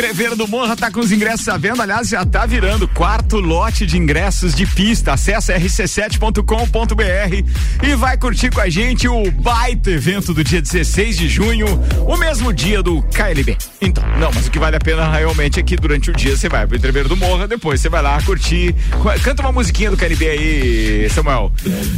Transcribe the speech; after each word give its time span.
Entrever 0.00 0.34
do 0.34 0.48
Morra 0.48 0.74
tá 0.74 0.90
com 0.90 0.98
os 0.98 1.12
ingressos 1.12 1.46
à 1.46 1.58
venda, 1.58 1.82
aliás, 1.82 2.08
já 2.08 2.24
tá 2.24 2.46
virando 2.46 2.88
quarto 2.88 3.38
lote 3.38 3.84
de 3.84 3.98
ingressos 3.98 4.54
de 4.54 4.64
pista. 4.64 5.12
Acesse 5.12 5.52
rc7.com.br 5.52 7.86
e 7.86 7.94
vai 7.96 8.16
curtir 8.16 8.48
com 8.48 8.62
a 8.62 8.70
gente 8.70 9.06
o 9.06 9.30
baita 9.30 9.90
evento 9.90 10.32
do 10.32 10.42
dia 10.42 10.62
16 10.62 11.18
de 11.18 11.28
junho, 11.28 11.66
o 12.08 12.16
mesmo 12.16 12.50
dia 12.50 12.82
do 12.82 13.02
KLB. 13.02 13.58
Então, 13.78 14.02
não, 14.18 14.30
mas 14.34 14.46
o 14.46 14.50
que 14.50 14.58
vale 14.58 14.76
a 14.76 14.80
pena 14.80 15.06
realmente 15.12 15.60
é 15.60 15.62
que 15.62 15.76
durante 15.76 16.10
o 16.10 16.14
dia 16.14 16.34
você 16.34 16.48
vai 16.48 16.66
pro 16.66 16.78
Entrever 16.78 17.06
do 17.06 17.14
Morra, 17.14 17.46
depois 17.46 17.78
você 17.78 17.90
vai 17.90 18.00
lá 18.00 18.22
curtir. 18.22 18.74
Canta 19.22 19.42
uma 19.42 19.52
musiquinha 19.52 19.90
do 19.90 19.98
KLB 19.98 20.30
aí, 20.30 21.10
Samuel. 21.10 21.52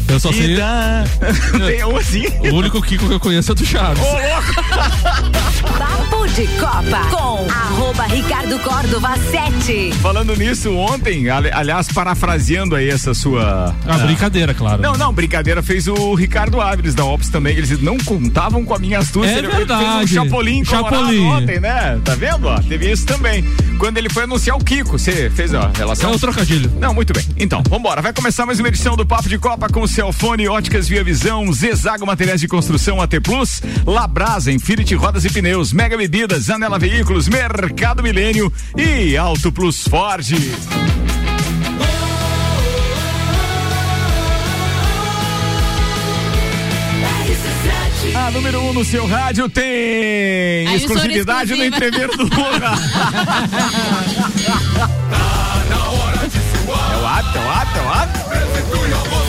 Eu 0.08 0.18
só 0.18 0.32
sei. 0.32 0.56
Tem 1.66 1.84
um 1.84 1.96
assim. 1.96 2.24
O 2.50 2.56
único 2.56 2.82
Kiko 2.82 3.06
que 3.06 3.14
eu 3.14 3.20
conheço 3.20 3.52
é 3.52 3.54
do 3.54 3.64
Chaves. 3.64 4.02
Ô, 4.02 4.06
louco! 4.06 4.54
Papo 5.78 6.26
de 6.28 6.48
Copa 6.58 7.06
com 7.10 7.46
arroba 7.48 7.91
Ricardo 8.00 8.58
Córdova 8.60 9.14
7. 9.30 9.92
Falando 10.00 10.34
nisso, 10.36 10.74
ontem, 10.74 11.28
ali- 11.28 11.50
aliás, 11.52 11.88
parafraseando 11.88 12.74
aí 12.74 12.88
essa 12.88 13.12
sua. 13.14 13.74
Ah, 13.86 13.98
brincadeira, 13.98 14.54
claro. 14.54 14.80
Não, 14.82 14.94
não, 14.94 15.12
brincadeira 15.12 15.62
fez 15.62 15.86
o 15.86 16.14
Ricardo 16.14 16.60
Áviles 16.60 16.94
da 16.94 17.04
Ops 17.04 17.28
também. 17.28 17.56
Eles 17.56 17.80
não 17.80 17.98
contavam 17.98 18.64
com 18.64 18.74
a 18.74 18.78
minha 18.78 18.98
astúcia. 18.98 19.30
É 19.30 19.38
ele, 19.38 19.46
ele 19.46 19.56
fez 19.56 19.68
verdade. 19.68 20.04
um 20.04 20.06
Chapolin 20.24 20.64
colorado 20.64 20.96
Chapolin. 20.96 21.26
ontem, 21.26 21.60
né? 21.60 22.00
Tá 22.04 22.14
vendo? 22.14 22.48
Ó, 22.48 22.58
teve 22.60 22.90
isso 22.90 23.04
também. 23.06 23.44
Quando 23.78 23.98
ele 23.98 24.08
foi 24.08 24.24
anunciar 24.24 24.56
o 24.56 24.64
Kiko, 24.64 24.98
você 24.98 25.30
fez 25.30 25.54
a 25.54 25.70
É 25.74 25.78
relação? 25.78 26.12
o 26.12 26.18
trocadilho. 26.18 26.72
Não, 26.80 26.94
muito 26.94 27.12
bem. 27.12 27.24
Então, 27.36 27.62
vambora. 27.68 28.00
Vai 28.02 28.12
começar 28.12 28.46
mais 28.46 28.58
uma 28.58 28.68
edição 28.68 28.96
do 28.96 29.04
Papo 29.06 29.28
de 29.28 29.38
Copa 29.38 29.68
com 29.68 29.86
Celfone, 29.86 30.48
Óticas 30.48 30.88
Via 30.88 31.04
Visão, 31.04 31.52
Zezago 31.52 32.06
Materiais 32.06 32.40
de 32.40 32.48
Construção 32.48 33.00
AT 33.00 33.20
Plus, 33.20 33.62
Labrasa, 33.86 34.50
Infinity 34.50 34.94
Rodas 34.94 35.24
e 35.24 35.30
Pneus, 35.30 35.72
Mega 35.72 35.96
Bebidas, 35.96 36.48
Anela 36.50 36.78
Veículos, 36.78 37.28
Mercado 37.28 37.81
Milênio 38.02 38.52
e 38.76 39.16
Auto 39.16 39.50
Plus 39.50 39.88
Ford. 39.88 40.24
A 48.14 48.30
número 48.30 48.60
1 48.60 48.68
um 48.68 48.72
no 48.72 48.84
seu 48.84 49.04
rádio 49.04 49.48
tem 49.48 50.68
A 50.68 50.76
exclusividade 50.76 51.56
no 51.56 51.64
entrever 51.64 52.08
do 52.16 52.28
Morra. 52.28 52.72
É 56.92 56.96
o 56.96 57.06
hábito, 57.06 57.38
é 57.38 57.40
o 57.40 57.50
hábito, 57.50 57.78
é 57.78 57.82
o 57.82 57.88
hábito. 57.88 59.21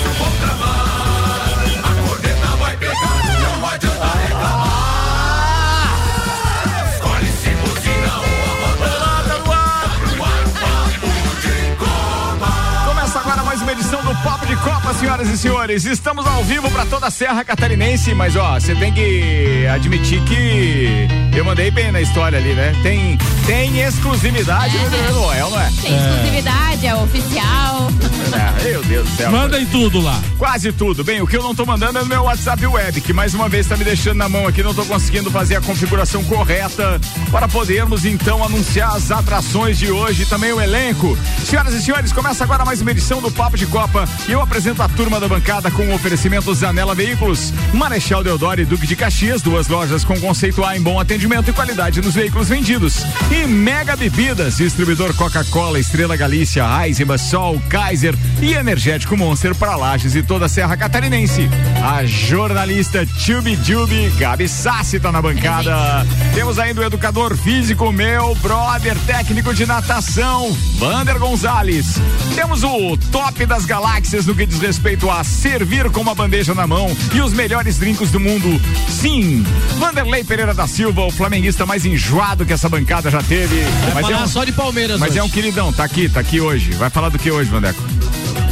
Senhoras 15.04 15.28
e 15.28 15.38
senhores. 15.38 15.86
Estamos 15.86 16.26
ao 16.26 16.46
vivo 16.46 16.72
para 16.72 16.86
toda 16.86 17.08
a 17.08 17.12
Serra 17.12 17.44
Catarinense, 17.44 18.16
mas 18.16 18.38
ó, 18.38 18.58
você 18.58 18.74
tem 18.74 18.94
que 18.94 19.68
admitir 19.68 20.24
que 20.24 21.08
eu 21.36 21.44
mandei 21.44 21.70
bem 21.70 21.92
na 21.92 22.00
história 22.00 22.40
ali, 22.40 22.54
né? 22.54 22.74
Tem, 22.82 23.18
tem 23.46 23.82
exclusividade 23.82 24.78
no 24.78 24.88
Entrever 24.88 25.12
do 25.12 25.20
Noel, 25.20 25.50
não 25.50 25.60
é? 25.60 25.70
Tem 25.82 25.98
exclusividade, 25.98 26.88
é 26.88 26.96
oficial. 26.96 27.90
É, 28.34 28.64
Meu 28.64 28.84
Deus 28.84 29.10
do 29.10 29.16
céu. 29.18 29.32
Manda 29.32 29.60
em 29.60 29.66
tudo 29.66 30.00
lá. 30.02 30.20
Quase 30.38 30.72
tudo. 30.72 31.04
Bem, 31.04 31.22
o 31.22 31.28
que 31.28 31.36
eu 31.36 31.44
não 31.44 31.54
tô 31.54 31.66
mandando 31.66 32.00
é 32.00 32.02
no 32.02 32.08
meu 32.08 32.24
WhatsApp 32.24 32.66
web, 32.66 33.02
que 33.02 33.12
mais 33.12 33.34
uma 33.34 33.50
vez 33.50 33.68
tá 33.68 33.76
me 33.76 33.84
deixando 33.84 34.18
na 34.18 34.30
mão 34.30 34.48
aqui, 34.48 34.64
não 34.64 34.74
tô 34.74 34.86
conseguindo 34.86 35.30
fazer 35.30 35.58
a 35.58 35.62
configuração 35.62 36.24
correta 36.24 37.00
para 37.30 37.48
podermos 37.48 38.06
então 38.06 38.44
anunciar 38.44 38.96
as 38.96 39.12
atrações 39.12 39.78
de 39.78 39.92
hoje 39.92 40.24
e 40.24 40.26
também 40.26 40.54
o 40.54 40.62
elenco. 40.62 41.18
Senhoras 41.46 41.74
e 41.74 41.82
senhores, 41.82 42.14
começa 42.14 42.44
agora 42.44 42.64
mais 42.64 42.82
uma 42.82 42.92
edição 42.92 43.22
do 43.22 43.30
Papo 43.30 43.58
de 43.58 43.68
Copa 43.68 44.08
e 44.28 44.32
eu 44.32 44.42
apresento 44.42 44.82
a 44.82 44.88
turma 44.94 45.20
da 45.20 45.28
bancada 45.28 45.72
com 45.72 45.88
o 45.88 45.94
oferecimento 45.96 46.54
Zanela 46.54 46.94
Veículos, 46.94 47.52
Marechal 47.74 48.24
Deodoro 48.24 48.62
e 48.62 48.66
Duque 48.66 48.86
de 48.86 48.96
Caxias, 48.96 49.42
duas 49.42 49.68
lojas 49.68 50.04
com 50.04 50.20
conceito 50.20 50.64
A 50.64 50.78
em 50.78 50.82
bom 50.82 51.00
atendimento 51.00 51.50
e 51.50 51.54
qualidade 51.54 52.00
nos 52.00 52.14
veículos 52.14 52.48
vendidos. 52.48 53.04
E 53.32 53.48
Mega 53.48 53.96
Bebidas, 53.96 54.58
distribuidor 54.58 55.14
Coca-Cola, 55.16 55.80
Estrela 55.80 56.16
Galícia, 56.16 56.64
Eisenbach, 56.86 57.22
Sol, 57.24 57.60
Kaiser 57.70 58.16
e 58.40 58.54
Energético 58.54 59.18
Monster 59.18 59.56
para 59.56 59.76
Lages 59.76 60.16
e 60.16 60.22
toda 60.22 60.46
a 60.46 60.50
Serra 60.50 60.78
Catarinense. 60.78 61.50
A 61.84 62.06
jornalista 62.06 63.06
Tube 63.26 63.58
Jubi, 63.64 64.10
Gabi 64.12 64.48
Sassi 64.48 65.00
tá 65.00 65.12
na 65.12 65.22
bancada. 65.22 66.06
Temos 66.36 66.60
ainda 66.60 66.82
o 66.82 66.84
educador 66.84 67.36
físico, 67.36 67.92
meu 67.92 68.36
brother, 68.36 68.98
técnico 69.08 69.54
de 69.54 69.66
natação, 69.66 70.56
Vander 70.78 71.18
Gonzalez. 71.18 71.96
Temos 72.36 72.64
o 72.64 72.96
top 73.12 73.46
das 73.48 73.66
galáxias 73.66 74.28
no 74.28 74.36
que 74.36 74.46
diz 74.46 74.60
respeito 74.60 74.83
a 75.10 75.24
servir 75.24 75.90
com 75.90 76.02
uma 76.02 76.14
bandeja 76.14 76.54
na 76.54 76.68
mão 76.68 76.96
e 77.14 77.22
os 77.22 77.32
melhores 77.34 77.78
drinks 77.78 78.12
do 78.12 78.20
mundo. 78.20 78.60
Sim, 78.90 79.44
Vanderlei 79.80 80.24
Pereira 80.24 80.54
da 80.54 80.68
Silva, 80.68 81.02
o 81.02 81.12
flamenguista 81.12 81.66
mais 81.66 81.86
enjoado 81.86 82.46
que 82.46 82.52
essa 82.52 82.68
bancada 82.68 83.10
já 83.10 83.24
teve. 83.24 83.64
Mas 83.94 84.10
é 84.10 84.18
um, 84.18 84.28
só 84.28 84.44
de 84.44 84.52
Palmeiras 84.52 85.00
mas 85.00 85.12
hoje. 85.12 85.20
é 85.20 85.24
um 85.24 85.30
queridão, 85.30 85.72
tá 85.72 85.86
aqui, 85.86 86.10
tá 86.10 86.20
aqui 86.20 86.42
hoje. 86.42 86.72
Vai 86.74 86.90
falar 86.90 87.10
do 87.10 87.18
que 87.18 87.32
hoje, 87.32 87.50
Vandeco? 87.50 87.82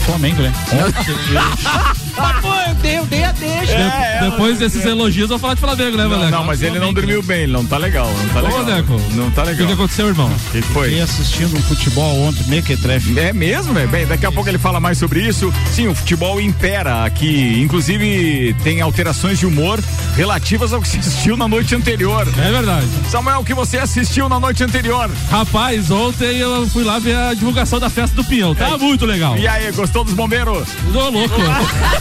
Flamengo, 0.05 0.41
né? 0.41 0.53
Ah, 2.17 2.39
pô, 2.41 2.53
eu 2.53 2.75
dei, 2.75 2.97
eu 2.99 3.05
dei 3.05 3.23
a 3.23 3.31
deixa. 3.31 3.71
É, 3.73 4.29
Depois 4.29 4.57
desses 4.59 4.85
elogios, 4.85 5.29
eu 5.29 5.37
vou 5.37 5.39
falar 5.39 5.53
de 5.55 5.59
Flamengo, 5.61 5.97
né, 5.97 6.03
Não, 6.03 6.09
Valério? 6.09 6.31
não, 6.31 6.43
mas 6.43 6.61
ele 6.61 6.77
não 6.79 6.93
dormiu 6.93 7.21
bem, 7.23 7.43
ele 7.43 7.51
não 7.53 7.65
tá 7.65 7.77
legal, 7.77 8.07
não 8.13 8.29
tá 8.29 8.39
Ô, 8.39 8.43
legal. 8.59 8.99
Não 9.11 9.31
tá 9.31 9.43
O 9.43 9.45
que, 9.47 9.51
que 9.55 9.61
legal. 9.61 9.73
aconteceu, 9.73 10.07
irmão? 10.07 10.27
O 10.29 10.51
que 10.51 10.61
que 10.61 10.67
foi? 10.69 10.89
Fiquei 10.89 11.01
assistindo 11.01 11.57
um 11.57 11.61
futebol 11.63 12.21
ontem, 12.21 12.43
mequetrefe. 12.47 13.17
É 13.17 13.31
mesmo, 13.33 13.77
é? 13.77 13.87
Bem, 13.87 14.05
daqui 14.05 14.25
a 14.25 14.31
pouco 14.31 14.49
ele 14.49 14.57
fala 14.57 14.79
mais 14.79 14.97
sobre 14.97 15.21
isso. 15.21 15.53
Sim, 15.73 15.87
o 15.87 15.95
futebol 15.95 16.39
impera 16.41 17.05
aqui. 17.05 17.59
Inclusive, 17.61 18.55
tem 18.63 18.81
alterações 18.81 19.39
de 19.39 19.45
humor 19.45 19.79
relativas 20.15 20.73
ao 20.73 20.81
que 20.81 20.87
se 20.87 20.97
assistiu 20.97 21.37
na 21.37 21.47
noite 21.47 21.73
anterior. 21.73 22.27
É 22.37 22.51
verdade. 22.51 22.87
Samuel, 23.09 23.39
o 23.39 23.45
que 23.45 23.53
você 23.53 23.77
assistiu 23.77 24.27
na 24.27 24.39
noite 24.39 24.63
anterior? 24.63 25.09
Rapaz, 25.29 25.89
ontem 25.89 26.37
eu 26.37 26.67
fui 26.67 26.83
lá 26.83 26.99
ver 26.99 27.15
a 27.15 27.33
divulgação 27.33 27.79
da 27.79 27.89
festa 27.89 28.15
do 28.15 28.23
Pinhão. 28.23 28.53
Tá 28.53 28.77
muito 28.77 29.05
legal. 29.05 29.37
E 29.37 29.47
aí, 29.47 29.71
gostou 29.71 30.03
dos 30.03 30.13
bombeiros? 30.13 30.67
Tô 30.91 31.09
louco. 31.09 31.35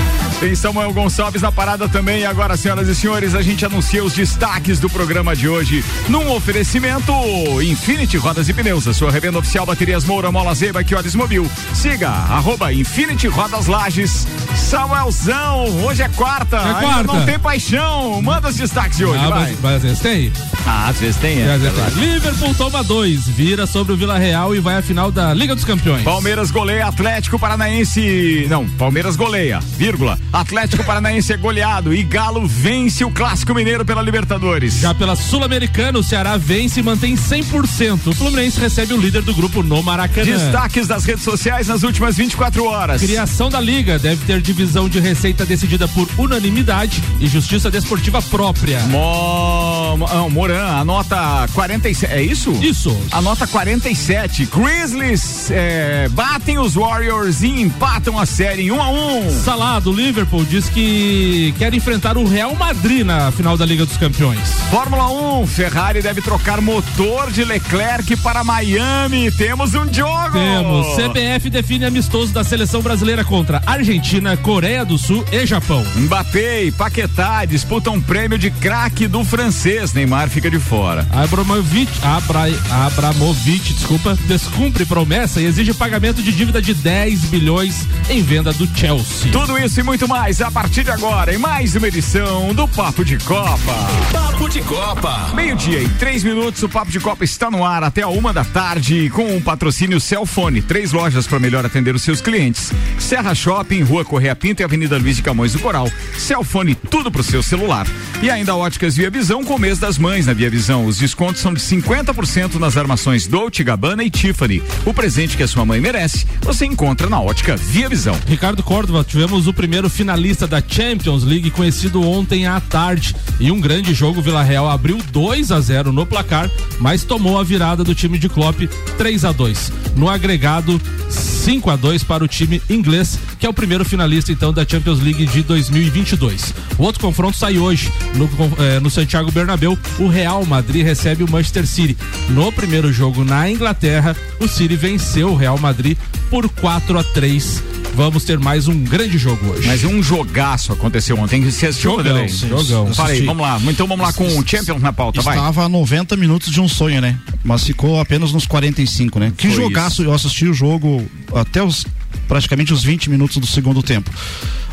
Tem 0.41 0.55
Samuel 0.55 0.91
Gonçalves 0.91 1.39
na 1.43 1.51
parada 1.51 1.87
também. 1.87 2.21
E 2.21 2.25
agora, 2.25 2.57
senhoras 2.57 2.87
e 2.87 2.95
senhores, 2.95 3.35
a 3.35 3.43
gente 3.43 3.63
anuncia 3.63 4.03
os 4.03 4.11
destaques 4.13 4.79
do 4.79 4.89
programa 4.89 5.35
de 5.35 5.47
hoje 5.47 5.85
num 6.09 6.31
oferecimento 6.31 7.13
Infinity 7.61 8.17
Rodas 8.17 8.49
e 8.49 8.53
Pneus, 8.53 8.87
a 8.87 8.93
sua 8.93 9.11
revenda 9.11 9.37
oficial 9.37 9.67
Baterias 9.67 10.03
Moura, 10.03 10.31
Mola 10.31 10.55
Zeba, 10.55 10.83
que 10.83 10.95
horas 10.95 11.13
mobil. 11.13 11.47
Siga, 11.75 12.09
arroba 12.09 12.73
Infinity 12.73 13.27
Rodas 13.27 13.67
Lages. 13.67 14.25
Samuelzão, 14.55 15.65
hoje 15.85 16.01
é 16.01 16.09
quarta. 16.09 16.59
ainda 16.59 16.79
quarta. 16.81 17.03
não 17.13 17.23
tem 17.25 17.37
paixão. 17.37 18.19
Manda 18.23 18.49
os 18.49 18.55
destaques 18.55 18.97
de 18.97 19.05
hoje, 19.05 19.23
Ah, 19.23 19.29
vai. 19.29 19.39
mas, 19.51 19.57
mas 19.61 19.75
às 19.75 19.81
vezes 19.83 19.99
tem. 19.99 20.31
Ah, 20.65 20.87
às 20.89 20.97
vezes 20.99 21.17
tem, 21.17 21.39
é. 21.39 21.53
Às 21.53 21.61
vezes 21.61 21.77
tem. 21.93 22.03
Liverpool 22.03 22.55
toma 22.55 22.83
dois, 22.83 23.27
vira 23.27 23.67
sobre 23.67 23.93
o 23.93 23.95
Vila 23.97 24.17
Real 24.17 24.55
e 24.55 24.59
vai 24.59 24.75
à 24.77 24.81
final 24.81 25.11
da 25.11 25.35
Liga 25.35 25.53
dos 25.53 25.63
Campeões. 25.65 26.03
Palmeiras 26.03 26.49
goleia 26.49 26.87
Atlético 26.87 27.37
Paranaense. 27.37 28.47
Não, 28.49 28.67
Palmeiras 28.69 29.15
goleia, 29.15 29.59
vírgula. 29.77 30.17
Atlético 30.31 30.83
Paranaense 30.83 31.33
é 31.33 31.37
goleado 31.37 31.93
e 31.93 32.03
Galo 32.03 32.47
vence 32.47 33.03
o 33.03 33.11
Clássico 33.11 33.53
Mineiro 33.53 33.85
pela 33.85 34.01
Libertadores. 34.01 34.79
Já 34.79 34.93
pela 34.93 35.15
Sul-Americana, 35.15 35.99
o 35.99 36.03
Ceará 36.03 36.37
vence 36.37 36.79
e 36.79 36.83
mantém 36.83 37.15
100%. 37.15 38.07
O 38.07 38.13
Fluminense 38.13 38.59
recebe 38.59 38.93
o 38.93 38.97
líder 38.97 39.23
do 39.23 39.33
grupo 39.33 39.61
no 39.61 39.83
Maracanã. 39.83 40.25
Destaques 40.25 40.87
das 40.87 41.03
redes 41.03 41.23
sociais 41.23 41.67
nas 41.67 41.83
últimas 41.83 42.15
24 42.15 42.63
horas. 42.65 43.01
Criação 43.01 43.49
da 43.49 43.59
Liga 43.59 43.99
deve 43.99 44.25
ter 44.25 44.41
divisão 44.41 44.87
de 44.87 44.99
receita 44.99 45.45
decidida 45.45 45.87
por 45.87 46.07
unanimidade 46.17 47.03
e 47.19 47.27
justiça 47.27 47.69
desportiva 47.69 48.21
própria. 48.21 48.79
Mo... 48.81 49.97
Não, 49.97 50.29
Moran, 50.29 50.65
a 50.65 50.85
nota 50.85 51.47
47. 51.53 52.13
É 52.13 52.21
isso? 52.21 52.51
Isso. 52.61 52.97
A 53.11 53.21
nota 53.21 53.45
47. 53.45 54.45
Grizzlies 54.45 55.51
é, 55.51 56.07
batem 56.09 56.57
os 56.57 56.75
Warriors 56.75 57.41
e 57.41 57.47
empatam 57.61 58.17
a 58.17 58.25
série 58.25 58.63
em 58.63 58.71
1 58.71 58.81
a 58.81 58.89
1 58.89 59.43
Salado, 59.43 59.91
Liverpool 60.21 60.45
diz 60.45 60.69
que 60.69 61.51
quer 61.57 61.73
enfrentar 61.73 62.15
o 62.15 62.27
Real 62.27 62.53
Madrid 62.55 63.03
na 63.03 63.31
final 63.31 63.57
da 63.57 63.65
Liga 63.65 63.87
dos 63.87 63.97
Campeões. 63.97 64.53
Fórmula 64.69 65.09
1, 65.39 65.47
Ferrari 65.47 65.99
deve 65.99 66.21
trocar 66.21 66.61
motor 66.61 67.31
de 67.31 67.43
Leclerc 67.43 68.15
para 68.17 68.43
Miami. 68.43 69.31
Temos 69.31 69.73
um 69.73 69.91
jogo. 69.91 70.33
Temos. 70.33 70.95
CBF 70.95 71.49
define 71.49 71.85
amistoso 71.85 72.31
da 72.31 72.43
seleção 72.43 72.83
brasileira 72.83 73.25
contra 73.25 73.63
Argentina, 73.65 74.37
Coreia 74.37 74.85
do 74.85 74.95
Sul 74.95 75.25
e 75.31 75.43
Japão. 75.43 75.83
Mbappé 75.95 76.65
e 76.65 76.71
Paquetá 76.71 77.43
disputam 77.45 77.99
prêmio 77.99 78.37
de 78.37 78.51
craque 78.51 79.07
do 79.07 79.23
francês. 79.23 79.91
Neymar 79.91 80.29
fica 80.29 80.51
de 80.51 80.59
fora. 80.59 81.07
Abramovich, 81.11 81.91
Abra, 82.03 82.41
Abramovich, 82.85 83.73
desculpa, 83.73 84.15
descumpre 84.27 84.85
promessa 84.85 85.41
e 85.41 85.45
exige 85.45 85.73
pagamento 85.73 86.21
de 86.21 86.31
dívida 86.31 86.61
de 86.61 86.75
10 86.75 87.21
bilhões 87.25 87.87
em 88.07 88.21
venda 88.21 88.53
do 88.53 88.67
Chelsea. 88.77 89.31
Tudo 89.31 89.57
isso 89.57 89.79
e 89.79 89.83
muito 89.83 90.07
mais 90.07 90.10
a 90.11 90.51
partir 90.51 90.83
de 90.83 90.91
agora 90.91 91.33
em 91.33 91.37
mais 91.37 91.73
uma 91.73 91.87
edição 91.87 92.53
do 92.53 92.67
Papo 92.67 93.05
de 93.05 93.17
Copa. 93.19 93.73
Papo 94.11 94.49
de 94.49 94.61
Copa. 94.61 95.31
Meio-dia 95.33 95.81
e 95.81 95.87
três 95.87 96.21
minutos, 96.21 96.61
o 96.63 96.67
Papo 96.67 96.91
de 96.91 96.99
Copa 96.99 97.23
está 97.23 97.49
no 97.49 97.63
ar 97.63 97.81
até 97.81 98.01
a 98.01 98.09
uma 98.09 98.33
da 98.33 98.43
tarde 98.43 99.09
com 99.11 99.37
o 99.37 99.41
patrocínio 99.41 100.01
Celfone. 100.01 100.61
Três 100.61 100.91
lojas 100.91 101.25
para 101.25 101.39
melhor 101.39 101.65
atender 101.65 101.95
os 101.95 102.01
seus 102.01 102.19
clientes. 102.19 102.73
Serra 102.99 103.33
Shopping, 103.33 103.83
Rua 103.83 104.03
Correia 104.03 104.35
Pinto 104.35 104.61
e 104.61 104.65
Avenida 104.65 104.97
Luiz 104.97 105.15
de 105.15 105.23
Camões 105.23 105.53
do 105.53 105.59
Coral. 105.59 105.89
Celfone, 106.17 106.75
tudo 106.75 107.09
pro 107.09 107.23
seu 107.23 107.41
celular. 107.41 107.87
E 108.21 108.29
ainda 108.29 108.55
Óticas 108.55 108.97
Via 108.97 109.09
Visão 109.09 109.43
com 109.45 109.55
o 109.55 109.59
mês 109.59 109.79
das 109.79 109.97
mães 109.97 110.25
na 110.25 110.33
Via 110.33 110.49
Visão. 110.49 110.85
Os 110.85 110.97
descontos 110.97 111.41
são 111.41 111.53
de 111.53 111.61
50% 111.61 112.55
nas 112.55 112.75
armações 112.75 113.27
Dolce, 113.27 113.63
Gabbana 113.63 114.03
e 114.03 114.09
Tiffany. 114.09 114.61
O 114.85 114.93
presente 114.93 115.37
que 115.37 115.43
a 115.43 115.47
sua 115.47 115.65
mãe 115.65 115.79
merece, 115.79 116.27
você 116.41 116.65
encontra 116.65 117.09
na 117.09 117.21
Ótica 117.21 117.55
Via 117.55 117.87
Visão. 117.87 118.19
Ricardo 118.27 118.61
Córdova, 118.61 119.03
tivemos 119.03 119.47
o 119.47 119.53
primeiro 119.53 119.89
finalista 120.01 120.47
da 120.47 120.63
Champions 120.67 121.23
League 121.23 121.51
conhecido 121.51 122.01
ontem 122.01 122.47
à 122.47 122.59
tarde. 122.59 123.15
E 123.39 123.51
um 123.51 123.61
grande 123.61 123.93
jogo, 123.93 124.19
Vila 124.19 124.41
Real 124.41 124.67
abriu 124.67 124.97
2 125.11 125.51
a 125.51 125.59
0 125.59 125.93
no 125.93 126.07
placar, 126.07 126.49
mas 126.79 127.03
tomou 127.03 127.39
a 127.39 127.43
virada 127.43 127.83
do 127.83 127.93
time 127.93 128.17
de 128.17 128.27
Klopp 128.27 128.61
3 128.97 129.25
a 129.25 129.31
2. 129.31 129.71
No 129.95 130.09
agregado 130.09 130.81
5 131.07 131.69
a 131.69 131.75
2 131.75 132.03
para 132.03 132.23
o 132.23 132.27
time 132.27 132.59
inglês, 132.67 133.19
que 133.37 133.45
é 133.45 133.49
o 133.49 133.53
primeiro 133.53 133.85
finalista 133.85 134.31
então 134.31 134.51
da 134.51 134.65
Champions 134.67 134.99
League 134.99 135.23
de 135.23 135.43
2022. 135.43 136.51
O 136.79 136.83
outro 136.83 136.99
confronto 136.99 137.37
sai 137.37 137.59
hoje 137.59 137.91
no, 138.15 138.27
eh, 138.57 138.79
no 138.79 138.89
Santiago 138.89 139.31
Bernabéu. 139.31 139.77
O 139.99 140.07
Real 140.07 140.43
Madrid 140.47 140.83
recebe 140.83 141.23
o 141.23 141.29
Manchester 141.29 141.67
City. 141.67 141.95
No 142.29 142.51
primeiro 142.51 142.91
jogo 142.91 143.23
na 143.23 143.51
Inglaterra, 143.51 144.15
o 144.39 144.47
City 144.47 144.75
venceu 144.75 145.29
o 145.29 145.35
Real 145.35 145.59
Madrid 145.59 145.95
por 146.31 146.49
4 146.49 146.97
a 146.97 147.03
3 147.03 147.80
vamos 147.93 148.23
ter 148.23 148.39
mais 148.39 148.67
um 148.67 148.83
grande 148.83 149.17
jogo 149.17 149.45
hoje. 149.47 149.67
Mas 149.67 149.83
um 149.83 150.01
jogaço 150.01 150.73
aconteceu 150.73 151.17
ontem. 151.17 151.41
Você 151.43 151.67
assistiu, 151.67 151.91
Jogão, 151.91 152.27
sim, 152.27 152.49
jogão. 152.49 152.93
Fala 152.93 153.09
aí, 153.09 153.25
vamos 153.25 153.41
lá. 153.41 153.59
Então 153.67 153.87
vamos 153.87 154.05
lá 154.05 154.13
com 154.13 154.27
o 154.27 154.47
Champions 154.47 154.81
na 154.81 154.93
pauta, 154.93 155.21
vai. 155.21 155.37
Estava 155.37 155.65
a 155.65 155.69
90 155.69 156.15
minutos 156.17 156.51
de 156.51 156.59
um 156.61 156.67
sonho, 156.67 157.01
né? 157.01 157.17
Mas 157.43 157.63
ficou 157.63 157.99
apenas 157.99 158.31
nos 158.31 158.45
45, 158.45 159.19
né? 159.19 159.33
Que 159.35 159.47
Foi 159.47 159.55
jogaço, 159.55 160.03
eu 160.03 160.13
assisti 160.13 160.47
o 160.47 160.53
jogo 160.53 161.05
até 161.33 161.63
os 161.63 161.85
praticamente 162.27 162.73
os 162.73 162.83
20 162.83 163.09
minutos 163.09 163.37
do 163.37 163.47
segundo 163.47 163.83
tempo. 163.83 164.09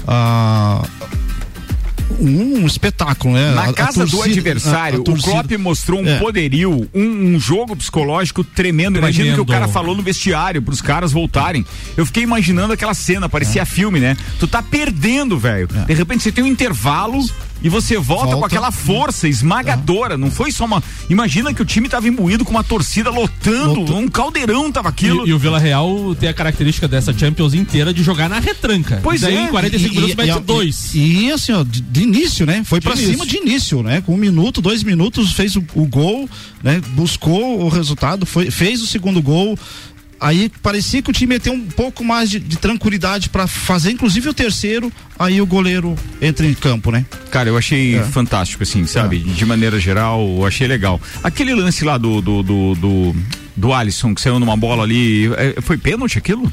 Ah, 0.06 0.86
um 2.20 2.66
espetáculo, 2.66 3.34
né? 3.34 3.52
Na 3.54 3.62
A- 3.62 3.70
a 3.70 3.72
casa 3.72 4.04
do 4.04 4.10
torcida- 4.10 4.34
adversário, 4.40 5.04
a- 5.06 5.10
a 5.10 5.14
o 5.14 5.22
Klopp 5.22 5.50
mostrou 5.58 6.00
um 6.00 6.08
É. 6.08 6.18
poderio, 6.18 6.88
um, 6.94 7.34
um 7.34 7.40
jogo 7.40 7.76
psicológico 7.76 8.42
tremendo. 8.42 8.98
Imagina 8.98 9.32
o 9.32 9.34
que 9.34 9.40
o 9.40 9.46
cara 9.46 9.68
falou 9.68 9.94
no 9.96 10.02
vestiário 10.02 10.62
pros 10.62 10.80
caras 10.80 11.12
voltarem. 11.12 11.64
Eu 11.96 12.06
fiquei 12.06 12.22
imaginando 12.22 12.72
aquela 12.72 12.94
cena, 12.94 13.28
parecia 13.28 13.64
filme, 13.66 14.00
né? 14.00 14.16
Tu 14.38 14.46
tá 14.48 14.62
perdendo, 14.62 15.38
velho. 15.38 15.68
De 15.86 15.94
repente 15.94 16.22
você 16.22 16.32
tem 16.32 16.42
um 16.44 16.46
intervalo 16.46 17.18
e 17.62 17.68
você 17.68 17.96
volta, 17.98 18.26
com 18.26 18.30
Volta. 18.32 18.46
aquela 18.46 18.70
força 18.70 19.26
esmagadora. 19.28 20.16
Não 20.16 20.30
foi 20.30 20.52
só 20.52 20.64
uma. 20.64 20.82
Imagina 21.10 21.52
que 21.52 21.60
o 21.60 21.64
time 21.64 21.88
tava 21.88 22.06
imbuído 22.06 22.44
com 22.44 22.50
uma 22.50 22.62
torcida 22.62 23.10
lotando, 23.10 23.80
Lotou. 23.80 23.98
um 23.98 24.08
caldeirão 24.08 24.70
tava 24.70 24.88
aquilo. 24.88 25.26
E, 25.26 25.30
e 25.30 25.32
o 25.32 25.38
Vila 25.38 25.58
Real 25.58 26.14
tem 26.14 26.28
a 26.28 26.34
característica 26.34 26.86
dessa 26.86 27.12
Champions 27.16 27.54
inteira 27.54 27.92
de 27.92 28.02
jogar 28.02 28.28
na 28.28 28.38
retranca. 28.38 29.00
Pois 29.02 29.22
e 29.22 29.24
daí 29.24 29.36
é. 29.36 29.42
em 29.44 29.48
45 29.48 29.94
minutos 29.94 30.14
mete 30.16 30.30
a- 30.30 30.38
dois. 30.38 30.94
E, 30.94 31.24
e, 31.26 31.32
assim, 31.32 31.52
ó, 31.52 31.64
de, 31.64 31.80
de 31.80 32.02
início, 32.02 32.46
né? 32.46 32.62
Foi 32.64 32.80
pra 32.80 32.92
início. 32.92 33.10
cima 33.12 33.26
de 33.26 33.36
início, 33.36 33.82
né? 33.82 34.00
Com 34.00 34.14
um 34.14 34.18
minuto, 34.18 34.60
dois 34.62 34.82
minutos, 34.84 35.32
fez 35.32 35.56
o, 35.56 35.64
o 35.74 35.84
gol, 35.86 36.28
né? 36.62 36.80
Buscou 36.90 37.62
o 37.64 37.68
resultado, 37.68 38.24
foi, 38.24 38.50
fez 38.50 38.80
o 38.82 38.86
segundo 38.86 39.20
gol. 39.20 39.58
Aí 40.20 40.50
parecia 40.62 41.00
que 41.00 41.10
o 41.10 41.12
time 41.12 41.34
ia 41.36 41.40
ter 41.40 41.50
um 41.50 41.64
pouco 41.66 42.04
mais 42.04 42.28
de, 42.28 42.40
de 42.40 42.56
tranquilidade 42.58 43.28
pra 43.28 43.46
fazer, 43.46 43.92
inclusive 43.92 44.28
o 44.28 44.34
terceiro. 44.34 44.92
Aí 45.18 45.40
o 45.40 45.46
goleiro 45.46 45.94
entra 46.20 46.46
em 46.46 46.54
campo, 46.54 46.90
né? 46.90 47.06
Cara, 47.30 47.48
eu 47.48 47.56
achei 47.56 47.96
É. 47.96 48.02
fantástico, 48.02 48.62
assim, 48.62 48.84
sabe? 48.86 49.18
De 49.18 49.46
maneira 49.46 49.78
geral, 49.78 50.20
eu 50.38 50.44
achei 50.46 50.66
legal. 50.66 51.00
Aquele 51.22 51.54
lance 51.54 51.84
lá 51.84 51.96
do 51.98 52.20
do, 52.20 52.42
do, 52.42 52.74
do, 52.74 53.16
do 53.56 53.72
Alisson, 53.72 54.14
que 54.14 54.20
saiu 54.20 54.40
numa 54.40 54.56
bola 54.56 54.82
ali, 54.82 55.26
é, 55.36 55.60
foi 55.60 55.76
pênalti 55.78 56.18
aquilo? 56.18 56.52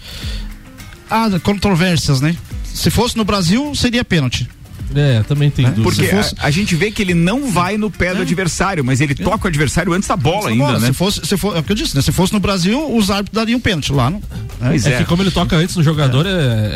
Ah, 1.10 1.28
controvérsias, 1.42 2.22
né? 2.22 2.36
Se 2.64 2.90
fosse 2.90 3.16
no 3.18 3.24
Brasil, 3.24 3.74
seria 3.76 4.04
pênalti. 4.04 4.48
É, 4.96 5.24
também 5.24 5.50
tem 5.50 5.66
dúvida. 5.66 5.84
Porque 5.84 6.06
Se 6.08 6.16
fosse- 6.16 6.36
a, 6.40 6.48
a 6.48 6.52
gente 6.52 6.76
vê 6.76 6.90
que 6.92 7.02
ele 7.02 7.14
não 7.14 7.52
vai 7.52 7.78
no 7.78 7.92
pé 7.92 8.14
do 8.16 8.22
adversário, 8.22 8.84
mas 8.84 9.02
ele 9.02 9.14
toca 9.16 9.46
o 9.46 9.48
adversário 9.48 9.92
antes 9.94 10.08
da 10.08 10.16
bola 10.16 10.38
Essa 10.40 10.50
ainda, 10.50 10.64
bola, 10.66 10.80
né? 10.80 10.88
Se 10.88 10.94
fosse, 10.94 11.22
se 11.26 11.38
for, 11.38 11.56
é 11.56 11.60
o 11.60 11.64
que 11.64 11.72
eu 11.72 11.76
disse, 11.76 11.96
né? 11.96 12.02
Se 12.02 12.12
fosse 12.12 12.34
no 12.34 12.40
Brasil, 12.40 12.96
os 12.96 13.10
árbitros 13.12 13.36
dariam 13.36 13.60
pênalti 13.60 13.92
lá, 13.92 14.10
não? 14.10 14.22
Pois 14.60 14.86
É, 14.86 14.94
é. 14.94 14.98
que 15.00 15.06
como 15.06 15.22
ele 15.22 15.32
toca 15.32 15.56
antes 15.56 15.76
no 15.76 15.84
jogador, 15.84 16.26
é, 16.26 16.30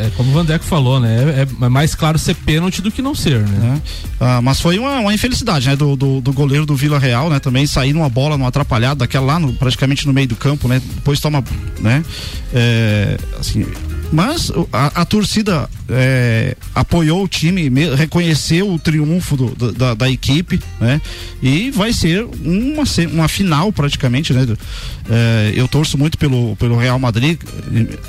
é 0.06 0.10
como 0.16 0.30
o 0.30 0.32
Vandeco 0.34 0.64
falou, 0.64 1.00
né? 1.00 1.46
É, 1.60 1.64
é 1.64 1.68
mais 1.68 1.94
claro 1.94 2.18
ser 2.18 2.34
pênalti 2.34 2.82
do 2.82 2.90
que 2.90 3.00
não 3.02 3.14
ser, 3.14 3.40
né? 3.40 3.58
né? 3.58 3.82
Ah, 4.20 4.40
mas 4.42 4.60
foi 4.60 4.78
uma, 4.78 5.00
uma 5.00 5.14
infelicidade, 5.14 5.66
né? 5.68 5.76
Do, 5.76 5.96
do, 5.96 6.20
do 6.20 6.32
goleiro 6.32 6.66
do 6.66 6.76
Vila 6.76 6.98
Real, 6.98 7.30
né? 7.30 7.38
Também 7.40 7.66
sair 7.66 7.92
numa 7.92 8.08
bola, 8.08 8.36
numa 8.36 8.48
atrapalhada, 8.48 8.96
daquela 9.00 9.26
lá, 9.26 9.38
no- 9.38 9.52
praticamente 9.54 10.06
no 10.06 10.12
meio 10.12 10.28
do 10.28 10.36
campo, 10.36 10.68
né? 10.68 10.80
Depois 10.96 11.20
toma, 11.20 11.42
né? 11.80 12.04
É, 12.52 13.16
assim, 13.38 13.66
mas 14.12 14.50
a, 14.72 15.02
a 15.02 15.04
torcida 15.04 15.68
é, 15.88 16.56
apoiou 16.74 17.22
o 17.24 17.28
time, 17.28 17.70
reconheceu 18.10 18.68
o 18.72 18.78
triunfo 18.78 19.36
do- 19.36 19.54
do- 19.54 19.72
da, 19.72 19.94
da 19.94 20.10
equipe, 20.10 20.60
né? 20.80 21.00
E 21.40 21.70
vai 21.70 21.92
ser 21.92 22.24
uma, 22.44 22.82
uma 23.12 23.28
final 23.28 23.72
praticamente, 23.72 24.32
né? 24.32 24.46
É, 25.08 25.52
eu 25.54 25.68
torço 25.68 25.96
muito 25.96 26.18
pelo, 26.18 26.56
pelo 26.56 26.76
Real 26.76 26.98
Madrid. 26.98 27.38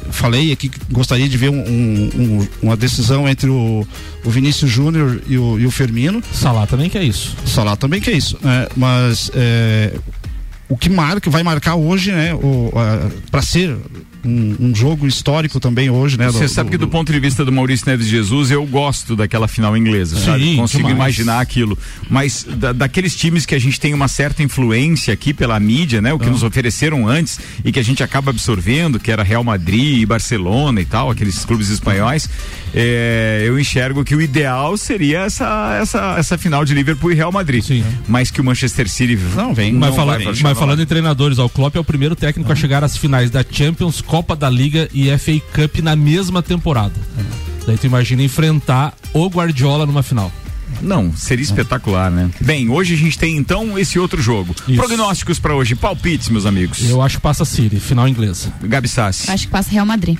Falei 0.09 0.51
aqui 0.51 0.69
que 0.69 0.79
gostaria 0.91 1.29
de 1.29 1.37
ver 1.37 1.49
um- 1.49 1.61
um- 1.63 2.09
um- 2.41 2.47
uma 2.63 2.75
decisão 2.75 3.29
entre 3.29 3.49
o, 3.49 3.87
o 4.25 4.29
Vinícius 4.31 4.71
Júnior 4.71 5.21
e 5.27 5.37
o, 5.37 5.59
e 5.59 5.65
o 5.67 5.71
Firmino. 5.71 6.21
Salah 6.33 6.65
também 6.65 6.89
que 6.89 6.97
é 6.97 7.03
isso. 7.03 7.35
Salah 7.45 7.75
também 7.75 8.01
que 8.01 8.09
é 8.09 8.13
isso, 8.13 8.37
né? 8.41 8.67
Mas 8.75 9.29
é, 9.35 9.93
o 10.67 10.75
que 10.75 10.89
marca, 10.89 11.29
vai 11.29 11.43
marcar 11.43 11.75
hoje, 11.75 12.11
né? 12.11 12.31
Para 13.29 13.43
ser 13.43 13.77
um, 14.25 14.55
um 14.59 14.75
jogo 14.75 15.07
histórico 15.07 15.59
também 15.59 15.89
hoje, 15.89 16.17
né? 16.17 16.27
Você 16.27 16.47
sabe 16.47 16.69
que 16.71 16.77
do 16.77 16.87
ponto 16.87 17.11
de 17.11 17.19
vista 17.19 17.43
do 17.45 17.51
Maurício 17.51 17.87
Neves 17.87 18.07
Jesus, 18.07 18.51
eu 18.51 18.65
gosto 18.65 19.15
daquela 19.15 19.47
final 19.47 19.75
inglesa, 19.75 20.17
sabe? 20.19 20.55
Consigo 20.55 20.87
demais. 20.87 20.95
imaginar 21.15 21.39
aquilo. 21.39 21.77
Mas 22.09 22.45
da- 22.57 22.71
daqueles 22.73 23.15
times 23.15 23.45
que 23.45 23.55
a 23.55 23.59
gente 23.59 23.79
tem 23.79 23.93
uma 23.93 24.07
certa 24.07 24.43
influência 24.43 25.13
aqui 25.13 25.33
pela 25.33 25.59
mídia, 25.59 26.01
né? 26.01 26.13
O 26.13 26.19
que 26.19 26.29
nos 26.29 26.43
ofereceram 26.43 27.07
antes 27.07 27.39
e 27.65 27.71
que 27.71 27.79
a 27.79 27.83
gente 27.83 28.03
acaba 28.03 28.29
absorvendo, 28.31 28.99
que 28.99 29.11
era 29.11 29.23
Real 29.23 29.43
Madrid, 29.43 30.05
Barcelona 30.07 30.81
e 30.81 30.85
tal, 30.85 31.09
aqueles 31.09 31.43
clubes 31.45 31.69
espanhóis, 31.69 32.29
é, 32.73 33.43
eu 33.45 33.59
enxergo 33.59 34.03
que 34.03 34.15
o 34.15 34.21
ideal 34.21 34.77
seria 34.77 35.19
essa, 35.21 35.77
essa, 35.81 36.15
essa 36.17 36.37
final 36.37 36.63
de 36.63 36.73
Liverpool 36.73 37.11
e 37.11 37.15
Real 37.15 37.31
Madrid. 37.31 37.63
Sim. 37.63 37.83
Mas 38.07 38.31
que 38.31 38.39
o 38.39 38.43
Manchester 38.43 38.87
City 38.89 39.17
Não, 39.35 39.53
vem. 39.53 39.73
Mas, 39.73 39.89
não 39.89 39.95
fala- 39.95 40.17
vai 40.17 40.25
mas 40.41 40.57
falando 40.57 40.81
em 40.81 40.85
treinadores, 40.85 41.39
ó, 41.39 41.45
o 41.45 41.49
Klopp 41.49 41.75
é 41.75 41.79
o 41.79 41.83
primeiro 41.83 42.15
técnico 42.15 42.51
a 42.51 42.55
chegar 42.55 42.83
às 42.83 42.95
finais 42.97 43.29
da 43.29 43.43
Champions, 43.49 44.01
Copa 44.11 44.35
da 44.35 44.49
Liga 44.49 44.89
e 44.93 45.17
FA 45.17 45.39
Cup 45.55 45.79
na 45.81 45.95
mesma 45.95 46.43
temporada. 46.43 46.93
Daí 47.65 47.77
tu 47.77 47.87
imagina 47.87 48.21
enfrentar 48.21 48.93
o 49.13 49.29
Guardiola 49.29 49.85
numa 49.85 50.03
final. 50.03 50.29
Não, 50.81 51.13
seria 51.15 51.43
espetacular, 51.43 52.09
né? 52.11 52.29
Bem, 52.41 52.69
hoje 52.69 52.93
a 52.93 52.97
gente 52.97 53.17
tem 53.17 53.37
então 53.37 53.77
esse 53.77 53.97
outro 53.99 54.21
jogo. 54.21 54.55
Isso. 54.67 54.77
Prognósticos 54.77 55.39
pra 55.39 55.55
hoje, 55.55 55.75
palpites, 55.75 56.29
meus 56.29 56.45
amigos. 56.45 56.89
Eu 56.89 57.01
acho 57.01 57.17
que 57.17 57.21
passa 57.21 57.45
City, 57.45 57.79
final 57.79 58.07
inglesa. 58.07 58.51
Gabi 58.63 58.87
Sassi. 58.87 59.29
Acho 59.31 59.45
que 59.45 59.51
passa 59.51 59.69
Real 59.71 59.85
Madrid. 59.85 60.17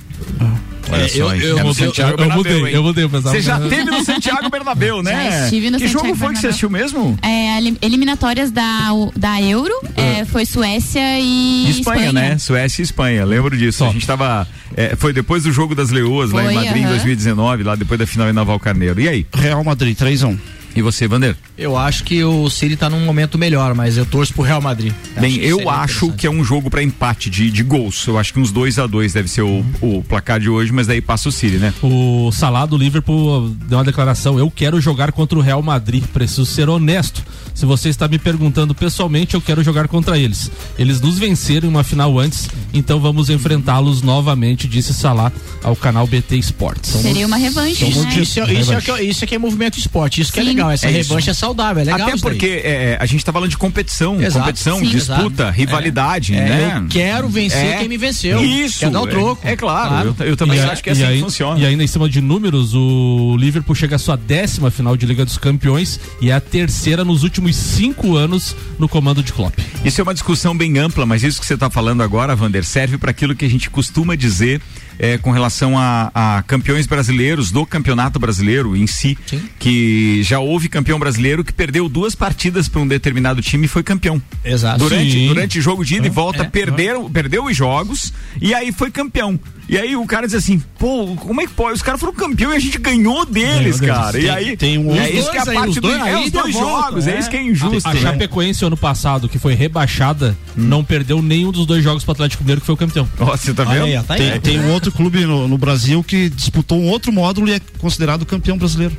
Olha 0.90 1.16
eu- 1.16 1.32
hein? 1.34 1.40
eu 1.40 1.58
É 1.58 1.62
no 1.62 1.68
mudei- 1.68 1.86
Santiago 1.86 2.10
eu- 2.10 2.12
eu 2.12 2.16
Bernabéu, 2.18 2.36
mudei, 2.58 2.76
eu 2.76 2.82
mudei, 2.82 3.06
Você 3.06 3.40
já 3.40 3.58
teve 3.60 3.84
no 3.84 4.04
Santiago 4.04 4.50
Bernabéu, 4.50 5.00
né? 5.02 5.12
Já 5.30 5.44
estive 5.44 5.70
no 5.70 5.78
que 5.78 5.84
Santiago 5.88 6.08
jogo 6.08 6.18
foi 6.18 6.28
que 6.34 6.38
você 6.40 6.48
Bernabéu. 6.48 6.50
assistiu 6.50 6.70
mesmo? 6.70 7.18
É, 7.22 7.58
elim- 7.58 7.78
eliminatórias 7.80 8.50
da, 8.50 8.88
da 9.16 9.40
Euro, 9.40 9.72
é, 9.96 10.24
foi 10.24 10.44
Suécia 10.44 11.00
e 11.20 11.70
Espanha, 11.70 12.12
né? 12.12 12.36
Suécia 12.36 12.82
e 12.82 12.84
Espanha, 12.84 13.24
lembro 13.24 13.56
disso. 13.56 13.78
Só. 13.78 13.88
A 13.90 13.92
gente 13.92 14.06
tava. 14.06 14.46
É, 14.76 14.96
foi 14.96 15.12
depois 15.12 15.42
do 15.42 15.52
jogo 15.52 15.74
das 15.74 15.90
Leoas 15.90 16.30
lá 16.30 16.42
em 16.42 16.46
Foi, 16.46 16.54
Madrid 16.54 16.76
em 16.76 16.84
aham. 16.84 16.90
2019, 16.90 17.62
lá 17.62 17.74
depois 17.74 17.98
da 17.98 18.06
final 18.06 18.28
em 18.28 18.32
Naval 18.32 18.58
Carneiro. 18.60 19.00
E 19.00 19.08
aí? 19.08 19.26
Real 19.34 19.62
Madrid, 19.64 19.96
3x1. 19.98 20.38
E 20.74 20.80
você, 20.82 21.06
Vander? 21.06 21.36
Eu 21.56 21.76
acho 21.76 22.04
que 22.04 22.24
o 22.24 22.48
City 22.48 22.76
tá 22.76 22.88
num 22.88 23.04
momento 23.04 23.36
melhor, 23.38 23.74
mas 23.74 23.96
eu 23.96 24.06
torço 24.06 24.32
pro 24.32 24.42
Real 24.42 24.60
Madrid. 24.60 24.92
Bem, 25.20 25.38
que 25.38 25.44
eu 25.46 25.68
acho 25.68 26.12
que 26.12 26.26
é 26.26 26.30
um 26.30 26.42
jogo 26.42 26.70
pra 26.70 26.82
empate 26.82 27.28
de, 27.28 27.50
de 27.50 27.62
gols. 27.62 28.06
Eu 28.06 28.18
acho 28.18 28.32
que 28.32 28.40
uns 28.40 28.50
2 28.50 28.78
a 28.78 28.86
2 28.86 29.12
deve 29.12 29.28
ser 29.28 29.42
o, 29.42 29.64
o 29.80 30.02
placar 30.02 30.40
de 30.40 30.48
hoje, 30.48 30.72
mas 30.72 30.86
daí 30.86 31.00
passa 31.00 31.28
o 31.28 31.32
City, 31.32 31.56
né? 31.56 31.74
O 31.82 32.30
Salah 32.32 32.64
do 32.66 32.76
Liverpool 32.76 33.50
deu 33.66 33.78
uma 33.78 33.84
declaração: 33.84 34.38
Eu 34.38 34.50
quero 34.50 34.80
jogar 34.80 35.12
contra 35.12 35.38
o 35.38 35.42
Real 35.42 35.62
Madrid. 35.62 36.04
Preciso 36.12 36.46
ser 36.46 36.68
honesto. 36.68 37.22
Se 37.54 37.66
você 37.66 37.90
está 37.90 38.08
me 38.08 38.18
perguntando 38.18 38.74
pessoalmente, 38.74 39.34
eu 39.34 39.40
quero 39.40 39.62
jogar 39.62 39.86
contra 39.88 40.18
eles. 40.18 40.50
Eles 40.78 41.00
nos 41.00 41.18
venceram 41.18 41.66
em 41.68 41.70
uma 41.70 41.84
final 41.84 42.18
antes, 42.18 42.48
então 42.72 42.98
vamos 42.98 43.28
enfrentá-los 43.28 44.00
novamente, 44.00 44.66
disse 44.66 44.94
Salah 44.94 45.30
ao 45.62 45.76
canal 45.76 46.06
BT 46.06 46.36
Esportes. 46.36 46.90
Seria 46.90 47.26
uma 47.26 47.36
revanche, 47.36 47.84
né? 47.84 47.90
Isso, 47.90 48.40
é- 48.40 48.52
isso, 48.54 48.72
é 48.72 48.80
que, 48.80 49.02
isso 49.02 49.24
é 49.24 49.26
que 49.26 49.34
é 49.34 49.38
movimento 49.38 49.78
esporte, 49.78 50.20
isso 50.22 50.32
que 50.32 50.40
é 50.40 50.44
Sim, 50.44 50.48
legal, 50.62 50.70
essa 50.72 50.86
É 50.86 50.90
isso. 51.00 51.08
revanche 51.10 51.30
é 51.30 51.34
saudável, 51.34 51.82
é 51.82 51.84
legal. 51.84 52.02
Até 52.02 52.14
isso 52.14 52.22
porque 52.22 52.62
é, 52.64 52.96
a 53.00 53.06
gente 53.06 53.24
tá 53.24 53.32
falando 53.32 53.50
de 53.50 53.56
competição, 53.58 54.20
Exato. 54.22 54.38
competição, 54.40 54.78
Sim, 54.78 54.84
disputa, 54.86 55.42
exato. 55.44 55.52
rivalidade, 55.58 56.34
É, 56.34 56.36
né? 56.40 56.72
eu 56.82 56.88
quero 56.88 57.28
vencer 57.28 57.64
É. 57.66 57.78
quem 57.78 57.88
me 57.88 57.96
venceu. 57.96 58.42
Isso. 58.42 58.80
Quer 58.80 58.90
dar 58.90 59.02
o 59.02 59.06
é- 59.06 59.10
troco. 59.10 59.46
É, 59.46 59.56
claro, 59.56 59.88
Claro. 59.88 60.16
Eu, 60.20 60.26
eu 60.26 60.36
também 60.36 60.58
E 60.58 60.62
acho 60.62 60.82
que 60.82 60.88
é 60.88 60.92
assim 60.92 61.02
e 61.02 61.06
que 61.06 61.12
aí- 61.12 61.20
funciona. 61.20 61.58
E 61.60 61.66
ainda 61.66 61.82
em 61.82 61.86
cima 61.86 62.08
de 62.08 62.20
números, 62.20 62.74
o 62.74 63.36
Liverpool 63.38 63.74
chega 63.74 63.96
à 63.96 63.98
sua 63.98 64.16
décima 64.16 64.70
final 64.70 64.96
de 64.96 65.06
Liga 65.06 65.24
dos 65.24 65.36
Campeões 65.38 65.98
e 66.20 66.30
é 66.30 66.34
a 66.34 66.40
terceira 66.40 67.04
nos 67.04 67.22
últimos 67.22 67.56
cinco 67.56 68.16
anos 68.16 68.54
no 68.78 68.88
comando 68.88 69.22
de 69.22 69.32
Klopp. 69.32 69.58
Isso 69.84 70.00
é 70.00 70.04
uma 70.04 70.14
discussão 70.14 70.56
bem 70.56 70.78
ampla, 70.78 71.04
mas 71.06 71.22
isso 71.22 71.40
que 71.40 71.46
você 71.46 71.54
está 71.54 71.68
falando 71.70 72.02
agora, 72.02 72.34
Vander, 72.36 72.64
serve 72.64 72.98
para 72.98 73.10
aquilo 73.10 73.34
que 73.34 73.44
a 73.44 73.50
gente 73.50 73.68
costuma 73.70 74.14
dizer 74.14 74.60
eh, 75.02 75.18
com 75.18 75.32
relação 75.32 75.76
a, 75.76 76.10
a 76.14 76.42
campeões 76.44 76.86
brasileiros 76.86 77.50
do 77.50 77.66
campeonato 77.66 78.20
brasileiro 78.20 78.76
em 78.76 78.86
si, 78.86 79.18
Sim. 79.26 79.42
que 79.58 80.22
já 80.22 80.38
houve 80.38 80.68
campeão 80.68 80.98
brasileiro 80.98 81.42
que 81.44 81.52
perdeu 81.52 81.88
duas 81.88 82.14
partidas 82.14 82.68
para 82.68 82.80
um 82.80 82.86
determinado 82.86 83.42
time 83.42 83.64
e 83.64 83.68
foi 83.68 83.82
campeão. 83.82 84.22
Exato. 84.44 84.78
Durante, 84.78 85.10
Sim. 85.10 85.26
durante 85.26 85.60
jogo 85.60 85.84
de 85.84 85.96
ida 85.96 86.06
e 86.06 86.10
volta, 86.10 86.44
é, 86.44 86.46
perderam, 86.48 87.10
perdeu 87.10 87.44
os 87.46 87.56
jogos 87.56 88.12
e 88.40 88.54
aí 88.54 88.70
foi 88.70 88.90
campeão. 88.92 89.38
E 89.68 89.78
aí 89.78 89.96
o 89.96 90.04
cara 90.06 90.26
diz 90.26 90.34
assim, 90.34 90.62
pô, 90.78 91.14
como 91.16 91.40
é 91.40 91.46
que 91.46 91.52
pode? 91.52 91.74
Os 91.74 91.82
caras 91.82 91.98
foram 91.98 92.12
campeão 92.12 92.52
e 92.52 92.56
a 92.56 92.58
gente 92.58 92.78
ganhou 92.78 93.24
deles, 93.24 93.78
deles. 93.78 93.80
cara. 93.80 94.18
e 94.18 94.28
aí 94.28 94.56
tem 94.56 94.76
um- 94.76 94.94
e 94.94 94.98
é 94.98 95.10
isso 95.10 95.30
que 95.30 95.36
é 95.38 95.40
a 95.40 95.44
parte 95.46 95.68
os 95.70 95.74
do 95.76 95.80
dois 95.80 96.06
é, 96.06 96.18
os 96.18 96.30
dois 96.30 96.52
jogos, 96.52 97.06
é. 97.06 97.16
é. 97.16 97.18
isso 97.18 97.30
que 97.30 97.36
é 97.36 97.42
injusto. 97.42 97.88
A 97.88 97.94
né? 97.94 98.00
Chapecoense 98.00 98.64
ano 98.64 98.76
passado, 98.76 99.28
que 99.28 99.38
foi 99.38 99.54
rebaixada, 99.54 100.36
não 100.56 100.84
perdeu 100.84 101.22
nenhum 101.22 101.50
dos 101.50 101.64
dois 101.64 101.82
jogos 101.82 102.04
pro 102.04 102.12
Atlético 102.12 102.42
Mineiro 102.42 102.60
que 102.60 102.66
foi 102.66 102.74
o 102.74 102.78
campeão. 102.78 103.08
Ó, 103.18 103.36
você 103.36 103.54
tá 103.54 103.64
vendo? 103.64 103.84
aí, 103.84 104.02
tá 104.02 104.14
aí. 104.14 104.30
Tem, 104.32 104.40
tem 104.40 104.60
um 104.60 104.72
outro 104.72 104.91
clube 104.92 105.24
no, 105.24 105.48
no 105.48 105.58
Brasil 105.58 106.02
que 106.02 106.28
disputou 106.28 106.78
um 106.78 106.88
outro 106.88 107.12
módulo 107.12 107.48
e 107.48 107.54
é 107.54 107.60
considerado 107.78 108.24
campeão 108.26 108.56
brasileiro. 108.56 108.96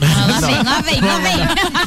Ah, 0.00 0.26
lá 0.26 0.40
vem, 0.40 0.62
lá 0.62 0.80
vem, 0.80 1.00
lá 1.00 1.18
vem. 1.18 1.36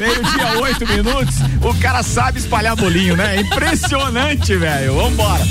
Meio-dia, 0.00 0.60
oito 0.62 0.86
minutos. 0.86 1.36
O 1.62 1.74
cara 1.80 2.02
sabe 2.02 2.38
espalhar 2.38 2.76
bolinho, 2.76 3.16
né? 3.16 3.36
É 3.36 3.40
Impressionante, 3.40 4.56
velho. 4.56 4.94
Vambora. 4.94 5.44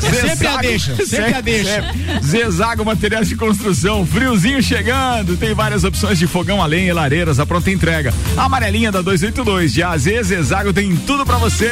sempre 0.00 0.46
a 0.46 0.56
deixa, 0.58 0.96
sempre 1.06 1.34
a 1.34 1.40
deixa. 1.40 1.82
sempre. 1.82 2.20
Zezago 2.24 2.84
Materiais 2.84 3.28
de 3.28 3.36
Construção. 3.36 4.06
Friozinho 4.06 4.62
chegando. 4.62 5.36
Tem 5.36 5.54
várias 5.54 5.84
opções 5.84 6.18
de 6.18 6.26
fogão 6.26 6.62
a 6.62 6.66
lenha 6.66 6.90
e 6.90 6.92
lareiras. 6.92 7.40
A 7.40 7.46
pronta 7.46 7.70
entrega. 7.70 8.12
A 8.36 8.44
amarelinha 8.44 8.92
da 8.92 9.00
282. 9.00 9.72
De 9.72 9.82
AZ, 9.82 10.04
Zezago 10.24 10.72
tem 10.72 10.94
tudo 10.96 11.24
pra 11.24 11.36
você. 11.38 11.70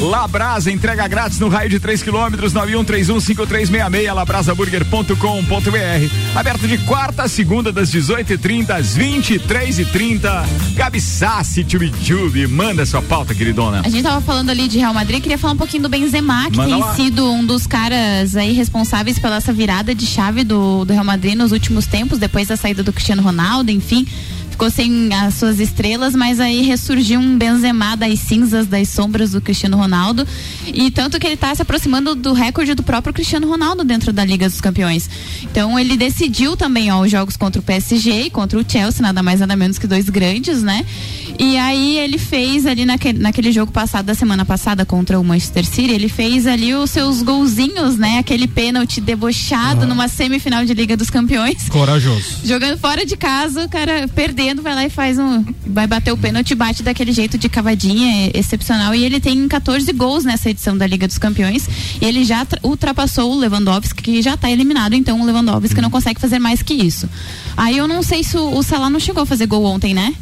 Labrasa, 0.00 0.70
entrega 0.70 1.06
grátis 1.08 1.38
no 1.38 1.48
raio 1.48 1.70
de 1.70 1.80
3 1.80 2.02
quilômetros. 2.02 2.52
91315366. 2.52 4.53
Labrasaburger.com.br. 4.54 6.38
Aberto 6.38 6.66
de 6.68 6.78
quarta 6.78 7.24
a 7.24 7.28
segunda, 7.28 7.72
das 7.72 7.90
18h30 7.90 8.70
às 8.70 8.96
23h30. 8.96 10.46
Gabi 10.74 11.00
Sassi, 11.00 11.64
Tchubitchubi. 11.64 12.46
Manda 12.46 12.86
sua 12.86 13.02
pauta, 13.02 13.34
queridona. 13.34 13.82
A 13.84 13.88
gente 13.88 14.02
tava 14.02 14.20
falando 14.20 14.50
ali 14.50 14.68
de 14.68 14.78
Real 14.78 14.94
Madrid, 14.94 15.20
queria 15.20 15.38
falar 15.38 15.54
um 15.54 15.58
pouquinho 15.58 15.82
do 15.82 15.88
Benzema, 15.88 16.50
que 16.50 16.56
Manda 16.56 16.70
tem 16.70 16.80
lá. 16.80 16.94
sido 16.94 17.30
um 17.30 17.44
dos 17.44 17.66
caras 17.66 18.36
aí 18.36 18.52
responsáveis 18.52 19.18
pela 19.18 19.36
essa 19.36 19.52
virada 19.52 19.94
de 19.94 20.06
chave 20.06 20.44
do, 20.44 20.84
do 20.84 20.92
Real 20.92 21.04
Madrid 21.04 21.34
nos 21.34 21.52
últimos 21.52 21.86
tempos, 21.86 22.18
depois 22.18 22.48
da 22.48 22.56
saída 22.56 22.82
do 22.82 22.92
Cristiano 22.92 23.22
Ronaldo, 23.22 23.70
enfim. 23.70 24.06
Ficou 24.54 24.70
sem 24.70 25.12
as 25.12 25.34
suas 25.34 25.58
estrelas, 25.58 26.14
mas 26.14 26.38
aí 26.38 26.62
ressurgiu 26.62 27.18
um 27.18 27.36
Benzema 27.36 27.96
das 27.96 28.20
cinzas, 28.20 28.68
das 28.68 28.88
sombras 28.88 29.32
do 29.32 29.40
Cristiano 29.40 29.76
Ronaldo. 29.76 30.24
E 30.64 30.92
tanto 30.92 31.18
que 31.18 31.26
ele 31.26 31.36
tá 31.36 31.52
se 31.52 31.60
aproximando 31.60 32.14
do 32.14 32.32
recorde 32.32 32.72
do 32.72 32.84
próprio 32.84 33.12
Cristiano 33.12 33.48
Ronaldo 33.48 33.82
dentro 33.82 34.12
da 34.12 34.24
Liga 34.24 34.48
dos 34.48 34.60
Campeões. 34.60 35.10
Então 35.42 35.76
ele 35.76 35.96
decidiu 35.96 36.56
também 36.56 36.92
ó, 36.92 37.00
os 37.00 37.10
jogos 37.10 37.36
contra 37.36 37.60
o 37.60 37.64
PSG 37.64 38.26
e 38.26 38.30
contra 38.30 38.56
o 38.56 38.64
Chelsea, 38.64 39.02
nada 39.02 39.24
mais 39.24 39.40
nada 39.40 39.56
menos 39.56 39.76
que 39.76 39.88
dois 39.88 40.08
grandes, 40.08 40.62
né? 40.62 40.86
E 41.36 41.56
aí 41.56 41.98
ele 41.98 42.16
fez 42.16 42.64
ali 42.64 42.84
naquele, 42.84 43.18
naquele 43.18 43.50
jogo 43.50 43.72
passado, 43.72 44.06
da 44.06 44.14
semana 44.14 44.44
passada, 44.44 44.86
contra 44.86 45.18
o 45.18 45.24
Manchester 45.24 45.66
City, 45.66 45.90
ele 45.90 46.08
fez 46.08 46.46
ali 46.46 46.72
os 46.76 46.90
seus 46.90 47.22
golzinhos, 47.22 47.98
né? 47.98 48.18
Aquele 48.18 48.46
pênalti 48.46 49.00
debochado 49.00 49.84
numa 49.84 50.06
semifinal 50.06 50.64
de 50.64 50.72
Liga 50.74 50.96
dos 50.96 51.10
Campeões. 51.10 51.68
Corajoso. 51.68 52.38
Jogando 52.44 52.78
fora 52.78 53.04
de 53.04 53.16
casa, 53.16 53.64
o 53.64 53.68
cara 53.68 54.06
perdendo, 54.44 54.62
vai 54.62 54.74
lá 54.74 54.84
e 54.84 54.90
faz 54.90 55.18
um. 55.18 55.44
Vai 55.66 55.86
bater 55.86 56.12
o 56.12 56.16
pênalti 56.16 56.54
bate 56.54 56.82
daquele 56.82 57.12
jeito 57.12 57.38
de 57.38 57.48
cavadinha, 57.48 58.26
é 58.28 58.38
excepcional. 58.38 58.94
E 58.94 59.04
ele 59.04 59.18
tem 59.20 59.46
14 59.48 59.90
gols 59.92 60.24
nessa 60.24 60.50
edição 60.50 60.76
da 60.76 60.86
Liga 60.86 61.06
dos 61.06 61.18
Campeões. 61.18 61.68
E 62.00 62.04
ele 62.04 62.24
já 62.24 62.44
tra- 62.44 62.60
ultrapassou 62.62 63.32
o 63.32 63.38
Lewandowski, 63.38 64.02
que 64.02 64.22
já 64.22 64.36
tá 64.36 64.50
eliminado. 64.50 64.94
Então 64.94 65.20
o 65.20 65.24
Lewandowski 65.24 65.80
não 65.80 65.90
consegue 65.90 66.20
fazer 66.20 66.38
mais 66.38 66.62
que 66.62 66.74
isso. 66.74 67.08
Aí 67.56 67.76
eu 67.78 67.88
não 67.88 68.02
sei 68.02 68.22
se 68.22 68.36
o, 68.36 68.56
o 68.58 68.62
Salah 68.62 68.90
não 68.90 69.00
chegou 69.00 69.22
a 69.22 69.26
fazer 69.26 69.46
gol 69.46 69.64
ontem, 69.64 69.94
né? 69.94 70.14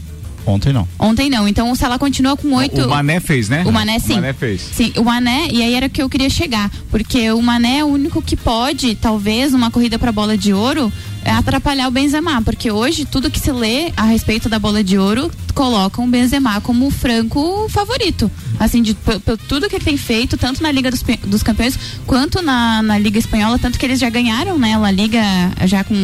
Ontem 0.44 0.72
não. 0.72 0.88
Ontem 0.98 1.30
não. 1.30 1.46
Então 1.46 1.70
o 1.70 1.76
Salah 1.76 1.98
continua 1.98 2.36
com 2.36 2.52
oito. 2.54 2.80
O 2.82 2.88
Mané 2.90 3.20
fez, 3.20 3.48
né? 3.48 3.62
O 3.64 3.70
Mané 3.72 3.98
sim. 4.00 4.12
O 4.14 4.16
Mané 4.16 4.32
fez. 4.32 4.60
Sim, 4.60 4.92
o 4.96 5.04
Mané, 5.04 5.48
e 5.52 5.62
aí 5.62 5.74
era 5.74 5.88
que 5.88 6.02
eu 6.02 6.08
queria 6.08 6.28
chegar. 6.28 6.68
Porque 6.90 7.30
o 7.30 7.40
Mané 7.40 7.78
é 7.78 7.84
o 7.84 7.88
único 7.88 8.20
que 8.20 8.36
pode, 8.36 8.94
talvez, 8.96 9.52
numa 9.52 9.70
corrida 9.70 9.98
pra 10.00 10.10
bola 10.10 10.36
de 10.36 10.52
ouro, 10.52 10.92
atrapalhar 11.30 11.88
o 11.88 11.90
Benzema. 11.90 12.42
Porque 12.42 12.70
hoje, 12.70 13.04
tudo 13.04 13.30
que 13.30 13.38
se 13.38 13.52
lê 13.52 13.92
a 13.96 14.04
respeito 14.04 14.48
da 14.48 14.58
bola 14.58 14.82
de 14.82 14.98
ouro 14.98 15.30
coloca 15.52 16.00
o 16.00 16.06
Benzema 16.06 16.60
como 16.60 16.86
o 16.86 16.90
franco 16.90 17.66
favorito. 17.68 18.30
Assim, 18.58 18.82
de 18.82 18.94
p- 18.94 19.18
p- 19.18 19.36
tudo 19.48 19.68
que 19.68 19.76
ele 19.76 19.84
tem 19.84 19.96
feito, 19.96 20.36
tanto 20.36 20.62
na 20.62 20.70
Liga 20.70 20.90
dos, 20.90 21.02
dos 21.26 21.42
Campeões 21.42 21.78
quanto 22.06 22.40
na, 22.42 22.82
na 22.82 22.98
Liga 22.98 23.18
Espanhola, 23.18 23.58
tanto 23.58 23.78
que 23.78 23.84
eles 23.86 23.98
já 23.98 24.08
ganharam, 24.10 24.58
né? 24.58 24.74
A 24.82 24.90
Liga 24.90 25.20
já 25.66 25.82
com 25.84 25.94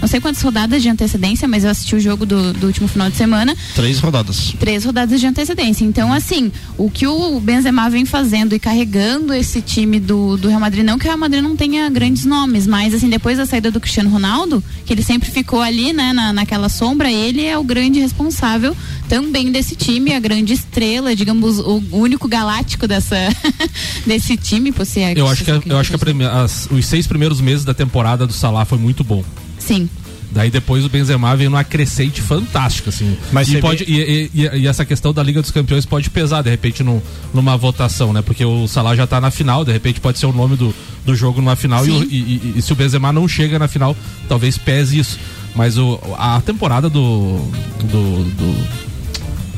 não 0.00 0.08
sei 0.08 0.20
quantas 0.20 0.42
rodadas 0.42 0.82
de 0.82 0.88
antecedência, 0.88 1.48
mas 1.48 1.64
eu 1.64 1.70
assisti 1.70 1.94
o 1.96 2.00
jogo 2.00 2.26
do, 2.26 2.52
do 2.52 2.66
último 2.66 2.86
final 2.86 3.08
de 3.08 3.16
semana 3.16 3.56
Três 3.74 3.98
rodadas. 4.00 4.52
três 4.60 4.84
rodadas 4.84 5.18
de 5.18 5.26
antecedência. 5.26 5.84
Então, 5.84 6.12
assim, 6.12 6.52
o 6.76 6.90
que 6.90 7.06
o 7.06 7.40
Benzema 7.40 7.88
vem 7.88 8.04
fazendo 8.04 8.54
e 8.54 8.58
carregando 8.58 9.32
esse 9.32 9.62
time 9.62 9.98
do, 9.98 10.36
do 10.36 10.48
Real 10.48 10.60
Madrid, 10.60 10.84
não 10.84 10.98
que 10.98 11.04
o 11.04 11.08
Real 11.08 11.18
Madrid 11.18 11.42
não 11.42 11.56
tenha 11.56 11.88
grandes 11.88 12.24
nomes, 12.26 12.66
mas 12.66 12.92
assim, 12.92 13.08
depois 13.08 13.38
da 13.38 13.46
saída 13.46 13.70
do 13.70 13.80
Cristiano 13.80 14.10
Ronaldo, 14.10 14.62
que 14.84 14.92
ele 14.92 15.02
sempre 15.02 15.30
ficou 15.30 15.62
ali, 15.62 15.92
né, 15.92 16.12
na, 16.12 16.32
naquela 16.34 16.68
sombra, 16.68 17.10
ele 17.10 17.42
é 17.44 17.56
o 17.56 17.64
grande 17.64 17.98
responsável 18.00 18.73
também 19.08 19.50
desse 19.52 19.74
time, 19.76 20.12
a 20.14 20.20
grande 20.20 20.52
estrela, 20.52 21.14
digamos, 21.14 21.58
o 21.58 21.82
único 21.92 22.26
galáctico 22.28 22.86
dessa 22.88 23.16
desse 24.06 24.36
time, 24.36 24.70
é 24.96 25.12
Eu 25.18 25.28
acho 25.28 25.44
que, 25.44 25.50
a- 25.50 25.60
eu 25.66 25.78
acho 25.78 25.90
que 25.90 25.96
a 25.96 25.98
prime- 25.98 26.24
as- 26.24 26.68
os 26.70 26.86
seis 26.86 27.06
primeiros 27.06 27.40
meses 27.40 27.64
da 27.64 27.74
temporada 27.74 28.26
do 28.26 28.32
Salah 28.32 28.64
foi 28.64 28.78
muito 28.78 29.02
bom. 29.04 29.24
Sim. 29.58 29.88
Daí 30.30 30.50
depois 30.50 30.84
o 30.84 30.88
Benzema 30.88 31.36
veio 31.36 31.48
numa 31.48 31.62
crescente 31.62 32.20
fantástica, 32.20 32.90
assim. 32.90 33.16
Mas 33.30 33.46
e, 33.46 33.52
você 33.52 33.58
pode, 33.60 33.84
e, 33.84 34.30
e- 34.34 34.40
e- 34.42 34.58
e 34.62 34.66
essa 34.66 34.84
questão 34.84 35.12
da 35.12 35.22
Liga 35.22 35.40
dos 35.40 35.52
Campeões 35.52 35.86
pode 35.86 36.10
pesar, 36.10 36.42
de 36.42 36.50
repente, 36.50 36.82
num- 36.82 37.00
numa 37.32 37.56
votação, 37.56 38.12
né? 38.12 38.20
Porque 38.20 38.44
o 38.44 38.66
Salah 38.66 38.96
já 38.96 39.06
tá 39.06 39.20
na 39.20 39.30
final, 39.30 39.64
de 39.64 39.70
repente 39.70 40.00
pode 40.00 40.18
ser 40.18 40.26
o 40.26 40.32
nome 40.32 40.56
do, 40.56 40.74
do 41.06 41.14
jogo 41.14 41.40
numa 41.40 41.54
final 41.54 41.86
e, 41.86 41.90
e- 41.90 42.16
e- 42.16 42.54
e 42.56 42.62
se 42.62 42.72
o 42.72 42.76
Benzema 42.76 43.12
não 43.12 43.28
chega 43.28 43.60
na 43.60 43.68
final, 43.68 43.96
talvez 44.28 44.58
pese 44.58 44.98
isso. 44.98 45.20
Mas 45.54 45.78
o, 45.78 45.98
a 46.18 46.40
temporada 46.40 46.88
do. 46.90 47.38
do, 47.80 48.24
do 48.24 48.84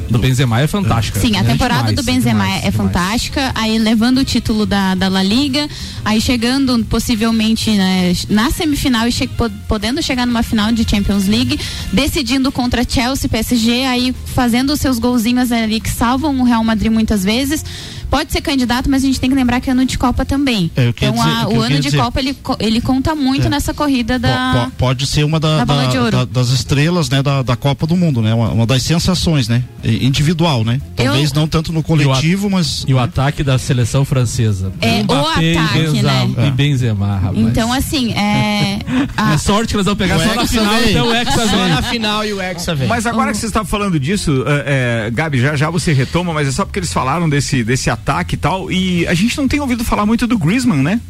do 0.09 0.21
Benzema 0.21 0.61
é 0.61 0.69
fantástica. 0.69 1.19
Sim, 1.19 1.35
a 1.37 1.41
É 1.41 1.43
temporada 1.43 1.81
demais, 1.89 1.97
do 1.97 2.03
Benzema 2.05 2.45
demais, 2.45 2.65
é 2.65 2.71
demais. 2.71 2.77
fantástica, 2.77 3.51
aí 3.57 3.77
levando 3.77 4.19
o 4.19 4.25
título 4.25 4.65
da, 4.65 4.95
da 4.95 5.09
La 5.09 5.21
Liga, 5.21 5.69
aí 6.05 6.21
chegando 6.21 6.79
possivelmente 6.85 7.73
né, 7.73 8.13
na 8.29 8.53
semifinal 8.53 9.09
e 9.09 9.13
che 9.13 9.27
po- 9.27 9.51
podendo 9.67 10.01
chegar 10.01 10.25
numa 10.25 10.45
final 10.45 10.71
de 10.71 10.89
Champions 10.89 11.27
League, 11.27 11.59
decidindo 11.93 12.53
contra 12.53 12.85
Chelsea, 12.89 13.29
PSG, 13.29 13.85
aí 13.85 14.15
fazendo 14.27 14.73
os 14.75 14.79
seus 14.81 15.01
golzinhos 15.01 15.51
ali 15.51 15.81
que 15.81 15.91
salvam 15.91 16.39
o 16.41 16.45
Real 16.45 16.63
Madrid 16.63 16.93
muitas 16.93 17.25
vezes. 17.25 17.65
Pode 18.11 18.33
ser 18.33 18.41
candidato, 18.41 18.89
mas 18.91 19.03
a 19.03 19.07
gente 19.07 19.19
tem 19.21 19.29
que 19.29 19.37
lembrar 19.37 19.61
que 19.61 19.69
é 19.69 19.73
ano 19.73 19.85
de 19.85 19.99
Copa 19.99 20.25
também. 20.25 20.71
É, 20.77 20.87
eu 20.87 20.91
então 20.91 21.13
dizer- 21.13 21.29
a- 21.29 21.49
o 21.49 21.53
eu 21.53 21.63
ano 21.63 21.75
de 21.77 21.81
dizer. 21.83 21.97
Copa 21.99 22.21
ele, 22.21 22.37
ele 22.61 22.81
conta 22.81 23.15
muito 23.15 23.47
É. 23.47 23.51
nessa 23.51 23.75
corrida 23.75 24.19
da. 24.19 24.53
Po- 24.53 24.71
po- 24.71 24.77
pode 24.79 25.07
ser 25.07 25.25
uma 25.25 25.39
da- 25.41 25.65
da 25.65 25.87
da- 26.11 26.25
das 26.25 26.49
estrelas 26.49 27.09
né, 27.11 27.23
da, 27.23 27.43
da 27.43 27.57
Copa 27.57 27.87
do 27.87 27.97
Mundo, 27.97 28.23
né? 28.23 28.33
Uma, 28.35 28.51
uma 28.51 28.67
das 28.67 28.83
sensações, 28.83 29.49
né? 29.49 29.63
E- 29.83 30.07
Individual, 30.07 30.65
né? 30.65 30.81
Talvez 30.95 31.33
não 31.33 31.47
tanto 31.49 31.73
no 31.73 31.83
coletivo, 31.83 32.49
mas. 32.51 32.85
E 32.87 32.95
o 32.95 32.99
ataque 32.99 33.43
da 33.43 33.59
seleção 33.59 34.05
francesa. 34.05 34.73
É, 34.81 35.01
o 35.01 35.05
Mbappé 35.05 35.43
e 35.53 35.57
ataque, 35.59 35.79
Benzema- 35.79 36.25
né? 36.37 36.47
E 36.47 36.51
Benzema, 36.51 37.17
rapaz. 37.19 37.39
Então, 37.39 37.73
assim, 37.73 38.13
é. 38.13 38.79
a- 39.17 39.35
É 39.35 39.39
sorte 39.39 39.71
que 39.71 39.77
nós 39.77 39.85
vamos 39.85 39.99
pegar 39.99 40.17
O 40.17 40.21
só 40.23 40.35
na 40.35 40.47
final, 40.47 40.75
vem. 40.81 40.91
então 40.91 41.09
o 41.09 41.15
Hexa 41.15 41.47
Só 41.49 41.69
na 41.69 41.83
final 41.83 42.25
e 42.25 42.33
o 42.33 42.41
Hexa 42.41 42.75
vem. 42.75 42.89
Mas 42.89 43.07
agora 43.07 43.33
que 43.33 43.39
você 43.39 43.47
está 43.47 43.65
falando 43.65 43.99
disso, 43.99 44.45
é, 44.47 45.07
é, 45.07 45.11
Gabi, 45.11 45.41
já 45.41 45.57
já 45.57 45.71
você 45.71 45.93
retoma, 45.93 46.33
mas 46.33 46.49
é 46.49 46.53
só 46.53 46.65
porque 46.65 46.79
eles 46.79 46.93
falaram 46.93 47.29
desse, 47.29 47.63
desse 47.65 47.91
ataque 47.97 48.35
e 48.35 48.39
tal. 48.39 48.71
E 48.71 49.07
a 49.07 49.15
gente 49.15 49.37
não 49.37 49.49
tem 49.49 49.61
ouvido 49.61 49.85
falar 49.85 50.07
muito 50.07 50.27
do 50.27 50.39
Griezmann, 50.39 50.83
né? 50.83 51.01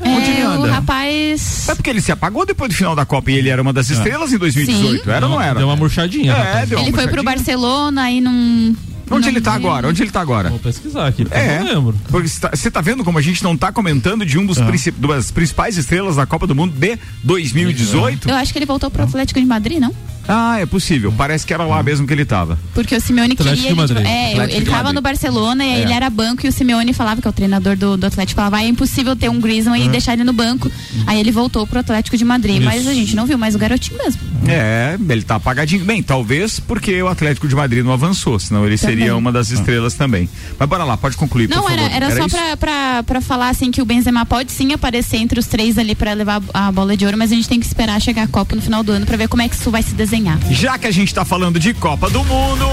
Onde 0.00 0.30
ele 0.30 0.40
é, 0.40 0.46
o 0.48 0.50
anda? 0.52 0.72
rapaz. 0.72 1.68
É 1.68 1.74
porque 1.74 1.90
ele 1.90 2.00
se 2.00 2.12
apagou 2.12 2.46
depois 2.46 2.70
do 2.70 2.74
final 2.76 2.94
da 2.94 3.04
Copa 3.04 3.30
e 3.32 3.34
ele 3.34 3.48
era 3.48 3.60
uma 3.60 3.72
das 3.72 3.90
estrelas 3.90 4.32
em 4.32 4.38
2018, 4.38 5.04
Sim. 5.04 5.10
era 5.10 5.26
ou 5.26 5.32
não 5.32 5.40
era? 5.42 5.58
Deu 5.58 5.66
uma 5.68 5.74
murchadinha. 5.76 6.32
É, 6.32 6.66
deu 6.66 6.78
uma 6.78 6.86
Ele 6.86 6.92
foi 6.94 7.08
pro 7.08 7.16
murchadinha. 7.16 7.22
Barcelona 7.36 8.10
e 8.10 8.20
não. 8.20 8.76
Onde 9.10 9.22
não 9.22 9.28
ele 9.28 9.40
tá 9.40 9.52
vi. 9.52 9.56
agora? 9.56 9.88
Onde 9.88 10.02
ele 10.02 10.10
tá 10.10 10.20
agora? 10.20 10.50
Vou 10.50 10.58
pesquisar 10.58 11.08
aqui, 11.08 11.24
porque 11.24 11.36
É, 11.36 11.60
eu 11.60 11.64
não 11.64 11.74
lembro. 11.74 11.96
porque 12.08 12.28
você 12.28 12.38
tá, 12.40 12.50
tá 12.70 12.80
vendo 12.80 13.02
como 13.02 13.18
a 13.18 13.22
gente 13.22 13.42
não 13.42 13.56
tá 13.56 13.72
comentando 13.72 14.24
de 14.24 14.38
um 14.38 14.46
dos 14.46 14.58
das 14.58 15.30
principais 15.32 15.76
estrelas 15.76 16.14
da 16.16 16.26
Copa 16.26 16.46
do 16.46 16.54
Mundo 16.54 16.74
de 16.78 16.98
2018? 17.24 18.28
Eu 18.28 18.36
acho 18.36 18.52
que 18.52 18.58
ele 18.58 18.66
voltou 18.66 18.90
pro 18.90 19.02
Atlético 19.02 19.40
de 19.40 19.46
Madrid, 19.46 19.80
não? 19.80 19.92
Ah, 20.28 20.58
é 20.60 20.66
possível. 20.66 21.12
Parece 21.16 21.46
que 21.46 21.54
era 21.54 21.64
lá 21.64 21.82
mesmo 21.82 22.06
que 22.06 22.12
ele 22.12 22.24
tava. 22.24 22.58
Porque 22.74 22.94
o 22.94 23.00
Simeone 23.00 23.32
Atlético 23.32 23.56
queria. 23.56 23.62
de 23.62 23.68
Ele, 23.68 23.74
Madrid. 23.74 24.06
é, 24.06 24.30
Atlético 24.32 24.56
ele 24.56 24.64
de 24.64 24.70
tava 24.70 24.76
Madrid. 24.82 24.94
no 24.96 25.00
Barcelona 25.02 25.64
e 25.64 25.68
É. 25.70 25.80
ele 25.80 25.92
era 25.92 26.10
banco 26.10 26.44
e 26.44 26.48
o 26.48 26.52
Simeone 26.52 26.92
falava, 26.92 27.20
que 27.22 27.26
é 27.26 27.30
o 27.30 27.32
treinador 27.32 27.76
do, 27.76 27.96
do 27.96 28.06
Atlético, 28.06 28.36
falava, 28.36 28.58
ah, 28.58 28.64
é 28.64 28.68
impossível 28.68 29.16
ter 29.16 29.28
um 29.30 29.40
Griezmann 29.40 29.84
e 29.84 29.88
deixar 29.88 30.12
ele 30.12 30.24
no 30.24 30.32
banco. 30.32 30.70
Aí 31.06 31.18
ele 31.18 31.32
voltou 31.32 31.66
pro 31.66 31.78
Atlético 31.80 32.16
de 32.16 32.24
Madrid, 32.24 32.56
Isso. 32.56 32.64
mas 32.64 32.86
a 32.86 32.92
gente 32.94 33.16
não 33.16 33.24
viu 33.26 33.38
mais 33.38 33.54
o 33.54 33.58
garotinho 33.58 33.98
mesmo. 33.98 34.20
É, 34.46 34.96
ele 35.08 35.22
tá 35.22 35.36
apagadinho. 35.36 35.84
Bem, 35.84 36.02
talvez 36.02 36.60
porque 36.60 37.02
o 37.02 37.08
Atlético 37.08 37.48
de 37.48 37.54
Madrid 37.54 37.84
não 37.84 37.92
avançou, 37.92 38.38
senão 38.38 38.66
ele 38.66 38.76
Também. 38.76 38.96
seria 38.96 39.16
uma 39.16 39.32
das 39.32 39.50
estrelas 39.50 39.94
também. 39.94 40.28
Mas 40.58 40.68
bora 40.68 40.84
lá, 40.84 40.96
pode 40.96 41.16
concluir, 41.16 41.48
Não, 41.48 41.62
por 41.62 41.72
era, 41.72 41.82
favor. 41.82 41.96
era, 41.96 42.16
só 42.16 42.28
pra, 42.28 42.56
pra, 42.56 43.02
pra 43.02 43.20
falar 43.20 43.48
assim 43.48 43.70
que 43.70 43.80
o 43.80 43.84
Benzema 43.86 44.26
pode 44.26 44.52
sim 44.52 44.72
aparecer 44.72 45.16
entre 45.16 45.40
os 45.40 45.46
três 45.46 45.78
ali 45.78 45.94
pra 45.94 46.12
levar 46.12 46.42
a 46.52 46.70
bola 46.70 46.96
de 46.96 47.04
ouro, 47.06 47.16
mas 47.16 47.32
a 47.32 47.34
gente 47.34 47.48
tem 47.48 47.58
que 47.58 47.66
esperar 47.66 48.00
chegar 48.00 48.24
a 48.24 48.28
Copa 48.28 48.54
no 48.54 48.60
final 48.62 48.82
do 48.82 48.92
ano 48.92 49.06
pra 49.06 49.16
ver 49.16 49.28
como 49.28 49.42
é 49.42 49.48
que 49.48 49.54
isso 49.54 49.70
vai 49.70 49.82
se 49.82 49.94
desenhar. 49.94 50.17
Já 50.50 50.78
que 50.78 50.86
a 50.86 50.90
gente 50.90 51.14
tá 51.14 51.24
falando 51.24 51.58
de 51.58 51.72
Copa 51.74 52.10
do 52.10 52.24
Mundo. 52.24 52.66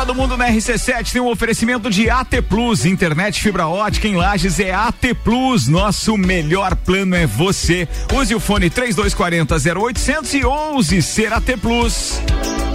Copa 0.00 0.14
do 0.14 0.18
Mundo 0.18 0.34
na 0.34 0.48
RC7 0.48 1.12
tem 1.12 1.20
um 1.20 1.28
oferecimento 1.28 1.90
de 1.90 2.08
AT 2.08 2.40
Plus, 2.48 2.86
internet 2.86 3.42
fibra 3.42 3.68
ótica 3.68 4.08
em 4.08 4.16
Lages 4.16 4.58
é 4.58 4.72
AT 4.72 5.14
Plus. 5.22 5.68
Nosso 5.68 6.16
melhor 6.16 6.74
plano 6.74 7.14
é 7.14 7.26
você. 7.26 7.86
Use 8.14 8.34
o 8.34 8.40
fone 8.40 8.70
3240 8.70 9.78
0800 9.78 10.34
e 10.34 10.42
ouse 10.42 11.02
ser 11.02 11.34
AT 11.34 11.54
Plus. 11.60 12.18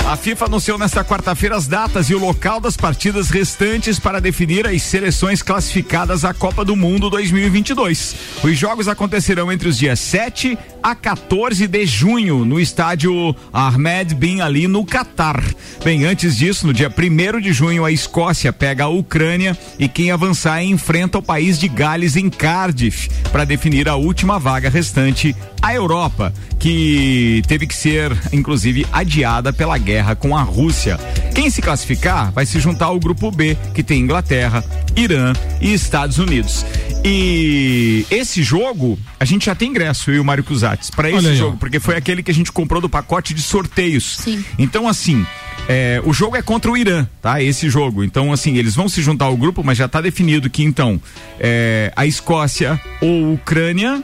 A 0.06 0.16
FIFA 0.16 0.46
anunciou 0.46 0.78
nesta 0.78 1.04
quarta-feira 1.04 1.56
as 1.56 1.66
datas 1.66 2.12
e 2.12 2.14
o 2.14 2.20
local 2.20 2.60
das 2.60 2.78
partidas 2.78 3.32
restantes 3.32 3.98
para 4.00 4.22
definir 4.22 4.68
as 4.68 4.84
seleções 4.84 5.42
classificadas 5.42 6.24
à 6.24 6.32
Copa 6.32 6.64
do 6.64 6.76
Mundo 6.76 7.10
2022. 7.10 8.16
Os 8.44 8.56
jogos 8.56 8.88
acontecerão 8.88 9.52
entre 9.52 9.68
os 9.68 9.80
dias 9.80 10.00
7 10.00 10.56
a 10.84 10.94
14 10.94 11.66
de 11.66 11.86
junho 11.88 12.46
no 12.46 12.60
estádio 12.60 13.36
Ahmed 13.52 14.14
Bin 14.14 14.42
Ali 14.42 14.68
no 14.68 14.86
Catar. 14.86 15.44
Bem, 15.84 16.06
antes 16.06 16.38
disso, 16.38 16.68
no 16.68 16.74
dia 16.74 16.94
1 16.96 17.15
de 17.16 17.54
junho, 17.54 17.86
a 17.86 17.92
Escócia 17.92 18.52
pega 18.52 18.84
a 18.84 18.90
Ucrânia 18.90 19.58
e 19.80 19.88
quem 19.88 20.12
avançar 20.12 20.62
enfrenta 20.62 21.18
o 21.18 21.22
país 21.22 21.58
de 21.58 21.68
Gales 21.70 22.18
em 22.18 22.30
Cardiff 22.30 23.10
para 23.32 23.46
definir 23.46 23.88
a 23.88 23.96
última 23.96 24.38
vaga 24.38 24.70
restante 24.70 25.34
à 25.62 25.74
Europa, 25.74 26.34
que 26.60 27.42
teve 27.48 27.68
que 27.68 27.76
ser, 27.76 28.12
inclusive, 28.32 28.86
adiada 28.92 29.54
pela 29.54 29.78
guerra 29.78 30.16
com 30.16 30.36
a 30.36 30.42
Rússia. 30.42 30.98
Quem 31.34 31.50
se 31.50 31.62
classificar 31.62 32.32
vai 32.32 32.46
se 32.46 32.60
juntar 32.60 32.86
ao 32.86 33.00
grupo 33.00 33.30
B, 33.32 33.58
que 33.74 33.84
tem 33.84 34.02
Inglaterra, 34.02 34.64
Irã 34.96 35.34
e 35.62 35.74
Estados 35.74 36.18
Unidos. 36.18 36.66
E 37.04 38.06
esse 38.10 38.42
jogo, 38.42 38.98
a 39.20 39.26
gente 39.26 39.46
já 39.46 39.54
tem 39.54 39.70
ingresso, 39.70 40.10
eu 40.10 40.16
e 40.16 40.20
o 40.20 40.26
Mário 40.26 40.44
Cusatz, 40.44 40.90
para 40.90 41.10
esse 41.10 41.28
aí, 41.28 41.34
ó. 41.34 41.38
jogo, 41.38 41.58
porque 41.58 41.80
foi 41.80 41.96
aquele 41.96 42.24
que 42.24 42.32
a 42.32 42.34
gente 42.34 42.52
comprou 42.52 42.82
do 42.82 42.90
pacote 42.90 43.34
de 43.34 43.42
sorteios. 43.42 44.18
Sim. 44.18 44.44
Então, 44.58 44.88
assim, 44.88 45.24
é, 45.68 46.02
o 46.04 46.14
jogo 46.14 46.36
é 46.36 46.42
contra 46.42 46.72
o 46.72 46.78
Irã, 46.78 47.08
tá? 47.22 47.42
Esse 47.42 47.70
jogo. 47.70 48.04
Então, 48.04 48.32
assim, 48.32 48.58
eles 48.58 48.76
vão 48.76 48.88
se 48.90 49.02
juntar 49.02 49.26
ao 49.26 49.38
grupo, 49.38 49.64
mas 49.64 49.78
já 49.78 49.88
tá 49.88 50.02
definido 50.02 50.50
que, 50.50 50.64
então, 50.64 51.00
é, 51.40 51.92
a 51.96 52.06
Escócia 52.06 52.80
ou 53.02 53.34
Ucrânia 53.34 54.04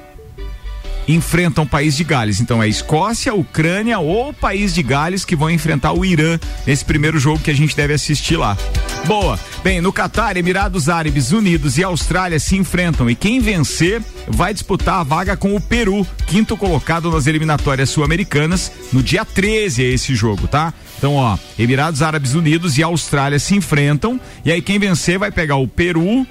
enfrentam 1.07 1.63
o 1.63 1.67
país 1.67 1.95
de 1.95 2.03
Gales. 2.03 2.39
Então 2.39 2.61
é 2.61 2.67
Escócia, 2.67 3.33
Ucrânia 3.33 3.99
ou 3.99 4.33
país 4.33 4.73
de 4.73 4.83
Gales 4.83 5.25
que 5.25 5.35
vão 5.35 5.49
enfrentar 5.49 5.93
o 5.93 6.05
Irã 6.05 6.39
nesse 6.65 6.85
primeiro 6.85 7.19
jogo 7.19 7.39
que 7.39 7.51
a 7.51 7.55
gente 7.55 7.75
deve 7.75 7.93
assistir 7.93 8.37
lá. 8.37 8.57
Boa. 9.05 9.39
Bem, 9.63 9.79
no 9.79 9.93
Catar, 9.93 10.37
Emirados 10.37 10.89
Árabes 10.89 11.31
Unidos 11.31 11.77
e 11.77 11.83
Austrália 11.83 12.39
se 12.39 12.55
enfrentam 12.55 13.09
e 13.09 13.15
quem 13.15 13.39
vencer 13.39 14.01
vai 14.27 14.53
disputar 14.53 14.95
a 14.95 15.03
vaga 15.03 15.37
com 15.37 15.55
o 15.55 15.61
Peru, 15.61 16.05
quinto 16.25 16.57
colocado 16.57 17.11
nas 17.11 17.27
eliminatórias 17.27 17.89
sul-americanas. 17.89 18.71
No 18.91 19.03
dia 19.03 19.23
13 19.23 19.83
é 19.83 19.87
esse 19.89 20.15
jogo, 20.15 20.47
tá? 20.47 20.73
Então, 20.97 21.15
ó, 21.15 21.37
Emirados 21.57 22.01
Árabes 22.01 22.33
Unidos 22.33 22.77
e 22.77 22.83
Austrália 22.83 23.39
se 23.39 23.55
enfrentam 23.55 24.19
e 24.45 24.51
aí 24.51 24.61
quem 24.61 24.79
vencer 24.79 25.17
vai 25.17 25.31
pegar 25.31 25.55
o 25.55 25.67
Peru, 25.67 26.25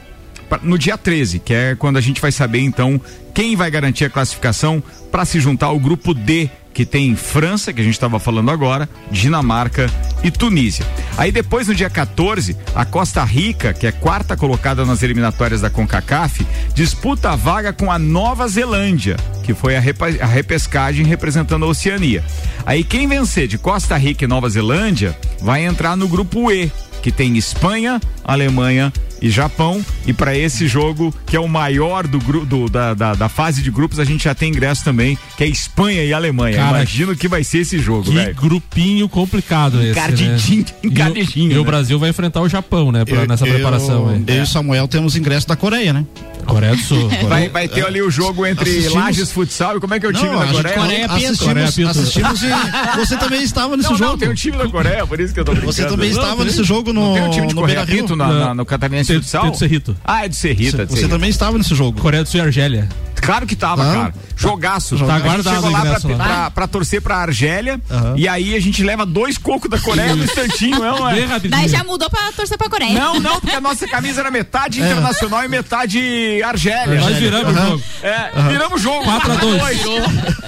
no 0.63 0.79
dia 0.79 0.99
13, 0.99 1.39
que 1.39 1.55
é 1.55 1.75
quando 1.75 1.97
a 1.97 2.01
gente 2.01 2.21
vai 2.21 2.33
saber 2.33 2.61
então 2.61 3.01
quem 3.35 3.57
vai 3.57 3.71
garantir 3.71 4.05
a 4.05 4.11
classificação 4.11 4.83
para 5.11 5.25
se 5.25 5.41
juntar 5.41 5.67
ao 5.67 5.79
grupo 5.79 6.13
D, 6.13 6.49
que 6.73 6.85
tem 6.85 7.17
França, 7.17 7.73
que 7.73 7.81
a 7.81 7.85
gente 7.85 7.95
estava 7.95 8.19
falando 8.19 8.51
agora, 8.51 8.89
Dinamarca 9.11 9.91
e 10.23 10.31
Tunísia. 10.31 10.87
Aí 11.17 11.33
depois 11.33 11.69
no 11.69 11.75
dia 11.75 11.91
14, 11.91 12.57
a 12.75 12.85
Costa 12.85 13.25
Rica, 13.25 13.73
que 13.73 13.87
é 13.87 13.93
quarta 13.93 14.37
colocada 14.37 14.85
nas 14.85 15.03
eliminatórias 15.03 15.61
da 15.61 15.71
CONCACAF, 15.71 16.47
disputa 16.75 17.31
a 17.31 17.37
vaga 17.37 17.73
com 17.73 17.91
a 17.91 17.99
Nova 17.99 18.47
Zelândia, 18.47 19.17
que 19.43 19.53
foi 19.53 19.77
a, 19.77 19.81
a 20.21 20.27
repescagem 20.27 21.05
representando 21.05 21.65
a 21.65 21.69
Oceania. 21.69 22.25
Aí 22.65 22.85
quem 22.85 23.09
vencer 23.09 23.49
de 23.49 23.59
Costa 23.59 23.97
Rica 23.97 24.25
e 24.25 24.29
Nova 24.29 24.49
Zelândia 24.49 25.17
vai 25.41 25.65
entrar 25.65 25.97
no 25.97 26.09
grupo 26.09 26.51
E, 26.53 26.71
que 27.03 27.11
tem 27.11 27.37
Espanha, 27.37 28.01
Alemanha 28.25 28.93
e 29.23 29.29
Japão. 29.31 29.85
E 30.07 30.13
para 30.13 30.37
esse 30.37 30.67
jogo, 30.67 31.15
que 31.27 31.37
é 31.37 31.41
o 31.41 31.47
maior 31.49 32.07
do, 32.07 32.19
do- 32.47 32.69
da, 32.71 32.95
da, 32.95 33.15
da 33.15 33.29
fase 33.29 33.63
de 33.63 33.71
grupos, 33.71 33.99
a 33.99 34.05
gente 34.05 34.25
já 34.25 34.35
tem 34.35 34.49
ingresso 34.51 34.83
também, 34.83 35.19
que 35.37 35.45
é 35.45 35.47
Espanha 35.47 36.03
e 36.05 36.13
Alemanha. 36.13 36.57
Cara, 36.57 36.79
Imagino 36.79 37.15
que 37.15 37.29
vai 37.29 37.45
ser 37.45 37.59
esse 37.59 37.79
jogo, 37.79 38.05
Que 38.05 38.15
velho. 38.15 38.35
grupinho 38.35 39.09
complicado 39.09 39.81
esse. 39.81 39.91
Encardidinho, 39.91 40.61
né? 40.65 40.75
encardidinho, 40.85 41.51
E, 41.53 41.55
o, 41.55 41.57
e 41.57 41.59
o 41.59 41.65
né? 41.65 41.67
Brasil 41.67 41.99
vai 41.99 42.09
enfrentar 42.11 42.41
o 42.41 42.49
Japão, 42.49 42.91
né? 42.91 43.05
pra- 43.05 43.17
Eu- 43.23 43.27
nessa 43.29 43.47
eu- 43.47 43.53
preparação 43.55 44.09
aí. 44.09 44.25
Eu 44.27 44.37
e 44.37 44.41
o 44.41 44.47
Samuel 44.47 44.89
temos 44.89 45.17
ingresso 45.17 45.47
da 45.47 45.57
Coreia, 45.57 45.93
né? 45.93 46.05
Coreia 46.47 46.75
do 46.75 46.83
Sul. 46.83 47.09
Vai, 47.29 47.49
vai 47.51 47.69
ter 47.69 47.85
ali 47.87 48.01
o 48.03 48.11
jogo 48.11 48.45
entre 48.47 48.69
Assistimos- 48.71 48.95
Lages 48.95 49.31
Futsal 49.31 49.77
e 49.77 49.81
como 49.81 49.95
é 49.95 50.01
que 50.01 50.07
é 50.07 50.09
o 50.09 50.13
time 50.13 50.31
Não, 50.31 50.41
da 50.41 50.47
Coreia? 50.47 50.75
Coreia 50.75 51.01
Pinto. 51.09 51.13
assistimos, 51.15 51.39
Coreia 51.41 51.73
Pinto. 51.73 51.89
assistimos 51.91 52.43
e 52.43 52.97
você 52.97 53.17
também 53.19 53.43
estava 53.43 53.77
nesse 53.77 53.91
Não, 53.91 53.97
jogo. 53.99 54.11
não, 54.13 54.19
tem 54.19 54.29
um 54.31 54.35
time 54.35 54.57
da 54.57 54.67
Coreia, 54.69 55.07
por 55.07 55.21
isso 55.21 55.33
que 55.35 55.39
eu 55.39 55.45
tô 55.45 55.53
brincando. 55.53 55.73
Você 55.73 55.85
também 55.85 56.11
Não, 56.11 56.21
estava 56.23 56.45
nesse 56.45 56.65
jogo 56.65 56.90
no, 56.93 57.07
Não 57.09 57.15
tem 57.15 57.23
um 57.25 57.31
time 57.31 57.47
de 57.49 57.55
no 57.55 57.61
Coreia 57.61 57.79
Beira-Rio? 57.81 58.03
Pinto 58.05 58.17
na, 58.17 58.29
na- 58.29 58.55
no 58.55 58.65
Catarinense 58.67 59.09
Tem- 59.13 59.21
Futsal? 59.21 59.43
Ah, 60.05 60.25
é 60.25 60.29
do 60.29 60.35
Cerrita. 60.35 60.87
do 60.87 60.93
Você 60.97 61.09
também 61.09 61.31
estava 61.31 61.57
nesse 61.59 61.75
jogo. 61.75 62.01
Coreia 62.01 62.23
do 62.23 62.29
Sul 62.29 62.41
e 62.41 62.43
Argélia. 62.43 62.89
Claro 63.21 63.47
que 63.47 63.55
tava, 63.57 63.83
Ah, 63.89 63.95
cara. 63.95 64.15
Jogaço. 64.37 64.97
Tá 64.99 65.15
A 65.17 65.19
gente 65.19 65.43
chegou 65.43 65.69
o 65.69 65.73
lá 65.73 65.81
pra, 65.83 65.91
lá. 65.91 66.25
pra- 66.25 66.51
pra 66.51 66.67
torcer 66.67 67.03
pra 67.03 67.17
Argélia 67.19 67.81
Aham. 67.91 68.15
e 68.17 68.27
aí 68.27 68.57
a 68.57 68.61
gente 68.61 68.83
leva 68.83 69.05
dois 69.05 69.37
cocos 69.37 69.71
da 69.71 69.79
Coreia 69.79 70.17
no 70.17 70.25
instantinho, 70.25 70.83
é, 70.83 70.91
não 70.91 71.11
Bem 71.13 71.23
é? 71.23 71.27
rapidinho. 71.27 71.51
Daí 71.61 71.69
já 71.69 71.85
mudou 71.85 72.09
pra 72.09 72.33
torcer 72.33 72.57
pra 72.57 72.69
Coreia. 72.69 72.99
Não, 72.99 73.21
não, 73.21 73.39
porque 73.41 73.55
a 73.55 73.61
nossa 73.61 73.87
camisa 73.87 74.21
era 74.21 74.31
metade 74.31 74.81
internacional 74.81 75.45
e 75.45 75.49
metade 75.49 76.43
Argélia. 76.43 77.01
Nós 77.01 77.17
viramos 77.17 77.55
o 77.55 77.59
Aham. 77.59 77.69
jogo. 77.71 77.83
É, 78.03 78.31
viramos 78.49 78.81
o 78.81 78.83
jogo. 78.83 79.05
4 79.05 79.33
a 79.33 79.37
2. 79.37 79.81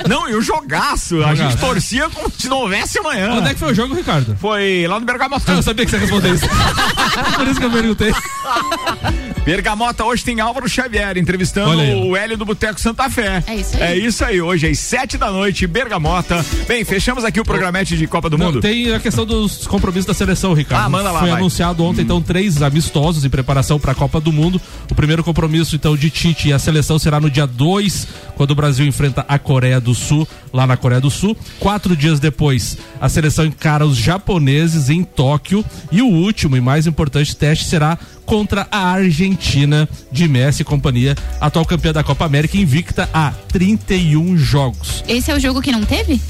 Não, 0.09 0.29
e 0.29 0.35
o 0.35 0.41
jogaço. 0.43 1.23
A 1.25 1.35
gente 1.35 1.57
torcia 1.59 2.09
como 2.11 2.31
se 2.37 2.49
não 2.49 2.59
houvesse 2.59 2.99
amanhã. 2.99 3.33
Onde 3.35 3.49
é 3.51 3.55
que 3.55 3.61
foi 3.61 3.73
o 3.73 3.75
jogo, 3.75 3.95
Ricardo? 3.95 4.37
Foi 4.41 4.87
lá 4.89 4.99
no 4.99 5.05
Bergamota. 5.07 5.53
Ah, 5.53 5.57
eu 5.57 5.63
sabia 5.63 5.85
que 5.85 5.91
você 5.91 5.97
ia 5.99 6.01
responder 6.01 6.35
isso. 6.35 6.47
Por 7.37 7.47
isso 7.49 7.61
que 7.61 7.67
eu 7.67 7.71
perguntei. 7.71 8.13
Bergamota 9.45 10.05
hoje 10.05 10.23
tem 10.23 10.39
Álvaro 10.41 10.69
Xavier 10.69 11.17
entrevistando 11.19 11.83
o 12.07 12.17
Hélio 12.17 12.37
do 12.39 12.45
Boteco 12.45 12.81
Santa 12.81 13.11
Fé. 13.11 13.43
É 13.49 13.57
isso 13.57 13.77
aí. 13.77 13.83
É 13.83 13.97
isso 13.97 14.25
aí, 14.25 14.41
hoje 14.41 14.69
às 14.69 14.79
sete 14.79 15.19
da 15.19 15.33
noite, 15.33 15.67
Bergamota. 15.67 16.45
Bem, 16.69 16.85
fechamos 16.85 17.25
aqui 17.25 17.41
o 17.41 17.45
programete 17.45 17.97
de 17.97 18.07
Copa 18.07 18.31
do 18.31 18.39
Não, 18.39 18.47
Mundo. 18.47 18.61
tem 18.61 18.95
a 18.95 19.01
questão 19.01 19.27
dos 19.27 19.67
compromissos 19.67 20.07
da 20.07 20.15
seleção, 20.15 20.53
Ricardo. 20.55 20.85
Ah, 20.87 20.89
manda 20.89 21.11
lá, 21.11 21.19
Foi 21.21 21.31
vai. 21.31 21.39
anunciado 21.41 21.83
ontem, 21.85 22.03
então, 22.03 22.23
três 22.23 22.63
amistosos 22.63 23.25
em 23.25 23.31
preparação 23.31 23.81
para 23.81 23.91
a 23.91 23.95
Copa 23.97 24.21
do 24.21 24.31
Mundo. 24.31 24.61
O 24.89 24.95
primeiro 24.95 25.25
compromisso, 25.25 25.75
então, 25.75 25.97
de 25.97 26.09
Tite 26.09 26.49
e 26.49 26.53
a 26.53 26.59
seleção 26.61 26.97
será 26.97 27.19
no 27.19 27.29
dia 27.29 27.47
2, 27.47 28.07
quando 28.37 28.53
o 28.53 28.55
Brasil 28.55 28.87
enfrenta 28.87 29.25
a 29.27 29.41
Coreia 29.41 29.81
do 29.81 29.93
Sul, 29.93 30.27
lá 30.53 30.69
na 30.69 30.77
Coreia 30.77 31.01
do 31.01 31.11
Sul. 31.11 31.37
Quatro 31.59 31.97
dias 31.97 32.21
depois, 32.21 32.79
a 33.01 33.09
seleção 33.09 33.45
encara 33.45 33.85
os 33.85 33.97
japoneses 33.97 34.89
em 34.89 35.03
Tóquio. 35.03 35.65
E 35.91 36.01
o 36.01 36.07
último 36.07 36.57
e 36.57 36.61
mais 36.61 36.87
importante 36.87 37.35
teste 37.35 37.65
será 37.65 37.99
contra 38.25 38.67
a 38.71 38.91
Argentina 38.91 39.89
de 40.11 40.29
Messi 40.29 40.63
e 40.63 40.65
companhia, 40.65 41.17
atual 41.41 41.65
campeã 41.65 41.93
da 41.93 42.03
Copa 42.03 42.25
América, 42.25 42.57
invicta 42.57 43.09
a 43.13 43.33
31 43.49 44.37
jogos. 44.37 45.05
Esse 45.09 45.31
é 45.31 45.35
o 45.35 45.41
jogo 45.41 45.61
que 45.61 45.73
não 45.73 45.85
teve? 45.85 46.21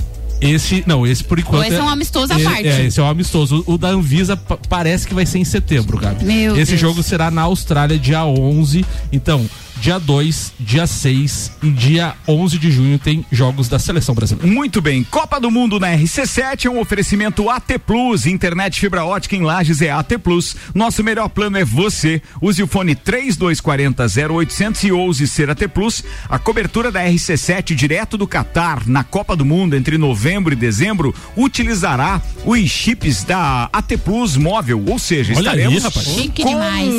Esse, 0.41 0.83
não, 0.89 1.07
esse 1.07 1.23
por 1.23 1.39
enquanto. 1.39 1.65
esse 1.67 1.77
é 1.77 1.83
um 1.83 1.89
amistoso 1.89 2.33
à 2.33 2.41
é, 2.41 2.43
parte. 2.43 2.67
É, 2.67 2.87
esse 2.87 2.99
é 2.99 3.03
um 3.03 3.09
amistoso. 3.09 3.63
O, 3.65 3.75
o 3.75 3.79
da 3.79 3.91
Anvisa 3.91 4.37
pa- 4.37 4.59
parece 4.69 5.07
que 5.07 5.15
vai 5.15 5.25
ser 5.25 5.39
em 5.39 5.45
setembro, 5.45 5.97
cara. 5.99 6.19
Meu 6.21 6.57
esse 6.57 6.73
Deus. 6.73 6.81
jogo 6.81 7.03
será 7.03 7.31
na 7.31 7.43
Austrália, 7.43 7.97
dia 7.97 8.25
11. 8.25 8.85
Então, 9.13 9.49
dia 9.83 9.99
2, 9.99 10.53
dia 10.61 10.87
6 10.87 11.51
e 11.61 11.69
dia 11.69 12.15
11 12.29 12.57
de 12.57 12.71
junho 12.71 13.01
tem 13.01 13.27
jogos 13.33 13.69
da 13.69 13.81
seleção 13.81 14.15
brasileira. 14.15 14.49
Muito 14.49 14.81
bem, 14.81 15.03
Copa 15.03 15.41
do 15.41 15.51
Mundo 15.51 15.81
na 15.81 15.89
RC7 15.89 16.67
é 16.67 16.71
um 16.71 16.79
oferecimento 16.79 17.51
AT 17.51 17.81
Plus, 17.85 18.25
internet 18.25 18.79
fibra 18.79 19.05
ótica 19.05 19.35
em 19.35 19.43
Lages 19.43 19.83
é 19.83 19.91
AT 19.91 20.19
Plus. 20.23 20.55
Nosso 20.73 21.03
melhor 21.03 21.29
plano 21.29 21.59
é 21.59 21.65
você. 21.65 22.23
Use 22.41 22.63
o 22.63 22.69
fone 22.69 22.95
3240 22.95 24.07
0800 24.33 24.85
e 24.85 24.93
ouse 24.93 25.27
ser 25.27 25.51
AT 25.51 25.67
Plus. 25.75 26.05
A 26.29 26.39
cobertura 26.39 26.93
da 26.93 27.05
RC7 27.05 27.75
direto 27.75 28.17
do 28.17 28.29
Catar 28.29 28.87
na 28.87 29.03
Copa 29.03 29.35
do 29.35 29.45
Mundo 29.45 29.75
entre 29.75 29.99
novembro 29.99 30.53
e 30.53 30.57
dezembro 30.57 31.13
utilizará 31.37 32.23
os 32.45 32.71
chips 32.71 33.25
da 33.25 33.69
AT 33.73 33.97
Plus 34.05 34.37
móvel, 34.37 34.81
ou 34.87 34.99
seja, 35.01 35.33
Olha 35.33 35.41
estaremos 35.41 35.83
com 35.83 36.45
demais. 36.45 36.95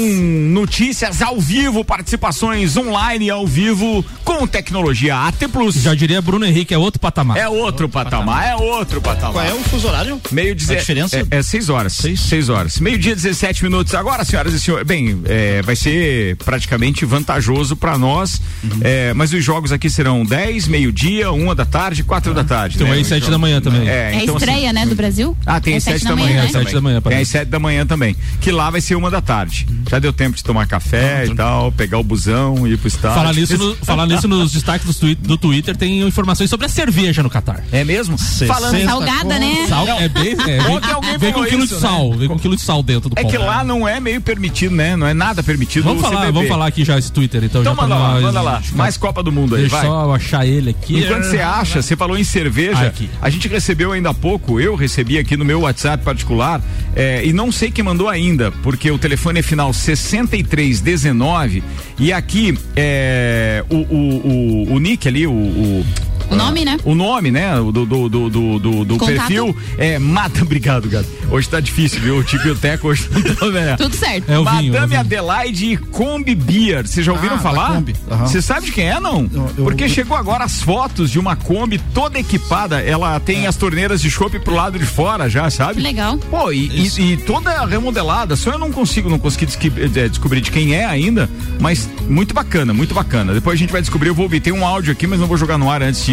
notícias 0.52 1.22
ao 1.22 1.40
vivo, 1.40 1.86
participações 1.86 2.73
Online 2.78 3.30
ao 3.30 3.46
vivo 3.48 4.06
com 4.24 4.46
tecnologia 4.48 5.16
AT 5.16 5.48
Plus. 5.52 5.76
Já 5.76 5.94
diria 5.96 6.22
Bruno 6.22 6.46
Henrique, 6.46 6.74
é 6.74 6.78
outro 6.78 7.00
patamar. 7.00 7.38
É 7.38 7.48
outro 7.48 7.90
patamar, 7.90 8.48
é 8.48 8.56
outro 8.56 9.02
patamar. 9.02 9.34
Qual 9.34 9.46
é 9.46 9.54
o 9.54 9.60
fuso 9.64 9.88
horário? 9.88 10.22
Meio 10.32 10.52
A 10.52 10.56
diferença? 10.56 11.18
É, 11.32 11.38
é 11.40 11.44
seis 11.44 11.70
horas. 11.70 11.94
Seis? 11.94 12.20
seis 12.20 12.50
horas. 12.50 12.80
Meio-dia, 12.80 13.16
17 13.16 13.64
minutos. 13.64 13.94
Agora, 13.96 14.24
senhoras 14.24 14.54
e 14.54 14.60
senhores, 14.60 14.86
bem, 14.86 15.22
é, 15.26 15.62
vai 15.62 15.76
ser 15.76 16.36
praticamente 16.38 17.06
vantajoso 17.06 17.76
para 17.76 17.98
nós. 17.98 18.42
Uhum. 18.64 18.80
é, 18.82 19.14
mas 19.14 19.34
os 19.34 19.44
jogos 19.44 19.72
aqui 19.72 19.90
serão 19.90 20.24
10, 20.26 20.68
meio-dia, 20.68 21.32
uma 21.32 21.56
da 21.56 21.66
tarde, 21.66 22.04
quatro 22.04 22.34
da 22.34 22.44
tarde. 22.44 22.78
Tem 22.78 22.88
né? 22.88 22.94
aí 22.94 23.02
Os 23.02 23.08
sete 23.08 23.30
da 23.30 23.38
manhã 23.38 23.62
também. 23.62 23.88
É, 23.88 24.14
É 24.14 24.24
então, 24.24 24.36
a 24.36 24.38
estreia, 24.38 24.70
assim, 24.70 24.80
né, 24.80 24.86
do 24.86 24.96
Brasil? 24.96 25.38
Ah, 25.46 25.60
tem 25.60 25.74
é 25.74 25.78
às 25.78 25.84
sete 25.84 26.00
sete 26.00 26.10
da 26.10 26.16
manhã, 26.16 26.36
né? 26.36 26.46
Às 26.46 26.52
sete 26.52 26.74
da 26.74 26.82
manhã, 26.82 27.02
Tem 27.02 27.18
às 27.18 27.28
sete 27.28 27.50
da 27.50 27.60
manhã 27.60 27.86
também. 27.86 28.16
Que 28.42 28.52
lá 28.52 28.70
vai 28.70 28.82
ser 28.82 28.96
uma 28.96 29.10
da 29.10 29.22
tarde. 29.22 29.68
Já 29.90 30.00
deu 30.00 30.14
tempo 30.14 30.36
de 30.36 30.44
tomar 30.44 30.68
café 30.68 31.26
e 31.26 31.36
tal, 31.36 31.72
pegar 31.72 31.98
o 32.00 32.04
busão, 32.04 32.63
ir 32.68 32.78
pro 32.78 32.88
estádio. 32.88 33.18
Falar 33.18 33.34
nisso, 33.34 33.58
no- 33.58 33.76
falar 33.86 34.06
nisso 34.08 34.28
nos 34.28 34.52
destaques 34.52 34.86
do, 34.88 34.94
twi- 34.94 35.16
do 35.16 35.38
Twitter, 35.38 35.76
tem 35.76 36.02
informações 36.02 36.50
sobre 36.50 36.66
a 36.66 36.70
cerveja 36.70 37.22
no 37.24 37.30
Catar. 37.30 37.64
É 37.72 37.84
mesmo? 37.84 38.18
Falando 38.48 38.84
Salgada, 38.84 39.40
né? 39.40 39.66
Sal 39.68 39.88
é 39.88 40.10
bem. 40.10 40.34
É, 40.48 41.18
vem, 41.18 41.32
com 41.34 41.42
um 41.42 41.46
quilo 41.46 41.64
isso, 41.64 41.76
de 41.76 41.82
sal. 41.82 42.14
Vem 42.14 42.28
com 42.28 42.36
um 42.36 42.40
quilo 42.40 42.56
de 42.56 42.62
sal 42.62 42.82
dentro 42.84 43.10
do 43.10 43.14
É 43.18 43.22
pão. 43.22 43.32
que 43.32 43.38
lá 43.38 43.64
não 43.64 43.88
é 43.88 44.00
meio 44.00 44.22
permitido, 44.22 44.76
né? 44.76 44.96
Não 44.96 45.08
é 45.08 45.14
nada 45.14 45.42
permitido 45.44 45.84
Vamos 45.84 46.02
falar, 46.02 46.32
vamos 46.32 46.48
falar 46.50 46.68
aqui 46.68 46.84
já 46.86 46.98
esse 46.98 47.12
Twitter, 47.12 47.44
então. 47.44 47.62
Então 47.62 47.74
já 47.74 47.80
pra 47.80 47.88
manda 47.88 47.96
lá, 48.02 48.22
manda 48.22 48.42
lá. 48.42 48.62
Mais 48.74 48.98
Copa 48.98 49.22
do 49.24 49.32
Mundo 49.32 49.56
aí, 49.56 49.62
Deixa 49.62 49.76
vai. 49.78 49.86
só 49.86 50.14
achar 50.14 50.46
ele 50.46 50.70
aqui. 50.72 51.00
Enquanto 51.00 51.24
você 51.24 51.40
acha, 51.40 51.82
você 51.82 51.96
falou 51.96 52.18
em 52.18 52.24
cerveja, 52.24 52.88
aqui. 52.88 53.10
a 53.22 53.30
gente 53.30 53.48
recebeu 53.48 53.92
ainda 53.92 54.10
há 54.10 54.14
pouco, 54.14 54.60
eu 54.60 54.76
recebi 54.76 55.18
aqui 55.18 55.36
no 55.38 55.46
meu 55.46 55.62
WhatsApp 55.62 56.04
particular, 56.04 56.62
é, 56.96 57.26
e 57.26 57.34
não 57.34 57.52
sei 57.52 57.72
quem 57.72 57.84
mandou 57.84 58.08
ainda, 58.10 58.52
porque 58.64 58.90
o 58.92 58.98
telefone 58.98 59.40
é 59.40 59.42
final 59.44 59.74
6319 59.74 61.64
e 62.00 62.12
aqui 62.12 62.43
é, 62.76 63.64
o, 63.70 63.76
o, 63.76 64.68
o, 64.72 64.74
o 64.74 64.80
nick 64.80 65.08
ali, 65.08 65.28
o, 65.28 65.32
o 65.32 65.86
O 66.30 66.36
nome, 66.36 66.66
né? 66.66 66.78
o 66.84 66.96
nome, 66.96 67.32
né? 67.32 67.60
o 67.60 67.72
Do, 67.72 67.86
do, 67.86 68.10
do, 68.10 68.30
do, 68.60 68.86
do, 68.86 68.98
perfil 68.98 69.56
é 69.78 70.00
Mata. 70.00 70.42
Obrigado, 70.44 70.90
gato. 70.90 71.08
Hoje 71.30 71.48
tá 71.50 71.60
difícil, 71.60 72.00
viu? 72.02 72.18
O 72.18 72.24
Tico 72.24 72.48
e 72.48 72.52
o 72.52 72.56
Teco 72.56 72.88
hoje 72.88 73.08
não 73.42 73.52
vendo. 73.52 73.78
Tudo 73.78 73.96
certo. 73.96 74.30
É 74.32 74.38
o 74.40 74.44
vinho, 74.46 74.76
é 74.76 74.78
o 74.78 74.82
Madame 74.82 74.88
vinho. 74.88 75.00
Adelaide 75.00 75.78
Combi 75.92 76.36
Beer. 76.36 76.88
Vocês 76.88 77.06
já 77.06 77.12
ouviram 77.12 77.36
Ah, 77.36 77.40
falar? 77.40 77.84
Você 78.22 78.42
sabe 78.42 78.68
de 78.68 78.72
quem 78.72 78.86
é, 78.90 79.00
não? 79.00 79.30
Eu- 79.34 79.52
eu- 79.58 79.64
Porque 79.64 79.88
chegou 79.90 80.16
agora 80.18 80.44
as 80.44 80.62
fotos 80.62 81.10
de 81.12 81.20
uma 81.20 81.36
Kombi 81.36 81.78
toda 81.94 82.20
equipada. 82.20 82.80
Ela 82.82 83.20
tem 83.20 83.48
as 83.48 83.56
torneiras 83.56 84.02
de 84.02 84.10
chopp 84.12 84.38
pro 84.40 84.54
lado 84.56 84.78
de 84.80 84.86
fora 84.86 85.30
já, 85.30 85.50
sabe? 85.50 85.76
Que 85.76 85.82
legal. 85.82 86.18
Pô, 86.18 86.52
e, 86.52 86.68
e- 86.68 87.14
e 87.14 87.18
toda 87.18 87.66
remodelada. 87.66 88.36
Só 88.36 88.52
eu 88.52 88.60
não 88.60 88.72
consigo, 88.72 89.10
não 89.10 89.20
consegui 89.20 89.46
desqui- 89.46 89.72
eh, 89.78 90.08
descobrir 90.10 90.42
de 90.42 90.52
quem 90.52 90.74
é 90.76 90.86
ainda, 90.86 91.30
mas 91.60 91.90
muito 92.08 92.34
bacana, 92.34 92.74
muito 92.74 92.94
bacana. 92.94 93.34
Depois 93.34 93.56
a 93.56 93.60
gente 93.60 93.72
vai 93.72 93.82
descobrir, 93.82 94.10
eu 94.10 94.16
vou 94.16 94.24
ouvir. 94.26 94.40
Tem 94.40 94.54
um 94.54 94.66
áudio 94.66 94.92
aqui, 94.92 95.08
mas 95.08 95.20
não 95.20 95.28
vou 95.28 95.38
jogar 95.38 95.58
no 95.58 95.70
ar 95.72 95.82
antes 95.82 96.06
de, 96.06 96.13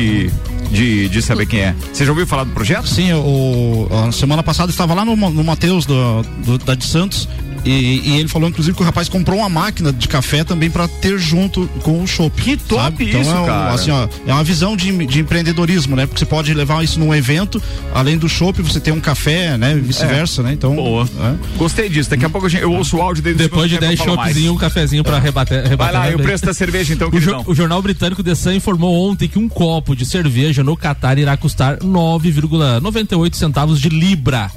de, 0.70 1.08
de 1.08 1.22
saber 1.22 1.46
quem 1.46 1.60
é. 1.60 1.74
Você 1.92 2.04
já 2.04 2.10
ouviu 2.10 2.26
falar 2.26 2.44
do 2.44 2.52
projeto? 2.52 2.88
Sim, 2.88 3.12
o, 3.12 3.88
a 4.08 4.12
semana 4.12 4.42
passada 4.42 4.70
estava 4.70 4.94
lá 4.94 5.04
no, 5.04 5.16
no 5.16 5.44
Matheus 5.44 5.86
da 5.86 6.74
de 6.74 6.84
Santos 6.84 7.28
e, 7.64 8.02
e 8.10 8.18
ele 8.18 8.28
falou 8.28 8.48
inclusive 8.48 8.76
que 8.76 8.82
o 8.82 8.84
rapaz 8.84 9.08
comprou 9.08 9.38
uma 9.38 9.48
máquina 9.48 9.92
de 9.92 10.08
café 10.08 10.42
também 10.44 10.70
para 10.70 10.86
ter 10.88 11.18
junto 11.18 11.66
com 11.82 12.02
o 12.02 12.06
chopp. 12.06 12.40
Que 12.42 12.56
top 12.56 12.80
sabe? 12.82 13.04
isso, 13.10 13.18
então 13.18 13.36
é 13.36 13.40
um- 13.42 13.46
cara. 13.46 13.70
Assim, 13.74 13.90
ó, 13.90 14.08
é 14.26 14.32
uma 14.32 14.44
visão 14.44 14.76
de, 14.76 15.06
de 15.06 15.20
empreendedorismo, 15.20 15.94
né? 15.96 16.06
Porque 16.06 16.18
você 16.18 16.26
pode 16.26 16.52
levar 16.54 16.82
isso 16.84 16.98
num 16.98 17.14
evento, 17.14 17.62
além 17.94 18.16
do 18.18 18.28
chopp 18.28 18.60
você 18.62 18.80
tem 18.80 18.92
um 18.92 19.00
café, 19.00 19.56
né? 19.58 19.72
E 19.76 19.80
vice-versa, 19.80 20.42
né? 20.42 20.52
Então, 20.52 20.74
Boa. 20.74 21.08
é. 21.20 21.34
Gostei 21.58 21.88
disso. 21.88 22.10
Daqui 22.10 22.24
a 22.24 22.30
pouco 22.30 22.46
a 22.46 22.50
gente- 22.50 22.62
eu 22.62 22.72
ouço 22.72 22.96
o 22.96 23.02
áudio 23.02 23.22
dele. 23.22 23.36
Depois 23.36 23.64
de 23.68 23.76
segundo 23.76 23.80
10 23.88 23.90
tempo, 23.98 24.02
eu 24.02 24.06
falo 24.06 24.16
mais. 24.16 24.28
choppzinhos, 24.32 24.54
um 24.56 24.58
cafezinho 24.58 25.04
pra 25.04 25.18
rebater. 25.18 25.60
Vai 25.62 25.68
rebater 25.70 25.94
lá, 25.94 26.00
na 26.06 26.10
e 26.10 26.14
o 26.14 26.18
preço 26.18 26.44
da 26.44 26.54
cerveja 26.54 26.92
então, 26.94 27.08
O, 27.12 27.20
jo- 27.20 27.42
o 27.46 27.54
jornal 27.54 27.80
britânico 27.82 28.22
The 28.22 28.34
Sun 28.34 28.52
informou 28.52 29.10
ontem 29.10 29.28
que 29.28 29.38
um 29.38 29.48
copo 29.48 29.94
de 29.94 30.04
cerveja 30.06 30.62
no 30.64 30.76
Catar 30.76 31.18
irá 31.18 31.36
custar 31.36 31.78
9,98 31.82 33.34
centavos 33.36 33.80
de 33.80 33.88
libra. 33.88 34.50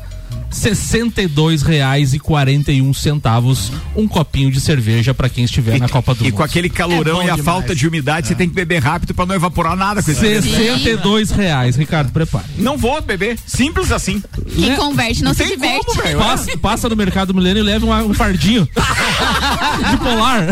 R$ 0.54 0.60
62,41 0.72 2.94
centavos 2.94 3.72
um 3.96 4.08
copinho 4.08 4.52
de 4.52 4.60
cerveja 4.62 5.14
para 5.14 5.28
quem 5.30 5.44
estiver 5.46 5.80
na 5.80 5.88
Copa 5.90 6.14
do 6.14 6.22
E 6.22 6.26
Mundo. 6.26 6.36
com 6.38 6.44
aquele 6.44 6.70
calorão 6.70 7.22
É 7.22 7.26
e 7.26 7.30
a 7.30 7.36
demais. 7.36 7.46
falta 7.46 7.76
de 7.76 7.88
umidade, 7.88 8.28
você 8.28 8.36
tem 8.36 8.48
que 8.48 8.54
beber 8.56 8.82
rápido 8.82 9.14
pra 9.14 9.26
não 9.26 9.36
evaporar 9.36 9.76
nada 9.76 10.02
com 10.04 10.12
esse 10.12 10.20
62 10.22 11.32
reais, 11.32 11.76
Ricardo, 11.76 12.12
prepare. 12.12 12.46
Não 12.58 12.78
vou 12.78 13.02
beber. 13.02 13.38
Simples 13.46 13.92
assim. 13.92 14.22
Quem 14.56 14.70
Né? 14.70 14.76
converte 14.76 15.24
não, 15.24 15.34
se 15.34 15.44
tem 15.44 15.54
diverte. 15.54 15.86
como. 15.86 16.02
Passa, 16.20 16.58
passa 16.58 16.90
no 16.90 16.96
mercado 16.96 17.34
milênio 17.34 17.62
e 17.62 17.64
leva 17.64 17.86
um, 17.86 18.10
um 18.10 18.14
fardinho 18.14 18.68
de 19.90 19.98
polar. 19.98 20.44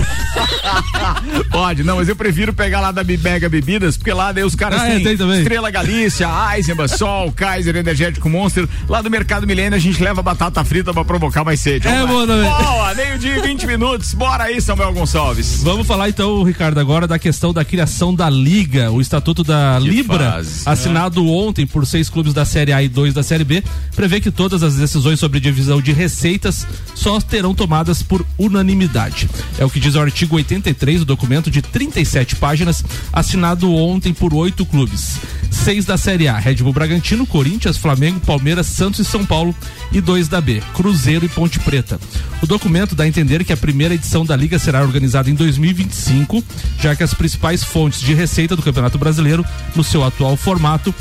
Pode, 1.51 1.83
não, 1.83 1.97
mas 1.97 2.09
eu 2.09 2.15
prefiro 2.15 2.53
pegar 2.53 2.79
lá 2.81 2.91
da 2.91 3.03
Bibega 3.03 3.47
Bebidas, 3.49 3.97
porque 3.97 4.11
lá 4.13 4.31
daí 4.31 4.43
os 4.43 4.55
caras 4.55 4.81
Ah, 4.81 4.89
é, 4.89 4.99
têm. 4.99 5.13
Estrela 5.37 5.69
Galícia, 5.69 6.27
Eisenbach, 6.55 6.97
Sol, 6.97 7.31
Kaiser, 7.31 7.75
Energético 7.75 8.29
Monster. 8.29 8.67
Lá 8.87 9.01
do 9.01 9.09
Mercado 9.09 9.45
Milênio 9.45 9.75
a 9.75 9.79
gente 9.79 9.90
leva 9.99 10.21
batata 10.21 10.63
frita 10.63 10.93
pra 10.93 11.03
provocar 11.03 11.43
mais 11.43 11.59
sede. 11.59 11.87
É, 11.87 12.05
boa 12.05 12.25
também. 12.27 12.49
Boa, 12.49 12.93
meio-dia 12.95 13.37
e 13.37 13.41
20 13.41 13.65
minutos. 13.67 14.13
Bora 14.13 14.45
aí, 14.45 14.61
Samuel 14.61 14.93
Gonçalves. 14.93 15.61
Vamos 15.63 15.87
falar 15.87 16.09
então, 16.09 16.43
Ricardo, 16.43 16.79
agora 16.79 17.07
da 17.07 17.17
questão 17.19 17.53
da 17.53 17.63
criação 17.65 18.13
da 18.13 18.29
Liga, 18.29 18.91
o 18.91 19.01
Estatuto 19.01 19.43
da 19.43 19.77
Que 19.81 19.89
Libra, 19.89 20.31
fase, 20.33 20.61
assinado 20.65 21.27
ontem 21.27 21.65
por 21.65 21.85
seis 21.85 22.09
clubes 22.09 22.33
da 22.33 22.45
Série 22.45 22.73
A 22.73 22.81
e 22.83 22.89
dois 22.89 23.13
da 23.13 23.23
Série 23.23 23.43
B, 23.43 23.63
prevê 23.95 24.19
que 24.19 24.31
todas 24.31 24.63
as 24.63 24.75
decisões 24.75 25.19
sobre 25.19 25.39
divisão 25.39 25.81
de 25.81 25.91
receitas 25.91 26.65
só 26.95 27.19
terão 27.19 27.53
tomadas 27.53 28.01
por 28.03 28.25
unanimidade. 28.37 29.29
É 29.57 29.65
o 29.65 29.69
que 29.69 29.79
diz 29.79 29.95
o 29.95 29.99
artigo 30.01 30.35
83 30.35 30.99
do 30.99 31.05
documento 31.05 31.49
de 31.49 31.61
37 31.61 32.35
páginas, 32.35 32.83
assinado 33.11 33.73
ontem 33.73 34.13
por 34.13 34.33
oito 34.33 34.65
clubes. 34.65 35.19
Seis 35.63 35.85
da 35.85 35.95
Série 35.95 36.27
A, 36.27 36.39
Red 36.39 36.55
Bull 36.55 36.73
Bragantino, 36.73 37.23
Corinthians, 37.27 37.77
Flamengo, 37.77 38.19
Palmeiras, 38.19 38.65
Santos 38.65 38.99
e 38.99 39.05
São 39.05 39.23
Paulo, 39.23 39.55
e 39.91 40.01
dois 40.01 40.27
da 40.27 40.41
B, 40.41 40.59
Cruzeiro 40.73 41.23
e 41.23 41.29
Ponte 41.29 41.59
Preta. 41.59 41.99
O 42.41 42.47
documento 42.47 42.95
dá 42.95 43.03
a 43.03 43.07
entender 43.07 43.43
que 43.43 43.53
a 43.53 43.57
primeira 43.57 43.93
edição 43.93 44.25
da 44.25 44.35
Liga 44.35 44.57
será 44.57 44.81
organizada 44.81 45.29
em 45.29 45.35
2025, 45.35 46.43
já 46.79 46.95
que 46.95 47.03
as 47.03 47.13
principais 47.13 47.63
fontes 47.63 48.01
de 48.01 48.15
receita 48.15 48.55
do 48.55 48.63
Campeonato 48.63 48.97
Brasileiro, 48.97 49.45
no 49.75 49.83
seu 49.83 50.03
atual 50.03 50.35
formato, 50.35 50.95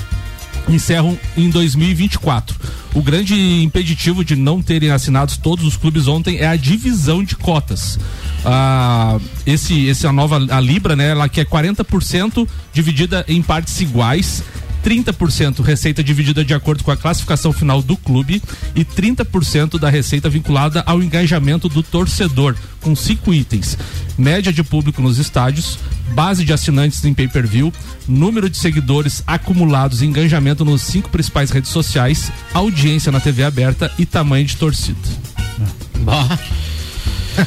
encerram 0.68 1.18
em 1.36 1.50
2024. 1.50 2.56
O 2.94 3.02
grande 3.02 3.34
impeditivo 3.62 4.24
de 4.24 4.34
não 4.34 4.60
terem 4.60 4.90
assinados 4.90 5.36
todos 5.36 5.64
os 5.64 5.76
clubes 5.76 6.08
ontem 6.08 6.38
é 6.38 6.46
a 6.46 6.56
divisão 6.56 7.22
de 7.22 7.36
cotas. 7.36 7.98
Ah, 8.44 9.18
esse, 9.46 9.88
essa 9.88 10.12
nova 10.12 10.44
a 10.50 10.60
Libra, 10.60 10.96
né, 10.96 11.10
ela 11.10 11.28
quer 11.28 11.46
40% 11.46 12.48
dividida 12.72 13.24
em 13.28 13.42
partes 13.42 13.80
iguais. 13.80 14.42
30% 14.84 15.62
receita 15.62 16.02
dividida 16.02 16.44
de 16.44 16.54
acordo 16.54 16.82
com 16.82 16.90
a 16.90 16.96
classificação 16.96 17.52
final 17.52 17.82
do 17.82 17.96
clube 17.96 18.42
e 18.74 18.84
30% 18.84 19.78
da 19.78 19.88
receita 19.88 20.28
vinculada 20.28 20.82
ao 20.86 21.02
engajamento 21.02 21.68
do 21.68 21.82
torcedor, 21.82 22.56
com 22.80 22.96
cinco 22.96 23.32
itens: 23.32 23.76
média 24.16 24.52
de 24.52 24.62
público 24.62 25.02
nos 25.02 25.18
estádios, 25.18 25.78
base 26.14 26.44
de 26.44 26.52
assinantes 26.52 27.04
em 27.04 27.14
pay-per-view, 27.14 27.72
número 28.08 28.48
de 28.48 28.56
seguidores 28.56 29.22
acumulados 29.26 30.02
e 30.02 30.06
engajamento 30.06 30.64
nos 30.64 30.82
cinco 30.82 31.08
principais 31.10 31.50
redes 31.50 31.70
sociais, 31.70 32.32
audiência 32.52 33.12
na 33.12 33.20
TV 33.20 33.44
aberta 33.44 33.90
e 33.98 34.06
tamanho 34.06 34.46
de 34.46 34.56
torcida. 34.56 34.98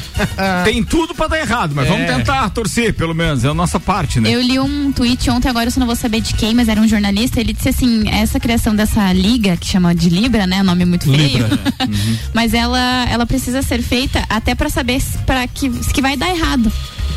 Tem 0.64 0.82
tudo 0.82 1.14
pra 1.14 1.28
dar 1.28 1.38
errado, 1.38 1.74
mas 1.74 1.88
vamos 1.88 2.06
tentar 2.06 2.50
torcer, 2.50 2.94
pelo 2.94 3.14
menos. 3.14 3.44
É 3.44 3.48
a 3.48 3.54
nossa 3.54 3.78
parte, 3.78 4.20
né? 4.20 4.32
Eu 4.32 4.40
li 4.40 4.58
um 4.58 4.92
tweet 4.92 5.28
ontem, 5.30 5.48
agora 5.48 5.66
eu 5.66 5.70
só 5.70 5.80
não 5.80 5.86
vou 5.86 5.96
saber 5.96 6.20
de 6.20 6.34
quem, 6.34 6.54
mas 6.54 6.68
era 6.68 6.80
um 6.80 6.88
jornalista. 6.88 7.40
Ele 7.40 7.52
disse 7.52 7.68
assim: 7.68 8.08
essa 8.08 8.38
criação 8.40 8.74
dessa 8.74 9.12
liga, 9.12 9.56
que 9.56 9.66
chama 9.66 9.94
de 9.94 10.08
Libra, 10.08 10.46
né? 10.46 10.62
Nome 10.62 10.84
muito 10.84 11.04
feio. 11.04 11.44
Libra. 11.44 11.58
mas 12.32 12.54
ela, 12.54 13.06
ela 13.10 13.26
precisa 13.26 13.62
ser 13.62 13.82
feita 13.82 14.24
até 14.28 14.54
pra 14.54 14.68
saber 14.68 15.00
se, 15.00 15.18
pra 15.18 15.46
que, 15.46 15.70
se 15.82 15.92
que 15.92 16.02
vai 16.02 16.16
dar 16.16 16.30
errado. 16.30 16.72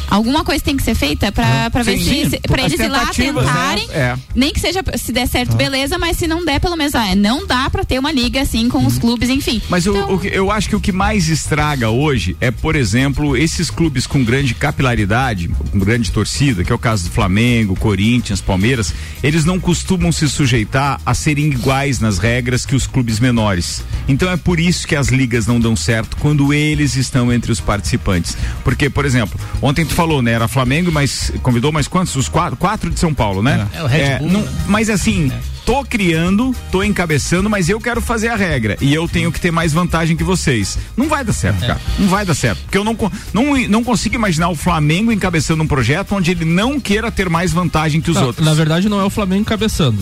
Alguma 0.10 0.44
coisa 0.44 0.64
tem 0.64 0.76
que 0.78 0.84
ser 0.84 0.96
feita 0.96 1.32
pra, 1.32 1.70
pra 1.70 1.84
ver 1.84 1.98
Sim, 1.98 2.04
se, 2.30 2.40
As 2.58 2.72
eles 2.72 2.80
ir 2.80 2.88
lá 2.88 3.06
né? 3.06 3.12
tentarem. 3.14 3.88
É. 3.92 4.16
Nem 4.36 4.52
que 4.54 4.60
seja, 4.60 4.82
se 4.98 5.12
der 5.12 5.28
certo, 5.28 5.56
beleza, 5.56 5.98
mas 5.98 6.18
se 6.18 6.28
não 6.28 6.44
der, 6.46 6.60
pelo 6.60 6.76
menos, 6.76 6.96
ah, 6.96 7.16
não 7.16 7.46
dá 7.46 7.70
pra 7.70 7.84
ter 7.84 8.00
uma 8.00 8.12
liga 8.12 8.42
assim 8.42 8.70
com 8.70 8.86
os 8.86 8.98
clubes, 8.98 9.30
enfim. 9.30 9.62
Mas 9.70 9.86
Então, 9.86 10.18
que- 10.18 10.28
eu 10.28 10.52
acho 10.52 10.70
que 10.70 10.76
o 10.76 10.80
que 10.80 10.92
mais 10.92 11.28
estraga 11.30 11.90
hoje 11.90 12.36
é, 12.40 12.52
por 12.52 12.76
exemplo, 12.76 13.36
esses 13.38 13.70
clubes 13.70 14.08
com 14.08 14.24
grande 14.24 14.54
capilaridade, 14.56 15.50
com 15.72 15.80
grande 15.80 16.12
torcida, 16.12 16.64
que 16.64 16.72
é 16.72 16.76
o 16.76 16.80
caso 16.80 17.06
do 17.06 17.12
Flamengo, 17.12 17.76
Corinthians, 17.76 18.40
Palmeiras, 18.42 18.94
eles 19.22 19.44
não 19.46 19.60
costumam 19.60 20.12
se 20.12 20.28
sujeitar 20.30 21.00
a 21.06 21.14
serem 21.14 21.48
iguais 21.48 22.00
nas 22.00 22.18
regras 22.18 22.66
que 22.66 22.76
os 22.76 22.88
clubes 22.88 23.20
menores. 23.20 23.84
Então 24.08 24.30
é 24.32 24.38
por 24.38 24.60
isso 24.60 24.88
que 24.88 24.96
as 24.96 25.08
ligas 25.10 25.46
não 25.46 25.60
dão 25.60 25.76
certo 25.76 26.16
quando 26.18 26.54
eles 26.54 26.96
estão 26.96 27.32
entre 27.34 27.52
os 27.52 27.60
participantes. 27.60 28.38
Porque, 28.64 28.90
por 28.90 29.06
exemplo, 29.06 29.40
ontem 29.62 29.86
tu 29.86 29.94
falou, 29.98 30.22
né? 30.22 30.34
Era 30.34 30.48
Flamengo, 30.48 30.92
mas 30.92 31.34
convidou 31.42 31.72
mais 31.72 31.88
quantos? 31.88 32.16
Os 32.16 32.30
quatro, 32.30 32.56
quatro 32.56 32.92
de 32.92 33.00
São 33.00 33.14
Paulo, 33.16 33.42
né? 33.42 33.68
É, 33.74 33.82
o 33.84 33.88
Red 33.88 34.20
Bull, 34.20 34.30
não- 34.30 34.42
né? 34.42 34.52
mas 34.68 34.92
assim, 34.92 35.32
tô 35.66 35.84
criando, 35.84 36.56
tô 36.72 36.84
encabeçando, 36.84 37.50
mas 37.50 37.68
eu 37.68 37.82
quero 37.82 38.00
fazer 38.00 38.28
a 38.28 38.36
regra 38.36 38.78
e 38.80 38.94
eu 38.94 39.08
tenho 39.08 39.32
que 39.32 39.40
ter 39.42 39.50
mais 39.52 39.74
vantagem 39.74 40.16
que 40.16 40.24
vocês. 40.24 40.78
Não 40.96 41.08
vai 41.10 41.24
dar 41.26 41.34
certo, 41.34 41.62
cara. 41.62 41.82
Não 41.98 42.08
vai 42.10 42.24
dar 42.24 42.36
certo. 42.36 42.60
Porque 42.62 42.78
eu 42.78 42.84
não, 42.84 42.96
não, 43.34 43.58
não 43.68 43.84
consigo 43.84 44.14
imaginar 44.14 44.50
o 44.50 44.56
Flamengo 44.56 45.12
encabeçando 45.12 45.64
um 45.64 45.68
projeto 45.68 46.14
onde 46.14 46.30
ele 46.30 46.46
não 46.46 46.80
queira 46.80 47.10
ter 47.12 47.28
mais 47.28 47.52
vantagem 47.52 48.00
que 48.00 48.12
os 48.12 48.18
Não, 48.18 48.28
outros. 48.28 48.46
Na 48.46 48.54
verdade, 48.54 48.88
não 48.88 49.02
é 49.02 49.04
o 49.04 49.10
Flamengo 49.10 49.46
cabeçando. 49.46 49.98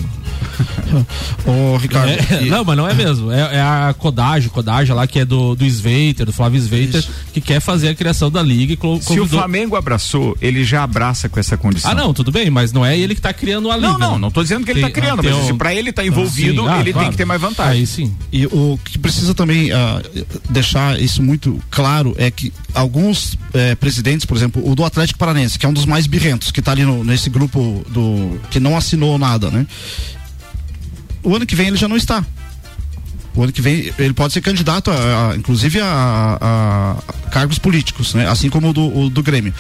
Ô, 1.45 1.77
Ricardo. 1.77 2.09
É, 2.09 2.43
e- 2.43 2.49
não, 2.49 2.63
mas 2.63 2.77
não 2.77 2.87
é 2.87 2.93
mesmo. 2.93 3.31
É, 3.31 3.55
é 3.57 3.61
a 3.61 3.93
Codage, 3.97 4.49
Codage 4.49 4.91
lá 4.93 5.05
que 5.07 5.19
é 5.19 5.25
do, 5.25 5.55
do 5.55 5.65
Sveiter, 5.65 6.25
do 6.25 6.33
Flávio 6.33 6.59
Sveiter, 6.59 7.03
que 7.33 7.41
quer 7.41 7.59
fazer 7.59 7.89
a 7.89 7.95
criação 7.95 8.29
da 8.31 8.41
liga 8.41 8.73
e 8.73 8.77
clo- 8.77 8.97
Se 9.01 9.13
o 9.13 9.17
convidou- 9.17 9.39
Flamengo 9.39 9.75
abraçou, 9.75 10.37
ele 10.41 10.63
já 10.63 10.83
abraça 10.83 11.27
com 11.29 11.39
essa 11.39 11.57
condição. 11.57 11.91
Ah, 11.91 11.95
não, 11.95 12.13
tudo 12.13 12.31
bem, 12.31 12.49
mas 12.49 12.71
não 12.71 12.85
é 12.85 12.97
ele 12.97 13.15
que 13.15 13.21
tá 13.21 13.33
criando 13.33 13.69
a 13.71 13.75
liga. 13.75 13.87
Não, 13.89 13.99
não, 13.99 14.11
né? 14.13 14.17
não 14.19 14.31
tô 14.31 14.41
dizendo 14.43 14.65
que 14.65 14.71
ele 14.71 14.81
Tem- 14.81 14.89
tá 14.89 14.93
criando, 15.01 15.21
tem 15.21 15.31
mas 15.31 15.43
um- 15.43 15.47
se 15.47 15.53
pra 15.53 15.73
ele 15.73 15.91
tá 15.91 16.05
envolvido, 16.05 16.63
Sim, 16.63 16.69
ah, 16.69 16.75
ele 16.75 16.83
tem 16.85 16.93
claro. 16.93 17.09
que 17.11 17.17
ter 17.17 17.25
mais 17.25 17.41
vantagem. 17.41 17.73
Aí 17.81 17.85
sim. 17.87 18.15
E 18.31 18.45
o 18.47 18.79
que 18.83 18.97
precisa 18.97 19.33
também 19.33 19.71
ah, 19.71 20.01
deixar 20.49 20.99
isso 20.99 21.21
muito 21.21 21.59
claro 21.69 22.13
é 22.17 22.29
que 22.31 22.51
alguns 22.73 23.37
eh, 23.53 23.75
presidentes, 23.75 24.25
por 24.25 24.35
exemplo, 24.35 24.61
o 24.69 24.75
do 24.75 24.83
Atlético 24.83 25.17
Paranense, 25.19 25.57
que 25.57 25.65
é 25.65 25.69
um 25.69 25.73
dos 25.73 25.85
mais 25.85 26.07
birrentos, 26.07 26.51
que 26.51 26.59
está 26.59 26.71
ali 26.71 26.83
no- 26.83 27.03
nesse 27.03 27.29
grupo 27.29 27.85
do 27.89 28.39
que 28.49 28.59
não 28.59 28.75
assinou 28.77 29.17
nada, 29.17 29.49
né? 29.49 29.65
O 31.25 31.35
ano 31.35 31.45
que 31.45 31.55
vem 31.55 31.67
ele 31.67 31.77
já 31.77 31.87
não 31.87 31.97
está. 31.97 32.23
O 33.35 33.43
ano 33.43 33.51
que 33.51 33.61
vem 33.61 33.91
ele 33.99 34.13
pode 34.13 34.31
ser 34.33 34.39
candidato, 34.41 34.89
a, 34.91 35.31
a- 35.31 35.35
inclusive 35.35 35.81
a, 35.81 36.37
a- 36.39 37.29
cargos 37.31 37.59
políticos, 37.59 38.13
né? 38.13 38.27
Assim 38.29 38.49
como 38.49 38.69
o 38.69 38.73
do, 38.73 38.97
o 38.97 39.09
do 39.09 39.21
Grêmio. 39.21 39.53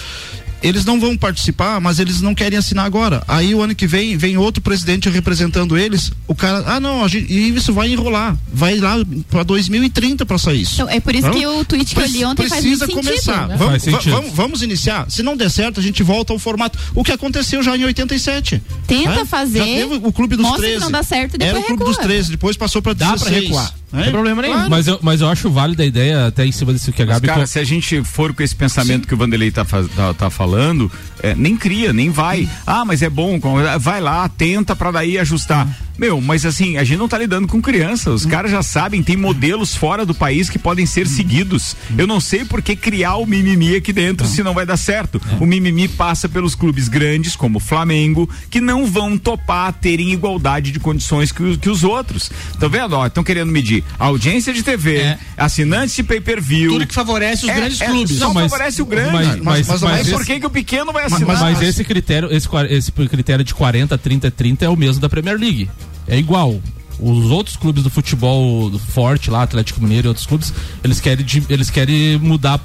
Eles 0.63 0.83
não 0.85 0.99
vão 0.99 1.15
participar, 1.17 1.79
mas 1.79 1.99
eles 1.99 2.21
não 2.21 2.33
querem 2.33 2.57
assinar 2.57 2.85
agora. 2.85 3.23
Aí 3.27 3.53
o 3.53 3.61
ano 3.61 3.75
que 3.75 3.85
vem 3.85 4.17
vem 4.17 4.37
outro 4.37 4.61
presidente 4.61 5.09
representando 5.09 5.77
eles. 5.77 6.11
O 6.27 6.33
cara, 6.33 6.63
ah 6.65 6.79
não, 6.79 7.03
a 7.03 7.07
gente, 7.07 7.31
e 7.31 7.55
isso 7.55 7.71
vai 7.73 7.89
enrolar, 7.91 8.35
vai 8.51 8.77
lá 8.79 8.95
para 9.29 9.43
2030 9.43 10.25
para 10.25 10.37
sair 10.37 10.61
isso. 10.61 10.73
Então, 10.75 10.89
é 10.89 10.99
por 10.99 11.13
isso 11.13 11.29
que 11.29 11.45
o 11.45 11.63
tweet 11.65 11.93
que 11.93 12.01
eu 12.01 12.05
li 12.07 12.25
ontem 12.25 12.47
faz 12.47 12.61
Precisa 12.61 12.85
sentido. 12.87 13.03
começar. 13.03 13.47
né? 13.47 13.55
Vamos, 13.57 13.71
Faz 13.73 13.83
sentido. 13.83 14.11
va- 14.11 14.19
vamos, 14.21 14.35
vamos 14.35 14.61
iniciar. 14.63 15.05
Se 15.09 15.21
não 15.21 15.37
der 15.37 15.49
certo, 15.51 15.79
a 15.79 15.83
gente 15.83 16.01
volta 16.01 16.33
ao 16.33 16.39
formato. 16.39 16.79
O 16.95 17.03
que 17.03 17.11
aconteceu 17.11 17.61
já 17.61 17.75
em 17.77 17.83
87. 17.85 18.61
Tenta 18.87 19.09
né? 19.11 19.25
fazer, 19.25 19.59
Já 19.59 19.65
teve 19.65 19.95
o 20.07 20.11
Clube 20.11 20.35
dos 20.35 20.45
mostra 20.45 20.61
que 20.63 20.67
13. 20.69 20.81
não 20.83 20.91
dá 20.91 21.03
certo 21.03 21.33
e 21.39 21.43
Era 21.43 21.53
depois 21.53 21.63
o 21.63 21.67
Clube 21.67 21.83
recua. 21.83 21.95
dos 21.95 22.03
13, 22.03 22.31
depois 22.31 22.57
passou 22.57 22.81
para 22.81 22.93
Dá 22.93 23.11
16. 23.11 23.29
pra 23.31 23.39
recuar. 23.41 23.73
Não 23.95 24.03
tem 24.03 24.11
problema 24.11 24.41
nenhum. 24.41 24.53
Claro. 24.55 24.69
Mas 24.69 24.87
eu, 24.87 24.99
mas 25.01 25.21
eu 25.21 25.27
acho 25.29 25.49
válida 25.49 25.83
a 25.83 25.85
ideia, 25.85 26.27
até 26.27 26.45
em 26.45 26.51
cima 26.51 26.73
disso 26.73 26.91
que 26.91 27.01
a 27.01 27.05
Mas, 27.05 27.15
Gabi. 27.15 27.27
cara, 27.27 27.41
co- 27.41 27.47
se 27.47 27.59
a 27.59 27.63
gente 27.63 28.03
for 28.03 28.33
com 28.33 28.43
esse 28.43 28.55
pensamento 28.55 29.07
que 29.07 29.13
o 29.13 29.17
Vanderlei 29.17 29.51
tá, 29.51 29.65
tá, 29.65 30.13
tá 30.13 30.29
falando, 30.29 30.91
é, 31.31 31.35
nem 31.35 31.55
cria, 31.57 31.91
nem 31.93 32.09
vai. 32.09 32.47
Ah, 32.65 32.83
mas 32.85 33.01
é 33.01 33.09
bom, 33.09 33.39
vai 33.79 33.99
lá, 34.01 34.27
tenta 34.29 34.75
pra 34.75 34.91
daí 34.91 35.17
ajustar. 35.17 35.67
Meu, 35.97 36.19
mas 36.19 36.45
assim, 36.45 36.75
a 36.77 36.83
gente 36.83 36.97
não 36.99 37.07
tá 37.07 37.17
lidando 37.17 37.47
com 37.47 37.61
criança. 37.61 38.09
Os 38.11 38.25
caras 38.25 38.51
já 38.51 38.61
sabem, 38.61 39.01
tem 39.01 39.15
modelos 39.15 39.73
fora 39.75 40.05
do 40.05 40.13
país 40.13 40.49
que 40.49 40.59
podem 40.59 40.85
ser 40.85 41.07
seguidos. 41.07 41.73
Eu 41.97 42.05
não 42.05 42.19
sei 42.19 42.43
por 42.43 42.61
que 42.61 42.75
criar 42.75 43.15
o 43.15 43.25
mimimi 43.25 43.77
aqui 43.77 43.93
dentro 43.93 44.27
se 44.27 44.43
não 44.43 44.53
vai 44.53 44.65
dar 44.65 44.75
certo. 44.75 45.21
O 45.39 45.45
mimimi 45.45 45.87
passa 45.87 46.27
pelos 46.27 46.53
clubes 46.53 46.89
grandes, 46.89 47.33
como 47.37 47.59
o 47.59 47.61
Flamengo, 47.61 48.29
que 48.49 48.59
não 48.59 48.85
vão 48.85 49.17
topar 49.17 49.71
terem 49.71 50.11
igualdade 50.11 50.69
de 50.71 50.81
condições 50.81 51.31
que, 51.31 51.41
os- 51.41 51.55
que 51.57 51.69
os 51.69 51.85
outros. 51.85 52.29
Tá 52.59 52.67
vendo? 52.67 52.93
Ó, 52.97 53.07
estão 53.07 53.23
querendo 53.23 53.51
medir 53.53 53.81
audiência 53.97 54.53
de 54.53 54.63
TV, 54.63 54.97
É. 54.97 55.17
assinantes 55.37 55.95
de 55.95 56.03
pay-per-view. 56.03 56.73
Tudo 56.73 56.87
que 56.87 56.93
favorece 56.93 57.45
os 57.45 57.49
É, 57.49 57.55
grandes 57.55 57.79
é, 57.79 57.85
clubes. 57.85 58.17
Só 58.17 58.27
Não, 58.27 58.33
mas- 58.33 58.51
favorece 58.51 58.81
o 58.81 58.85
grande. 58.85 59.13
mas- 59.13 59.27
Mas, 59.27 59.67
mas- 59.67 59.67
mas- 59.67 59.81
mas 59.81 60.09
por 60.09 60.25
que, 60.25 60.41
que 60.41 60.45
o 60.45 60.49
pequeno 60.49 60.91
vai 60.91 61.05
Mas- 61.19 61.35
assinar? 61.35 61.53
Mas 61.53 61.61
esse 61.61 61.83
critério, 61.83 62.29
esse, 62.31 62.47
esse 62.69 62.91
critério 62.91 63.43
de 63.45 63.53
40, 63.53 63.97
30, 63.97 64.31
30 64.31 64.65
é 64.65 64.69
o 64.69 64.75
mesmo 64.75 65.01
da 65.01 65.07
Premier 65.09 65.37
League. 65.39 65.69
É 66.07 66.17
igual. 66.17 66.59
Os 66.99 67.25
outros 67.29 67.57
clubes 67.57 67.83
do 67.83 67.89
futebol 67.89 68.71
forte 68.79 69.29
lá, 69.29 69.43
Atlético 69.43 69.81
Mineiro 69.81 70.07
e 70.07 70.09
outros 70.09 70.25
clubes, 70.25 70.53
eles 70.83 71.01
querem, 71.01 71.25
eles 71.49 71.69
querem 71.69 72.17
mudar 72.19 72.59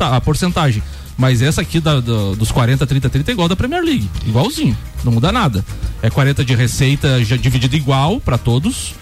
a, 0.00 0.20
porcentagem. 0.20 0.82
Mas 1.16 1.40
essa 1.42 1.60
aqui 1.62 1.80
da- 1.80 2.00
da- 2.00 2.34
dos 2.36 2.50
40, 2.50 2.86
30, 2.86 3.08
30 3.10 3.30
é 3.30 3.32
igual 3.32 3.48
da 3.48 3.56
Premier 3.56 3.82
League. 3.82 4.08
Igualzinho. 4.26 4.76
Não 5.04 5.12
muda 5.12 5.30
nada. 5.32 5.64
É 6.02 6.08
40 6.10 6.44
de 6.44 6.54
receita 6.54 7.22
já 7.24 7.36
dividido 7.36 7.74
igual 7.76 8.20
para 8.20 8.36
todos. 8.38 8.94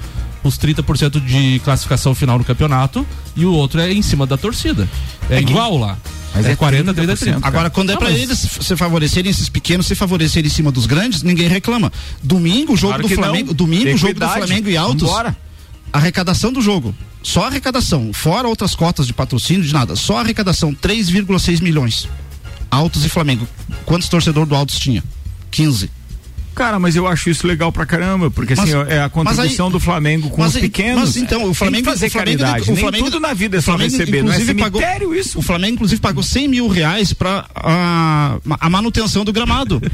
Os 0.44 0.56
30% 0.56 1.20
de 1.20 1.60
classificação 1.64 2.14
final 2.14 2.38
no 2.38 2.44
campeonato. 2.44 3.04
E 3.36 3.44
o 3.44 3.52
outro 3.52 3.80
é 3.80 3.92
em 3.92 4.02
cima 4.02 4.26
da 4.26 4.36
torcida. 4.36 4.88
É, 5.28 5.40
igual 5.40 5.76
lá. 5.76 5.96
Mas 6.34 6.46
é 6.46 6.52
é 6.52 6.56
40, 6.56 6.94
30, 6.94 7.12
30%. 7.14 7.18
30. 7.18 7.46
Agora, 7.46 7.70
quando 7.70 7.90
é 7.90 7.96
pra 7.96 8.08
mas- 8.10 8.18
eles 8.20 8.38
se 8.38 8.76
favorecerem 8.76 9.30
esses 9.30 9.48
pequenos, 9.48 9.86
se 9.86 9.94
favorecerem 9.94 10.48
em 10.48 10.52
cima 10.52 10.70
dos 10.70 10.86
grandes, 10.86 11.22
ninguém 11.22 11.48
reclama. 11.48 11.92
Domingo, 12.22 12.74
o 12.74 12.76
jogo 12.76 12.92
Claro 12.94 13.02
do 13.02 13.08
que 13.08 13.16
não. 13.16 13.22
Flamengo, 13.24 13.54
domingo, 13.54 13.84
o 13.94 13.96
jogo 13.96 14.14
do 14.14 14.24
Equidade. 14.24 14.46
Flamengo 14.46 14.68
e 14.68 14.76
Altos. 14.76 15.02
Vambora. 15.08 15.36
Arrecadação 15.92 16.52
do 16.52 16.60
jogo. 16.60 16.94
Só 17.22 17.46
arrecadação, 17.46 18.12
fora 18.12 18.46
outras 18.46 18.74
cotas 18.74 19.06
de 19.06 19.12
patrocínio 19.12 19.62
de 19.64 19.72
nada. 19.72 19.96
Só 19.96 20.18
arrecadação 20.18 20.74
3,6 20.74 21.60
milhões. 21.60 22.08
Altos 22.70 23.04
e 23.04 23.08
Flamengo. 23.08 23.48
Quantos 23.84 24.08
torcedores 24.08 24.48
do 24.48 24.54
Altos 24.54 24.78
tinha? 24.78 25.02
15. 25.50 25.90
Cara, 26.58 26.78
mas 26.78 26.96
eu 26.96 27.06
acho 27.06 27.30
isso 27.30 27.46
legal 27.46 27.70
pra 27.70 27.86
caramba, 27.86 28.30
porque 28.30 28.54
Mas- 28.56 28.74
assim, 28.74 28.90
é 28.90 29.00
a 29.02 29.08
contribuição 29.08 29.66
aí- 29.66 29.72
do 29.72 29.78
Flamengo 29.80 30.28
com 30.28 30.40
mas 30.42 30.50
os 30.50 30.56
aí- 30.56 30.62
pequenos. 30.62 31.00
mas 31.00 31.16
então, 31.16 31.42
o 31.42 31.44
Tem 31.44 31.54
Flamengo 31.54 31.84
que 31.84 31.90
fazer 31.90 32.06
o 32.06 32.10
Flamengo, 32.10 32.38
caridade. 32.40 32.70
o 32.70 32.74
Nem 32.74 32.82
Flamengo- 32.82 33.04
tudo 33.04 33.20
na 33.20 33.32
vida 33.32 33.56
é 33.56 33.60
o 33.60 33.62
só 33.62 33.72
Flamengo, 33.72 33.90
receber, 33.96 34.22
não 34.22 34.32
é 34.32 34.36
inclusive, 34.36 34.46
cemitério 34.60 34.98
pagou, 35.08 35.14
isso. 35.14 35.38
O 35.38 35.42
Flamengo, 35.42 35.74
inclusive, 35.74 36.00
pagou 36.00 36.22
100 36.22 36.48
mil 36.48 36.66
reais 36.68 37.12
pra 37.12 37.46
a, 37.54 38.36
a 38.60 38.68
manutenção 38.70 39.24
do 39.24 39.32
gramado. 39.32 39.80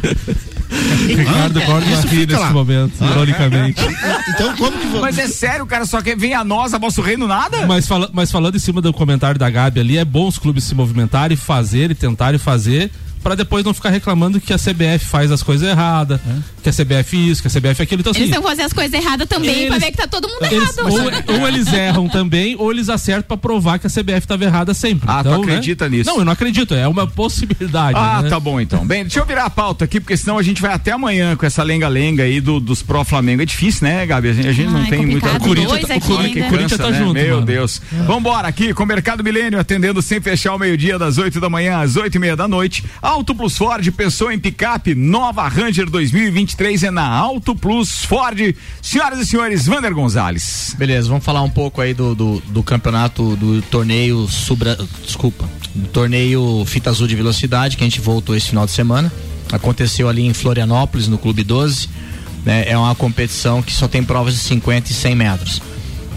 Ricardo 1.07 1.61
Cordo 1.62 1.87
Isso 1.90 2.03
ri 2.09 2.20
fica 2.20 2.33
nesse 2.33 2.40
lá. 2.40 2.50
momento, 2.50 3.05
ironicamente. 3.05 3.81
Então, 4.27 4.57
como 4.57 4.77
que 4.79 4.87
Mas 5.00 5.18
é 5.18 5.29
sério, 5.29 5.64
o 5.64 5.66
cara 5.66 5.85
só 5.85 6.00
quer 6.00 6.16
vir 6.16 6.33
a 6.33 6.42
nós, 6.42 6.72
a 6.72 6.79
vosso 6.79 7.00
reino, 7.03 7.29
nada? 7.29 7.66
Mas, 7.66 7.87
fala- 7.87 8.09
mas 8.12 8.33
falando 8.33 8.57
em 8.57 8.59
cima 8.59 8.81
do 8.81 8.92
comentário 8.92 9.38
da 9.38 9.48
Gabi 9.50 9.81
ali, 9.81 9.98
é 9.98 10.05
bom 10.05 10.27
os 10.27 10.38
clubes 10.38 10.64
se 10.64 10.74
movimentarem, 10.74 11.37
fazerem, 11.37 11.94
tentarem 11.94 12.38
fazer, 12.38 12.90
pra 13.25 13.35
depois 13.35 13.65
não 13.65 13.73
ficar 13.75 13.89
reclamando 13.91 14.41
que 14.41 14.53
a 14.53 14.57
CBF 14.59 15.07
faz 15.07 15.33
as 15.33 15.43
coisas 15.43 15.67
erradas, 15.69 16.21
que 16.63 16.69
a 16.69 16.73
CBF 16.73 17.31
isso, 17.31 17.43
que 17.43 17.49
a 17.49 17.51
CBF 17.51 17.83
aquilo. 17.83 18.01
Então, 18.03 18.13
Eles 18.13 18.23
assim, 18.23 18.31
estão 18.31 18.43
fazendo 18.43 18.67
as 18.67 18.73
coisas 18.73 18.93
erradas 18.93 19.27
também 19.29 19.51
Eles- 19.51 19.69
pra 19.69 19.79
ver 19.79 19.91
que 19.91 19.97
tá 19.97 20.07
todo 20.07 20.29
mundo 20.29 20.45
eles- 20.45 20.77
errado. 20.77 21.25
ou, 21.29 21.41
ou 21.41 21.49
eles 21.49 21.73
erram 21.73 22.09
também, 22.09 22.55
ou 22.59 22.71
eles 22.71 22.89
acertam 22.89 23.25
pra 23.27 23.37
provar 23.37 23.79
que 23.79 23.87
a 23.87 23.91
CBF 23.91 24.19
estava 24.21 24.45
errada 24.45 24.73
sempre. 24.75 25.09
Ah, 25.11 25.23
tu 25.23 25.29
então, 25.31 25.41
né? 25.43 25.53
acredita 25.55 25.89
nisso? 25.89 26.11
Não, 26.11 26.19
eu 26.19 26.25
não 26.25 26.33
acredito, 26.33 26.75
é 26.75 26.87
uma 26.87 27.07
possibilidade. 27.07 27.99
Ah, 27.99 28.21
né? 28.23 28.29
tá 28.29 28.39
bom 28.39 28.61
então. 28.61 28.87
Bem, 28.87 29.03
deixa 29.03 29.19
eu 29.21 29.27
virar 29.27 29.45
a 29.47 29.51
pauta 29.51 29.85
aqui, 29.87 29.99
porque 29.99 30.17
senão 30.17 30.37
a 30.39 30.43
gente 30.43 30.61
vai 30.61 30.73
até 30.75 30.93
amanhã 30.93 31.35
com 31.35 31.47
essa 31.47 31.63
lenga-lenga 31.63 32.23
aí 32.25 32.41
do, 32.41 32.61
dos 32.61 32.83
pró-Flamengo. 32.83 33.43
É 33.43 33.47
difícil, 33.47 33.89
né, 33.89 34.05
Gabi? 34.07 34.29
A 34.29 34.33
gente, 34.35 34.49
a 34.49 34.53
gente 34.53 34.71
não 34.71 34.81
Ai, 34.81 34.91
tem 34.91 35.07
muita. 35.07 35.33
O 35.35 35.41
Corinthians, 35.41 35.71
Dois 35.71 35.87
tá- 35.89 35.97
o 35.97 36.01
Corinthians, 36.01 36.51
Corinthians 36.51 36.81
tá 36.81 36.91
né? 36.91 36.99
junto. 36.99 37.15
Meu 37.15 37.35
mano. 37.37 37.47
Deus. 37.47 37.81
Vambora 38.07 38.49
aqui 38.49 38.75
com 38.75 38.83
o 38.83 38.87
Mercado 38.87 39.25
Milênio, 39.25 39.59
atendendo 39.59 40.03
sem 40.03 40.21
fechar 40.21 40.55
o 40.55 40.59
meio-dia, 40.59 40.99
das 40.99 41.17
8 41.19 41.41
da 41.41 41.49
manhã 41.49 41.79
às 41.81 41.97
8 41.97 42.15
e 42.15 42.19
meia 42.19 42.37
da 42.37 42.47
noite. 42.47 42.85
Auto 43.14 43.33
Plus 43.33 43.57
Ford, 43.57 43.88
pensou 43.92 44.33
em 44.33 44.40
picape, 44.40 44.92
nova 44.92 45.46
Ranger 45.46 45.88
2023 45.88 46.83
é 46.83 46.90
na 46.90 47.07
Auto 47.07 47.55
Plus 47.55 48.05
Ford. 48.05 48.57
Senhoras 48.83 49.20
e 49.20 49.27
senhores, 49.27 49.66
Vander 49.66 49.94
Gonzalez. 49.94 50.74
Beleza, 50.77 51.09
vamos 51.09 51.24
falar 51.24 51.40
um 51.42 51.48
pouco 51.48 51.81
aí 51.81 51.94
do, 51.94 52.12
do, 52.12 52.42
do 52.48 52.61
campeonato 52.64 53.37
do 53.37 53.62
torneio 53.62 54.27
Subra. 54.27 54.77
Desculpa. 55.05 55.48
Do 55.72 55.87
torneio 55.90 56.64
Fita 56.66 56.90
Azul 56.90 57.07
de 57.07 57.14
Velocidade, 57.14 57.77
que 57.77 57.85
a 57.85 57.87
gente 57.87 58.00
voltou 58.00 58.35
esse 58.35 58.48
final 58.48 58.66
de 58.66 58.72
semana. 58.72 59.12
Aconteceu 59.53 60.09
ali 60.09 60.27
em 60.27 60.35
Florianópolis, 60.35 61.07
no 61.07 61.16
Clube 61.16 61.44
12. 61.44 61.88
né? 62.44 62.64
É 62.66 62.77
uma 62.77 62.96
competição 62.96 63.62
que 63.62 63.72
só 63.72 63.87
tem 63.87 64.03
provas 64.03 64.35
de 64.35 64.40
50 64.40 64.90
e 64.90 64.92
100 64.92 65.14
metros. 65.14 65.62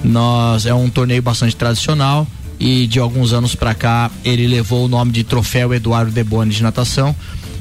Nós 0.04 0.66
é 0.66 0.74
um 0.74 0.90
torneio 0.90 1.22
bastante 1.22 1.56
tradicional 1.56 2.26
e 2.60 2.88
de 2.88 3.00
alguns 3.00 3.34
anos 3.34 3.56
pra 3.56 3.74
cá 3.74 4.10
ele 4.24 4.48
levou 4.48 4.86
o 4.86 4.88
nome 4.88 5.12
de 5.12 5.24
Troféu 5.24 5.74
Eduardo 5.74 6.12
Deboni 6.12 6.52
de 6.52 6.64
natação. 6.64 7.16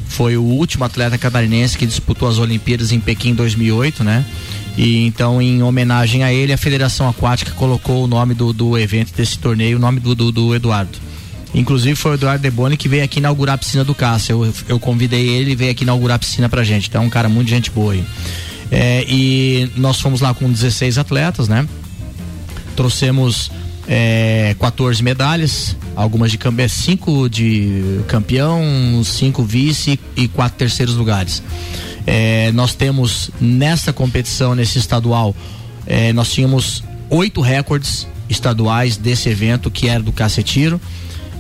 Foi 0.09 0.37
o 0.37 0.43
último 0.43 0.85
atleta 0.85 1.19
catarinense 1.19 1.77
que 1.77 1.85
disputou 1.85 2.29
as 2.29 2.39
Olimpíadas 2.39 2.93
em 2.93 3.01
Pequim 3.01 3.35
2008, 3.35 4.05
né? 4.05 4.25
E 4.77 5.07
então, 5.07 5.41
em 5.41 5.63
homenagem 5.63 6.23
a 6.23 6.33
ele, 6.33 6.53
a 6.53 6.59
Federação 6.59 7.09
Aquática 7.09 7.51
colocou 7.53 8.05
o 8.05 8.07
nome 8.07 8.35
do, 8.35 8.53
do 8.53 8.79
evento 8.79 9.13
desse 9.15 9.39
torneio, 9.39 9.79
o 9.79 9.81
nome 9.81 10.01
do, 10.01 10.15
do, 10.15 10.31
do 10.31 10.55
Eduardo. 10.55 10.99
Inclusive 11.55 11.95
foi 11.97 12.13
o 12.13 12.15
Eduardo 12.15 12.43
Deboni 12.43 12.77
que 12.77 12.89
veio 12.89 13.03
aqui 13.03 13.19
inaugurar 13.19 13.55
a 13.55 13.59
piscina 13.59 13.83
do 13.83 13.95
Cássio. 13.95 14.45
Eu, 14.45 14.55
eu 14.69 14.79
convidei 14.79 15.29
ele 15.29 15.53
e 15.53 15.55
veio 15.55 15.71
aqui 15.71 15.85
inaugurar 15.85 16.17
a 16.17 16.19
piscina 16.19 16.49
pra 16.49 16.63
gente. 16.63 16.89
Então 16.89 17.03
é 17.03 17.07
um 17.07 17.11
cara 17.11 17.29
muito 17.29 17.49
gente 17.49 17.71
boa 17.71 17.95
aí. 17.95 18.05
É, 18.71 19.05
e 19.09 19.71
nós 19.77 20.01
fomos 20.01 20.21
lá 20.21 20.35
com 20.35 20.51
16 20.51 20.99
atletas, 20.99 21.49
né? 21.49 21.67
Trouxemos 22.75 23.51
é, 23.89 24.55
14 24.59 25.03
medalhas, 25.03 25.77
algumas 25.95 26.31
de 26.31 26.39
campeão, 26.39 26.69
cinco 26.69 27.29
de 27.29 28.01
campeão, 28.09 28.63
cinco 29.05 29.43
vice 29.43 29.99
e 30.17 30.29
quatro 30.29 30.59
terceiros 30.59 30.95
lugares. 30.95 31.43
É, 32.07 32.53
nós 32.53 32.75
temos 32.75 33.31
nessa 33.41 33.93
competição, 33.93 34.55
nesse 34.55 34.79
estadual, 34.79 35.35
é, 35.87 36.13
nós 36.13 36.33
tínhamos 36.33 36.83
oito 37.11 37.41
recordes 37.41 38.07
estaduais 38.29 38.97
desse 38.97 39.29
evento, 39.29 39.71
que 39.71 39.89
era 39.89 40.03
do 40.03 40.13
cacetiro. 40.13 40.81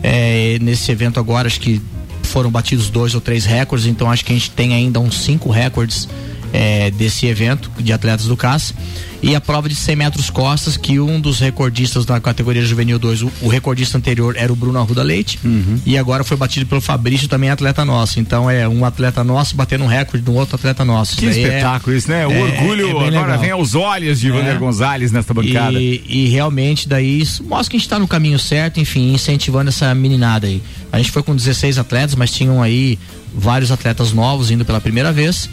É, 0.03 0.59
nesse 0.61 0.91
evento 0.93 1.19
agora, 1.19 1.47
acho 1.49 1.61
que 1.61 1.81
foram 2.23 2.51
batidos 2.51 2.91
dois 2.91 3.15
ou 3.15 3.21
três 3.21 3.45
recordes, 3.45 3.87
então 3.87 4.11
acho 4.11 4.25
que 4.25 4.33
a 4.33 4.35
gente 4.35 4.51
tem 4.51 4.75
ainda 4.75 5.01
uns 5.01 5.19
cinco 5.19 5.51
recordes 5.51 6.09
é, 6.53 6.91
desse 6.91 7.27
evento 7.27 7.71
de 7.79 7.93
atletas 7.93 8.27
do 8.27 8.37
CAS 8.37 8.75
e 9.23 9.35
a 9.35 9.41
prova 9.41 9.69
de 9.69 9.75
100 9.75 9.97
metros 9.97 10.31
costas, 10.31 10.77
que 10.77 11.01
um 11.01 11.19
dos 11.21 11.41
recordistas 11.41 12.05
da 12.05 12.21
categoria 12.21 12.63
juvenil 12.65 12.99
2, 12.99 13.23
o, 13.23 13.33
o 13.43 13.49
recordista 13.49 13.97
anterior 13.99 14.37
era 14.37 14.53
o 14.53 14.57
Bruno 14.57 14.79
Arruda 14.79 15.03
Leite, 15.03 15.39
Uhum. 15.45 15.81
e 15.87 15.97
agora 15.99 16.23
foi 16.23 16.37
batido 16.37 16.67
pelo 16.67 16.81
Fabrício, 16.81 17.27
também 17.27 17.51
atleta 17.51 17.85
nosso. 17.85 18.21
Então 18.21 18.49
é 18.51 18.69
um 18.69 18.85
atleta 18.85 19.25
nosso 19.25 19.57
batendo 19.57 19.85
um 19.85 19.87
recorde 19.89 20.23
de 20.25 20.31
um 20.31 20.35
outro 20.35 20.55
atleta 20.57 20.85
nosso. 20.85 21.17
Que 21.17 21.27
Isso 21.27 21.39
é- 21.39 21.43
espetáculo 21.43 21.97
isso, 21.97 22.11
né? 22.11 22.27
O 22.27 22.31
é- 22.33 22.43
orgulho 22.43 22.87
é 22.89 22.91
agora 22.91 23.11
legal. 23.27 23.39
vem 23.41 23.51
aos 23.51 23.75
olhos 23.75 24.21
de 24.21 24.31
Vander 24.31 24.55
É. 24.55 24.59
Gonzalez 24.59 25.11
nesta 25.11 25.33
bancada. 25.35 25.81
E, 25.81 26.03
e 26.07 26.29
realmente 26.29 26.89
daí 26.89 27.21
isso 27.21 27.43
mostra 27.43 27.71
que 27.71 27.77
a 27.77 27.79
gente 27.79 27.87
está 27.87 27.99
no 27.99 28.07
caminho 28.07 28.39
certo, 28.39 28.79
enfim, 28.79 29.13
incentivando 29.15 29.71
essa 29.71 29.93
meninada 29.95 30.47
aí. 30.47 30.63
A 30.93 30.99
gente 30.99 31.11
foi 31.11 31.23
com 31.23 31.35
16 31.35 31.79
atletas, 31.79 32.15
mas 32.15 32.31
tinham 32.31 32.63
aí 32.63 32.99
vários 33.35 33.73
atletas 33.73 34.13
novos 34.13 34.51
indo 34.51 34.65
pela 34.65 34.81
primeira 34.81 35.13
vez. 35.13 35.49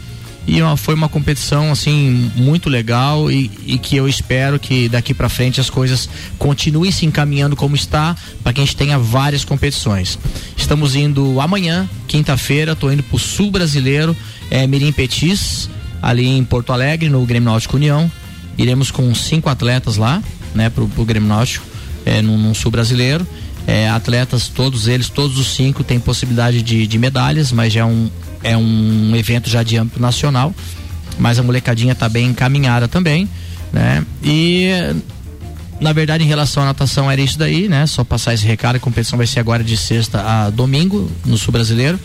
E 0.46 0.58
foi 0.76 0.94
uma 0.94 1.08
competição 1.08 1.72
assim 1.72 2.30
muito 2.36 2.68
legal 2.68 3.30
e, 3.30 3.50
e 3.66 3.78
que 3.78 3.96
eu 3.96 4.06
espero 4.06 4.58
que 4.58 4.88
daqui 4.90 5.14
para 5.14 5.28
frente 5.28 5.58
as 5.60 5.70
coisas 5.70 6.08
continuem 6.38 6.92
se 6.92 7.06
encaminhando 7.06 7.56
como 7.56 7.74
está 7.74 8.14
para 8.42 8.52
que 8.52 8.60
a 8.60 8.64
gente 8.64 8.76
tenha 8.76 8.98
várias 8.98 9.44
competições. 9.44 10.18
Estamos 10.56 10.94
indo 10.94 11.40
amanhã, 11.40 11.88
quinta-feira, 12.06 12.76
tô 12.76 12.90
indo 12.90 13.02
pro 13.02 13.18
Sul 13.18 13.50
Brasileiro, 13.50 14.14
é, 14.50 14.66
Mirim 14.66 14.92
Petis, 14.92 15.70
ali 16.02 16.26
em 16.26 16.44
Porto 16.44 16.72
Alegre, 16.72 17.08
no 17.08 17.24
Grêmio 17.24 17.48
Náutico 17.48 17.76
União. 17.76 18.10
Iremos 18.58 18.90
com 18.90 19.14
cinco 19.14 19.48
atletas 19.48 19.96
lá, 19.96 20.22
né, 20.54 20.68
pro, 20.68 20.86
pro 20.88 21.04
Grêmio 21.06 21.28
Náutico, 21.28 21.66
é, 22.04 22.20
no, 22.20 22.36
no 22.36 22.54
Sul 22.54 22.70
Brasileiro. 22.70 23.26
É, 23.66 23.88
atletas, 23.88 24.48
todos 24.48 24.88
eles, 24.88 25.08
todos 25.08 25.38
os 25.38 25.46
cinco 25.46 25.82
têm 25.82 25.98
possibilidade 25.98 26.60
de, 26.60 26.86
de 26.86 26.98
medalhas, 26.98 27.50
mas 27.50 27.72
já 27.72 27.80
é 27.80 27.84
um, 27.84 28.10
é 28.44 28.56
um 28.56 29.16
evento 29.16 29.50
já 29.50 29.64
de 29.64 29.76
âmbito 29.76 30.00
nacional. 30.00 30.54
Mas 31.18 31.38
a 31.38 31.42
molecadinha 31.42 31.94
tá 31.94 32.08
bem 32.08 32.26
encaminhada 32.26 32.86
também, 32.86 33.28
né? 33.72 34.04
E 34.22 34.70
na 35.80 35.92
verdade, 35.92 36.24
em 36.24 36.26
relação 36.26 36.62
à 36.62 36.66
natação, 36.66 37.10
era 37.10 37.20
isso 37.20 37.38
daí, 37.38 37.68
né? 37.68 37.86
Só 37.86 38.04
passar 38.04 38.34
esse 38.34 38.46
recado. 38.46 38.76
A 38.76 38.78
competição 38.78 39.16
vai 39.16 39.26
ser 39.26 39.40
agora 39.40 39.62
de 39.64 39.76
sexta 39.76 40.22
a 40.22 40.50
domingo, 40.50 41.10
no 41.24 41.36
Sul 41.36 41.52
Brasileiro. 41.52 41.98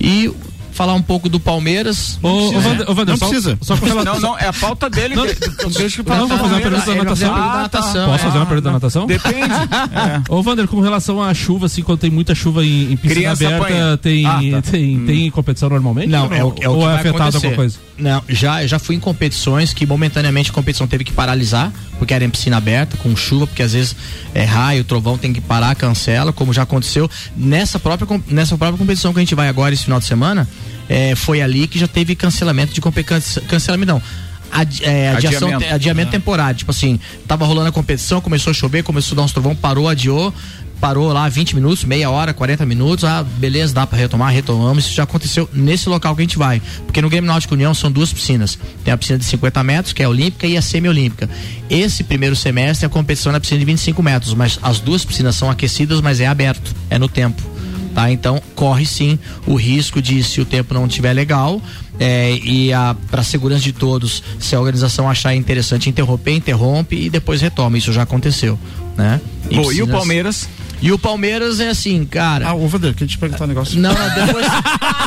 E 0.00 0.30
falar 0.72 0.94
um 0.94 1.02
pouco 1.02 1.28
do 1.28 1.38
Palmeiras. 1.38 2.18
Ô, 2.22 2.50
Vander, 2.60 2.86
Não 3.08 3.16
só, 3.16 3.28
precisa. 3.28 3.58
Só 3.60 3.76
com 3.76 3.86
relação. 3.86 4.14
Não, 4.14 4.20
não, 4.20 4.38
é 4.38 4.46
a 4.46 4.52
pauta 4.52 4.88
dele. 4.90 5.14
Não, 5.14 5.26
de- 5.26 5.34
deixa 5.78 6.00
eu 6.00 6.04
não, 6.04 6.26
vou 6.28 6.38
fazer 6.38 6.54
uma 6.54 6.60
pergunta 6.60 6.86
da 6.86 6.94
natação. 6.94 7.30
a 7.30 7.34
pergunta 7.34 7.34
da 7.34 7.34
Ah, 7.34 7.52
tá. 7.52 7.62
natação, 7.62 8.06
Posso 8.10 8.14
é. 8.14 8.26
fazer 8.26 8.38
uma 8.38 8.46
pergunta 8.46 8.68
da 8.68 8.72
natação? 8.72 9.06
Depende. 9.06 9.38
É. 9.38 10.22
Ô, 10.32 10.42
Vander, 10.42 10.66
com 10.66 10.80
relação 10.80 11.22
à 11.22 11.32
chuva, 11.34 11.66
assim, 11.66 11.82
quando 11.82 11.98
tem 12.00 12.10
muita 12.10 12.34
chuva 12.34 12.64
em, 12.64 12.92
em 12.92 12.96
piscina 12.96 13.14
Criança 13.14 13.46
aberta, 13.46 13.64
apanha. 13.66 13.96
tem, 13.98 14.26
Ah, 14.26 14.40
tá. 14.62 14.70
tem, 14.70 15.04
tem 15.04 15.30
competição 15.30 15.68
normalmente? 15.68 16.08
Não, 16.08 16.32
é 16.32 16.42
o, 16.44 16.54
é 16.60 16.68
o 16.68 16.72
ou 16.72 16.78
que 16.80 16.84
é 16.86 16.94
afetado 16.94 17.18
acontecer. 17.22 17.36
alguma 17.46 17.56
coisa? 17.56 17.78
Não, 17.98 18.22
já, 18.28 18.66
já 18.66 18.78
fui 18.78 18.96
em 18.96 19.00
competições 19.00 19.72
que 19.72 19.86
momentaneamente 19.86 20.50
a 20.50 20.54
competição 20.54 20.86
teve 20.86 21.04
que 21.04 21.12
paralisar, 21.12 21.70
porque 21.98 22.12
era 22.12 22.24
em 22.24 22.30
piscina 22.30 22.56
aberta, 22.56 22.96
com 22.96 23.14
chuva, 23.14 23.46
porque 23.46 23.62
às 23.62 23.72
vezes 23.74 23.94
é 24.34 24.42
raio, 24.44 24.82
trovão, 24.82 25.16
tem 25.16 25.32
que 25.32 25.40
parar, 25.40 25.74
cancela, 25.76 26.32
como 26.32 26.52
já 26.52 26.62
aconteceu 26.62 27.08
nessa 27.36 27.78
própria, 27.78 28.20
nessa 28.28 28.56
própria 28.58 28.78
competição 28.78 29.12
que 29.12 29.18
a 29.18 29.22
gente 29.22 29.34
vai 29.34 29.48
agora 29.48 29.72
esse 29.74 29.84
final 29.84 30.00
de 30.00 30.06
semana, 30.06 30.48
é, 30.92 31.14
foi 31.16 31.40
ali 31.40 31.66
que 31.66 31.78
já 31.78 31.88
teve 31.88 32.14
cancelamento 32.14 32.74
de 32.74 32.80
competição, 32.82 33.42
cancelamento 33.44 33.94
não. 33.94 34.02
Adi, 34.50 34.84
é, 34.84 35.08
adiação, 35.08 35.48
Adiamento. 35.48 35.74
adiamento 35.74 36.10
temporário, 36.10 36.58
tipo 36.58 36.70
assim, 36.70 37.00
tava 37.26 37.46
rolando 37.46 37.70
a 37.70 37.72
competição, 37.72 38.20
começou 38.20 38.50
a 38.50 38.54
chover, 38.54 38.82
começou 38.82 39.14
a 39.14 39.16
dar 39.16 39.22
uns 39.22 39.32
trovão, 39.32 39.56
parou, 39.56 39.88
adiou, 39.88 40.34
parou 40.78 41.10
lá 41.10 41.26
20 41.26 41.54
minutos, 41.54 41.84
meia 41.84 42.10
hora, 42.10 42.34
40 42.34 42.66
minutos, 42.66 43.04
ah, 43.04 43.24
beleza, 43.38 43.72
dá 43.72 43.86
pra 43.86 43.96
retomar, 43.96 44.30
retomamos, 44.30 44.84
isso 44.84 44.94
já 44.94 45.04
aconteceu 45.04 45.48
nesse 45.54 45.88
local 45.88 46.14
que 46.14 46.20
a 46.20 46.24
gente 46.24 46.36
vai, 46.36 46.60
porque 46.84 47.00
no 47.00 47.08
Grêmio 47.08 47.28
Náutico 47.28 47.54
União 47.54 47.72
são 47.72 47.90
duas 47.90 48.12
piscinas, 48.12 48.58
tem 48.84 48.92
a 48.92 48.98
piscina 48.98 49.18
de 49.18 49.24
50 49.24 49.64
metros, 49.64 49.94
que 49.94 50.02
é 50.02 50.04
a 50.04 50.10
olímpica, 50.10 50.46
e 50.46 50.58
a 50.58 50.60
semi-olímpica. 50.60 51.30
Esse 51.70 52.04
primeiro 52.04 52.36
semestre 52.36 52.84
a 52.84 52.90
competição 52.90 53.30
é 53.30 53.32
na 53.32 53.40
piscina 53.40 53.60
de 53.60 53.64
25 53.64 54.02
metros, 54.02 54.34
mas 54.34 54.58
as 54.62 54.78
duas 54.78 55.02
piscinas 55.02 55.34
são 55.34 55.50
aquecidas, 55.50 56.02
mas 56.02 56.20
é 56.20 56.26
aberto, 56.26 56.74
é 56.90 56.98
no 56.98 57.08
tempo. 57.08 57.51
Tá? 57.94 58.10
Então 58.10 58.40
corre 58.54 58.86
sim 58.86 59.18
o 59.46 59.54
risco 59.54 60.00
de 60.00 60.22
se 60.22 60.40
o 60.40 60.44
tempo 60.44 60.72
não 60.72 60.86
estiver 60.86 61.12
legal 61.12 61.60
é, 62.00 62.32
e 62.32 62.70
para 63.10 63.22
segurança 63.22 63.62
de 63.62 63.72
todos, 63.72 64.22
se 64.38 64.56
a 64.56 64.58
organização 64.58 65.08
achar 65.08 65.34
interessante 65.34 65.90
interromper, 65.90 66.32
interrompe 66.32 66.96
e 66.96 67.10
depois 67.10 67.40
retoma. 67.40 67.76
Isso 67.76 67.92
já 67.92 68.02
aconteceu, 68.02 68.58
né? 68.96 69.20
Bom, 69.54 69.70
e 69.72 69.82
o 69.82 69.88
Palmeiras? 69.88 70.48
E 70.82 70.90
o 70.92 70.98
Palmeiras 70.98 71.60
é 71.60 71.68
assim, 71.68 72.04
cara. 72.04 72.48
Ah, 72.48 72.54
ô 72.54 72.66
Vander, 72.66 72.92
queria 72.92 73.06
te 73.06 73.16
perguntar 73.16 73.44
um 73.44 73.48
negócio. 73.48 73.78
Não, 73.78 73.94
depois, 73.94 74.46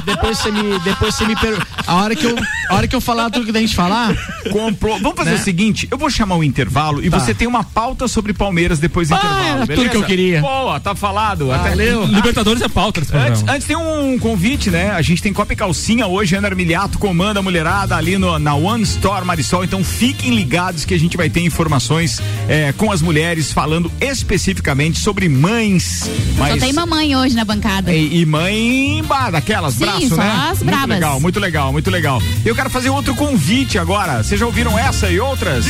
depois 0.06 0.38
você 0.38 0.52
me, 0.52 0.80
depois 0.80 1.14
você 1.16 1.26
me 1.26 1.36
per... 1.36 1.58
a 1.86 1.96
hora 1.96 2.16
que 2.16 2.26
eu, 2.26 2.36
a 2.70 2.76
hora 2.76 2.88
que 2.88 2.96
eu 2.96 3.02
falar 3.02 3.30
tudo 3.30 3.46
que 3.46 3.52
tem 3.54 3.68
que 3.68 3.76
falar, 3.76 4.16
Comprou. 4.52 4.98
Vamos 5.00 5.18
fazer 5.18 5.32
Né? 5.32 5.36
o 5.36 5.40
seguinte: 5.44 5.88
eu 5.92 5.98
vou 5.98 6.10
chamar 6.10 6.36
o 6.38 6.44
intervalo 6.44 7.04
e 7.04 7.10
Tá. 7.10 7.20
você 7.20 7.34
tem 7.34 7.48
uma 7.48 7.64
pauta 7.64 8.08
sobre 8.08 8.32
Palmeiras 8.34 8.80
depois 8.80 9.10
do 9.10 9.16
Ah, 9.16 9.18
intervalo. 9.18 9.48
era 9.48 9.58
tudo 9.60 9.68
beleza? 9.68 9.90
que 9.90 9.98
eu 9.98 10.04
queria. 10.04 10.42
Boa, 10.42 10.80
tá 10.80 10.96
falado. 10.96 11.52
Até 11.52 11.70
Valeu. 11.70 12.06
Libertadores 12.06 12.62
é 12.62 12.70
pauta 12.70 13.02
Antes, 13.14 13.44
antes 13.48 13.68
tem 13.68 13.76
um 13.76 14.18
convite, 14.18 14.70
né? 14.70 14.92
A 14.92 15.02
gente 15.02 15.22
tem 15.22 15.34
Copa 15.34 15.52
e 15.52 15.56
Calcinha 15.56 16.08
hoje, 16.08 16.36
Ana 16.36 16.48
Armiliato 16.48 16.98
comanda 16.98 17.40
a 17.40 17.44
mulherada 17.44 17.96
ali 17.98 18.18
no, 18.18 18.40
na 18.40 18.56
One 18.56 18.84
Store 18.84 19.26
Marisol. 19.26 19.64
Então 19.66 19.84
fiquem 19.84 20.34
ligados 20.34 20.86
que 20.86 20.94
a 20.94 21.00
gente 21.00 21.18
vai 21.18 21.30
ter 21.30 21.42
informações 21.42 22.22
eh, 22.48 22.74
com 22.78 22.92
as 22.92 23.02
mulheres 23.02 23.52
falando 23.52 23.92
especificamente 24.00 25.00
sobre 25.00 25.28
mães. 25.66 26.10
Só 26.38 26.44
Mas, 26.44 26.62
tem 26.62 26.74
mamãe 26.74 27.16
hoje 27.16 27.36
na 27.36 27.44
bancada. 27.46 27.94
e, 27.94 28.22
e 28.22 28.26
mãe 28.26 29.04
bah, 29.08 29.30
daquelas, 29.32 29.74
Sim, 29.74 29.80
braço, 29.86 30.10
só 30.10 30.16
né? 30.18 30.32
as 30.50 30.58
muito 30.60 30.66
bravas. 30.66 30.90
legal, 30.90 31.20
muito 31.20 31.40
legal, 31.40 31.72
muito 31.72 31.90
legal. 31.92 32.22
Eu 32.46 32.56
quero 32.56 32.70
fazer 32.70 32.90
outro 32.90 33.16
convite 33.16 33.78
agora. 33.78 34.24
Vocês 34.24 34.40
já 34.40 34.46
ouviram 34.46 34.78
essa 34.78 35.10
e 35.10 35.20
outras? 35.20 35.66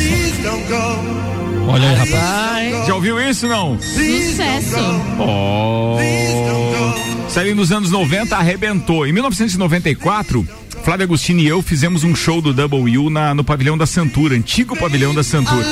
Olha 1.67 1.89
aí, 1.89 1.95
rapaz. 1.95 2.87
Já 2.87 2.95
ouviu 2.95 3.19
isso 3.19 3.47
não? 3.47 3.79
Sucesso. 3.79 4.75
Oh. 5.19 5.97
Saiu 7.29 7.55
nos 7.55 7.71
anos 7.71 7.89
90, 7.91 8.35
arrebentou. 8.37 9.05
Em 9.07 9.11
1994, 9.11 10.47
Flávio 10.83 11.05
Agostini 11.05 11.43
e 11.43 11.47
eu 11.47 11.61
fizemos 11.61 12.03
um 12.03 12.13
show 12.13 12.41
do 12.41 12.53
Double 12.53 12.97
U 12.97 13.09
na, 13.09 13.33
no 13.33 13.43
pavilhão 13.43 13.77
da 13.77 13.85
Santura, 13.85 14.35
antigo 14.35 14.77
pavilhão 14.77 15.13
da 15.13 15.23
Santura. 15.23 15.65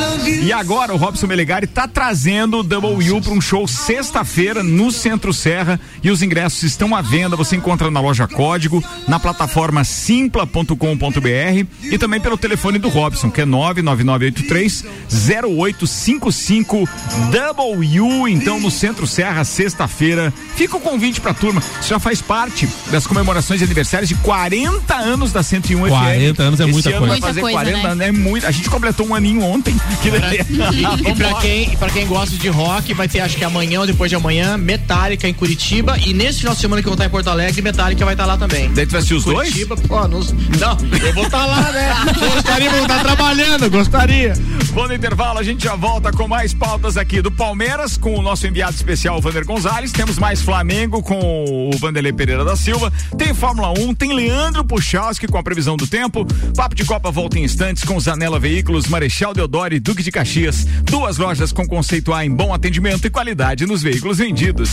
E 0.44 0.52
agora 0.52 0.94
o 0.94 0.98
Robson 0.98 1.28
Melegari 1.28 1.68
tá 1.68 1.88
trazendo 1.88 2.60
o 2.60 2.64
Double 2.64 3.12
U 3.12 3.22
para 3.22 3.34
um 3.34 3.42
show 3.42 3.68
sexta-feira 3.68 4.64
no 4.64 4.92
Centro 4.92 5.32
Serra 5.32 5.80
e 6.04 6.10
os 6.10 6.22
ingressos 6.22 6.64
estão 6.64 6.96
à 6.96 7.02
venda. 7.02 7.36
Você 7.36 7.56
encontra 7.56 7.92
na 7.92 8.00
loja 8.00 8.28
Código, 8.28 8.84
na 9.08 9.20
plataforma 9.20 9.84
simpla.com.br 9.84 11.68
e 11.84 11.98
também 11.98 12.20
pelo 12.20 12.38
telefone 12.38 12.80
do 12.80 12.90
Robson, 12.90 13.30
que 13.30 13.42
é 13.42 13.46
99983 13.46 14.86
0855 15.48 16.90
Double 17.32 18.00
U, 18.00 18.28
então 18.28 18.60
no 18.60 18.72
Centro 18.72 19.06
Serra, 19.06 19.44
sexta-feira. 19.44 20.34
Fica 20.56 20.78
o 20.78 20.82
convite 20.82 21.22
pra 21.22 21.34
turma. 21.34 21.62
Isso 21.80 21.90
já 21.90 22.00
faz 22.00 22.22
parte 22.22 22.68
das 22.92 23.06
comemorações 23.06 23.60
de 23.60 23.66
aniversários 23.66 24.10
de 24.10 24.16
40 24.16 24.93
anos 25.00 25.32
da 25.32 25.42
101 25.44 25.86
FM. 25.86 25.90
40 25.90 26.44
anos 26.44 26.60
é 26.60 26.64
Esse 26.64 26.72
muita 26.72 26.90
ano 26.90 26.98
coisa. 27.00 27.12
Vai 27.14 27.22
fazer 27.22 27.42
Muita 27.42 27.58
coisa, 27.58 27.72
40 27.72 27.88
né? 27.88 27.92
anos, 27.92 28.06
é 28.08 28.12
muito. 28.12 28.46
A 28.48 28.52
gente 28.52 28.70
completou 28.70 29.08
um 29.08 29.16
aninho 29.16 29.42
ontem. 29.44 29.76
Que 30.02 30.12
beleza. 30.12 30.46
E 31.08 31.14
pra 31.16 31.34
quem, 31.36 31.70
pra 31.78 31.90
quem 31.90 32.06
gosta 32.06 32.36
de 32.36 32.50
rock, 32.50 32.94
vai 32.94 33.08
ter 33.08 33.22
acho 33.22 33.38
que 33.38 33.44
amanhã 33.44 33.80
ou 33.82 33.86
depois 33.88 34.10
de 34.10 34.16
amanhã, 34.16 34.58
Metallica 34.58 35.28
em 35.28 35.34
Curitiba. 35.34 35.98
E 36.06 36.14
nesse 36.14 36.40
final 36.40 36.54
de 36.54 36.60
semana 36.62 36.82
que 36.82 36.88
eu 36.88 36.92
vou 36.92 36.96
estar 36.96 37.06
em 37.06 37.10
Porto 37.10 37.30
Alegre, 37.30 37.62
Metallica 37.62 38.04
vai 38.04 38.14
estar 38.14 38.26
lá 38.26 38.38
também. 38.38 38.70
Daí 38.74 38.86
tu 38.86 38.92
vai 38.92 39.00
assistir 39.00 39.14
os 39.16 39.24
dois? 39.24 39.50
Curitiba, 39.50 39.76
pô, 39.78 40.08
nos- 40.08 40.34
não, 40.34 40.78
eu 41.06 41.14
vou 41.14 41.24
estar 41.26 41.46
lá, 41.46 41.72
né? 41.72 41.94
Gostaria 42.34 42.70
de 42.70 42.78
estar 42.80 43.00
trabalhando, 43.02 43.70
gostaria. 43.70 44.34
Bom, 44.74 44.88
no 44.88 44.94
intervalo, 44.94 45.40
a 45.40 45.44
gente 45.44 45.64
já 45.64 45.76
volta 45.76 46.12
com 46.12 46.28
mais 46.28 46.54
pautas 46.54 46.98
aqui 46.98 47.22
do 47.22 47.32
Palmeiras, 47.32 47.96
com 47.96 48.16
o 48.18 48.22
nosso 48.22 48.46
enviado 48.48 48.76
especial, 48.76 49.22
Vander 49.22 49.46
Gonzalez. 49.46 49.92
Temos 49.92 50.18
mais 50.18 50.42
Flamengo 50.42 51.02
com 51.02 51.70
o 51.72 51.78
Vanderlei 51.78 52.12
Pereira 52.12 52.44
da 52.44 52.56
Silva. 52.56 52.92
Tem 53.18 53.34
Fórmula 53.34 53.72
1, 53.80 53.94
tem 53.94 54.14
Leandro 54.14 54.64
Puchalski 54.84 55.28
com 55.28 55.38
a 55.38 55.44
previsão 55.44 55.78
do 55.78 55.88
tempo. 55.88 56.26
Papo 56.56 56.76
de 56.76 56.84
Copa 56.84 57.10
volta 57.10 57.40
em 57.40 57.44
instantes 57.46 57.86
com 57.86 57.98
Zanela 58.00 58.38
Veículos, 58.38 58.88
Marechal 58.88 59.34
Deodoro 59.34 59.74
e 59.74 59.80
Duque 59.80 60.04
de 60.04 60.12
Caxias. 60.12 60.66
Duas 60.84 61.18
lojas 61.18 61.54
com 61.54 61.66
conceito 61.66 62.14
A 62.14 62.26
em 62.26 62.30
bom 62.30 62.54
atendimento 62.54 63.08
e 63.08 63.10
qualidade 63.10 63.66
nos 63.66 63.82
veículos 63.82 64.18
vendidos. 64.18 64.70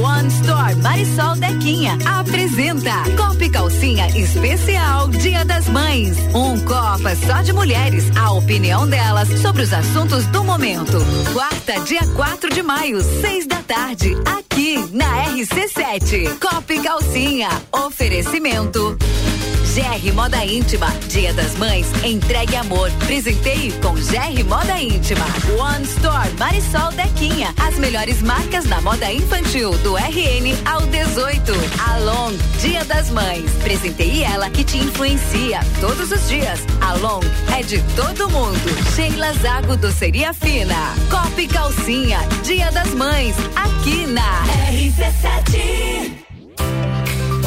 One 0.00 0.28
Store 0.28 0.74
Marisol 0.76 1.36
Dequinha 1.36 1.98
apresenta 2.06 3.02
Copa 3.16 3.50
Calcinha 3.52 4.08
Especial 4.16 5.08
Dia 5.08 5.44
das 5.44 5.68
Mães. 5.68 6.16
Um 6.34 6.58
Copa 6.64 7.14
só 7.26 7.42
de 7.42 7.52
mulheres, 7.52 8.04
a 8.16 8.32
opinião 8.32 8.88
delas 8.88 9.28
sobre 9.40 9.62
os 9.62 9.72
assuntos 9.72 10.24
do 10.26 10.42
momento. 10.42 10.98
Quarta, 11.34 11.80
dia 11.80 12.06
4 12.16 12.54
de 12.54 12.62
maio, 12.62 13.02
seis 13.20 13.46
da 13.46 13.62
tarde, 13.62 14.16
aqui 14.24 14.88
na 14.90 15.26
RC7. 15.26 16.38
Copa 16.38 16.82
Calcinha. 16.82 17.50
Oferecimento. 17.70 18.96
GR 19.72 20.12
Moda 20.14 20.44
Íntima. 20.44 20.88
Dia 21.08 21.32
das 21.32 21.54
Mães, 21.54 21.86
entregue 22.02 22.56
amor. 22.56 22.90
Presenteie 23.06 23.70
com 23.80 23.94
GR 23.94 24.44
Moda 24.48 24.80
Íntima. 24.80 25.24
One 25.56 25.84
Store 25.84 26.28
Marisol 26.40 26.90
Dequinha. 26.90 27.54
As 27.56 27.78
melhores 27.78 28.20
marcas 28.20 28.64
na 28.64 28.80
moda 28.80 29.12
infantil 29.12 29.70
do 29.78 29.96
RN 29.96 30.58
ao 30.66 30.80
18. 30.80 31.52
Along, 31.88 32.36
Dia 32.60 32.84
das 32.84 33.10
Mães. 33.10 33.48
Presenteie 33.62 34.24
ela 34.24 34.50
que 34.50 34.64
te 34.64 34.76
influencia 34.76 35.60
todos 35.80 36.10
os 36.10 36.28
dias. 36.28 36.58
Along 36.80 37.20
é 37.56 37.62
de 37.62 37.80
todo 37.94 38.28
mundo. 38.28 38.94
Sheila 38.96 39.32
Zago 39.34 39.76
Doceria 39.76 40.34
Fina. 40.34 40.96
Copa 41.08 41.40
e 41.40 41.46
Calcinha. 41.46 42.18
Dia 42.42 42.72
das 42.72 42.92
Mães. 42.94 43.36
Aqui 43.54 44.04
na 44.08 44.42
RC7. 44.72 46.20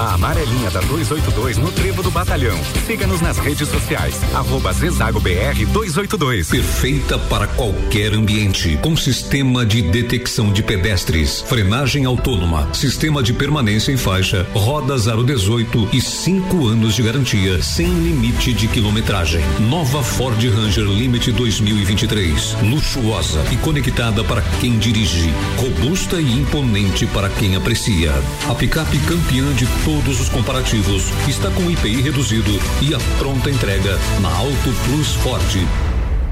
A 0.00 0.14
amarelinha 0.14 0.70
da 0.70 0.80
282 0.80 1.58
no 1.58 1.70
Trevo 1.70 2.02
do 2.02 2.10
Batalhão. 2.10 2.58
Siga-nos 2.86 3.20
nas 3.20 3.36
redes 3.36 3.68
sociais. 3.68 4.18
Arroba 4.34 4.72
Zezago 4.72 5.20
BR 5.20 5.66
282. 5.74 6.48
Perfeita 6.48 7.18
para 7.18 7.46
qualquer 7.46 8.14
ambiente. 8.14 8.78
Com 8.80 8.96
sistema 8.96 9.66
de 9.66 9.82
detecção 9.82 10.54
de 10.54 10.62
pedestres, 10.62 11.42
frenagem 11.42 12.06
autônoma, 12.06 12.72
sistema 12.72 13.22
de 13.22 13.34
permanência 13.34 13.92
em 13.92 13.98
faixa, 13.98 14.46
rodas 14.54 15.06
aro 15.06 15.22
18 15.22 15.90
e 15.92 16.00
5 16.00 16.66
anos 16.66 16.94
de 16.94 17.02
garantia, 17.02 17.62
sem 17.62 17.86
limite 17.86 18.54
de 18.54 18.68
quilometragem. 18.68 19.44
Nova 19.68 20.02
Ford 20.02 20.42
Ranger 20.42 20.86
Limite 20.86 21.30
2023. 21.30 22.56
Luxuosa 22.62 23.44
e 23.52 23.56
conectada 23.58 24.24
para 24.24 24.40
quem 24.62 24.78
dirige. 24.78 25.28
Robusta 25.58 26.18
e 26.22 26.40
imponente 26.40 27.04
para 27.08 27.28
quem 27.28 27.54
aprecia. 27.54 28.14
A 28.48 28.54
picape 28.54 28.98
campeã 29.00 29.52
de 29.52 29.66
todos 29.90 30.20
os 30.20 30.28
comparativos 30.28 31.10
está 31.26 31.50
com 31.50 31.68
IPI 31.68 32.00
reduzido 32.00 32.52
e 32.80 32.94
a 32.94 32.98
pronta 33.18 33.50
entrega 33.50 33.98
na 34.20 34.30
Auto 34.30 34.72
Plus 34.86 35.14
Ford. 35.16 35.89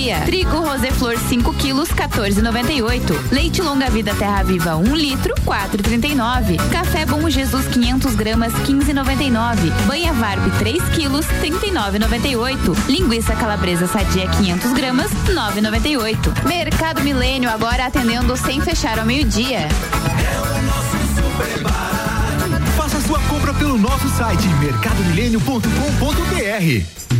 Dia. 0.00 0.20
Trigo 0.22 0.60
Roseflor 0.60 1.18
5 1.18 1.52
quilos 1.54 1.88
14,98. 1.90 3.30
Leite 3.30 3.60
longa 3.60 3.90
vida 3.90 4.14
Terra 4.14 4.42
Viva 4.42 4.74
1 4.76 4.80
um 4.80 4.94
litro 4.94 5.34
4,39. 5.44 6.56
Café 6.70 7.04
Bom 7.04 7.28
Jesus 7.28 7.66
500 7.68 8.14
gramas 8.14 8.54
15,99. 8.66 9.70
Banha 9.86 10.14
Varbe 10.14 10.50
3 10.58 10.82
quilos 10.94 11.26
39,98. 11.42 12.88
Linguiça 12.88 13.36
calabresa 13.36 13.86
sadia 13.86 14.26
500 14.26 14.72
gramas 14.72 15.10
9,98. 15.26 16.46
Mercado 16.46 17.02
Milênio 17.02 17.50
agora 17.50 17.84
atendendo 17.86 18.34
sem 18.36 18.60
fechar 18.60 18.98
ao 18.98 19.04
meio 19.04 19.24
dia. 19.24 19.60
É 19.60 19.68
o 20.40 20.62
nosso. 20.62 20.90
Faça 22.76 23.00
sua 23.02 23.18
compra 23.28 23.52
pelo 23.54 23.76
nosso 23.76 24.08
site 24.08 24.46
mercadomilênio.com.br. 24.60 27.19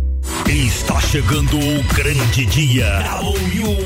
Está 0.51 0.99
chegando 0.99 1.57
o 1.57 1.81
grande 1.95 2.45
dia. 2.45 3.09
ao 3.09 3.31
vivo. 3.31 3.77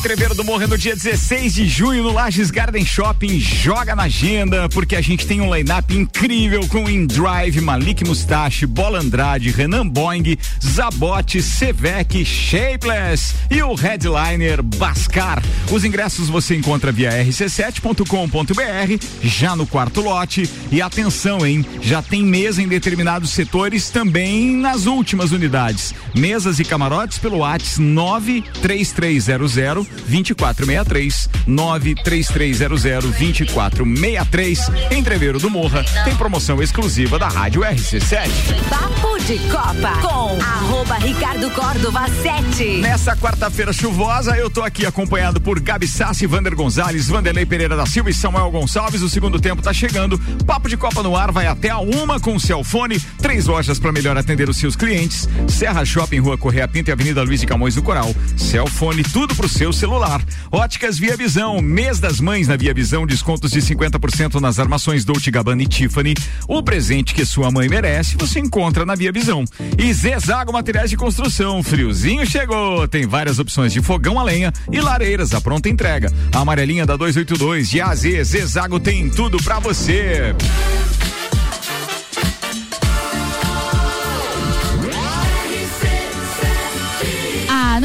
Entreveiro 0.00 0.34
do 0.34 0.42
Morro 0.42 0.66
no 0.66 0.78
dia 0.78 0.96
16 0.96 1.52
de 1.52 1.68
junho 1.68 2.02
no 2.02 2.10
Lages 2.10 2.50
Garden 2.50 2.86
Shopping. 2.86 3.38
Joga 3.38 3.94
na 3.94 4.04
agenda, 4.04 4.66
porque 4.70 4.96
a 4.96 5.02
gente 5.02 5.26
tem 5.26 5.42
um 5.42 5.54
line-up 5.54 5.94
incrível 5.94 6.66
com 6.68 6.88
InDrive, 6.88 7.60
Malik 7.60 8.02
Mustache, 8.02 8.64
Bola 8.64 8.98
Andrade, 8.98 9.50
Renan 9.50 9.86
Boing, 9.86 10.38
Zabote, 10.64 11.42
Sevec, 11.42 12.24
Shapeless 12.24 13.34
e 13.50 13.62
o 13.62 13.74
headliner 13.74 14.62
Bascar. 14.62 15.42
Os 15.70 15.84
ingressos 15.84 16.30
você 16.30 16.56
encontra 16.56 16.90
via 16.90 17.10
rc7.com.br, 17.22 19.06
já 19.22 19.54
no 19.54 19.66
quarto 19.66 20.00
lote. 20.00 20.48
E 20.72 20.80
atenção, 20.80 21.46
hein? 21.46 21.62
Já 21.82 22.00
tem 22.00 22.24
mesa 22.24 22.62
em 22.62 22.68
determinados 22.68 23.32
setores 23.32 23.90
também 23.90 24.50
nas 24.50 24.86
últimas 24.86 25.30
unidades. 25.30 25.94
Mesas 26.14 26.58
e 26.58 26.64
camarotes 26.64 27.18
pelo 27.18 27.38
WhatsApp 27.38 27.82
93300 27.82 29.89
2463 30.06 31.28
93300 31.46 32.82
2463. 32.82 34.70
Entreveiro 34.90 35.38
do 35.38 35.50
Morra 35.50 35.84
tem 36.04 36.14
promoção 36.16 36.62
exclusiva 36.62 37.18
da 37.18 37.28
Rádio 37.28 37.62
RC7. 37.62 38.28
Papo 38.68 39.18
de 39.24 39.38
Copa 39.48 39.92
com 40.02 40.40
arroba 40.42 40.96
Ricardo 40.96 41.50
Córdova 41.50 42.06
7. 42.08 42.80
Nessa 42.80 43.16
quarta-feira 43.16 43.72
chuvosa, 43.72 44.36
eu 44.36 44.50
tô 44.50 44.62
aqui 44.62 44.86
acompanhado 44.86 45.40
por 45.40 45.60
Gabi 45.60 45.86
Sassi, 45.86 46.26
Vander 46.26 46.54
Gonzalez, 46.54 47.08
Vanderlei 47.08 47.46
Pereira 47.46 47.76
da 47.76 47.86
Silva 47.86 48.10
e 48.10 48.14
Samuel 48.14 48.50
Gonçalves. 48.50 49.02
O 49.02 49.08
segundo 49.08 49.40
tempo 49.40 49.62
tá 49.62 49.72
chegando. 49.72 50.18
Papo 50.46 50.68
de 50.68 50.76
Copa 50.76 51.02
no 51.02 51.16
ar 51.16 51.30
vai 51.30 51.46
até 51.46 51.70
a 51.70 51.78
uma 51.78 52.18
com 52.18 52.34
o 52.34 52.40
Celfone. 52.40 53.00
Três 53.18 53.46
lojas 53.46 53.78
para 53.78 53.92
melhor 53.92 54.16
atender 54.16 54.48
os 54.48 54.56
seus 54.56 54.76
clientes. 54.76 55.28
Serra 55.48 55.84
Shopping, 55.84 56.18
Rua 56.18 56.36
Correia 56.36 56.66
Pinto 56.66 56.90
e 56.90 56.92
Avenida 56.92 57.22
Luiz 57.22 57.40
de 57.40 57.46
Camões 57.46 57.74
do 57.74 57.82
Coral. 57.82 58.14
Celfone, 58.36 59.02
tudo 59.02 59.34
pro 59.34 59.48
seu 59.48 59.72
celular. 59.80 60.22
Óticas 60.52 60.98
Via 60.98 61.16
Visão, 61.16 61.58
mês 61.62 61.98
das 61.98 62.20
mães 62.20 62.46
na 62.46 62.54
Via 62.54 62.74
Visão, 62.74 63.06
descontos 63.06 63.50
de 63.50 63.62
50% 63.62 64.38
nas 64.38 64.58
armações 64.58 65.06
Dolce 65.06 65.30
Gabbana 65.30 65.62
e 65.62 65.66
Tiffany. 65.66 66.14
O 66.46 66.62
presente 66.62 67.14
que 67.14 67.24
sua 67.24 67.50
mãe 67.50 67.66
merece, 67.66 68.14
você 68.18 68.40
encontra 68.40 68.84
na 68.84 68.94
Via 68.94 69.10
Visão. 69.10 69.42
E 69.78 69.90
Zezago 69.94 70.52
Materiais 70.52 70.90
de 70.90 70.98
Construção, 70.98 71.62
friozinho 71.62 72.26
chegou. 72.26 72.86
Tem 72.86 73.06
várias 73.06 73.38
opções 73.38 73.72
de 73.72 73.80
fogão 73.80 74.20
a 74.20 74.22
lenha 74.22 74.52
e 74.70 74.78
lareiras 74.82 75.32
à 75.32 75.40
pronta 75.40 75.70
entrega. 75.70 76.12
A 76.30 76.40
amarelinha 76.40 76.84
da 76.84 76.94
282 76.96 77.70
de 77.70 77.80
AZ, 77.80 78.02
Zezago 78.22 78.78
tem 78.78 79.08
tudo 79.08 79.42
pra 79.42 79.58
você. 79.60 80.34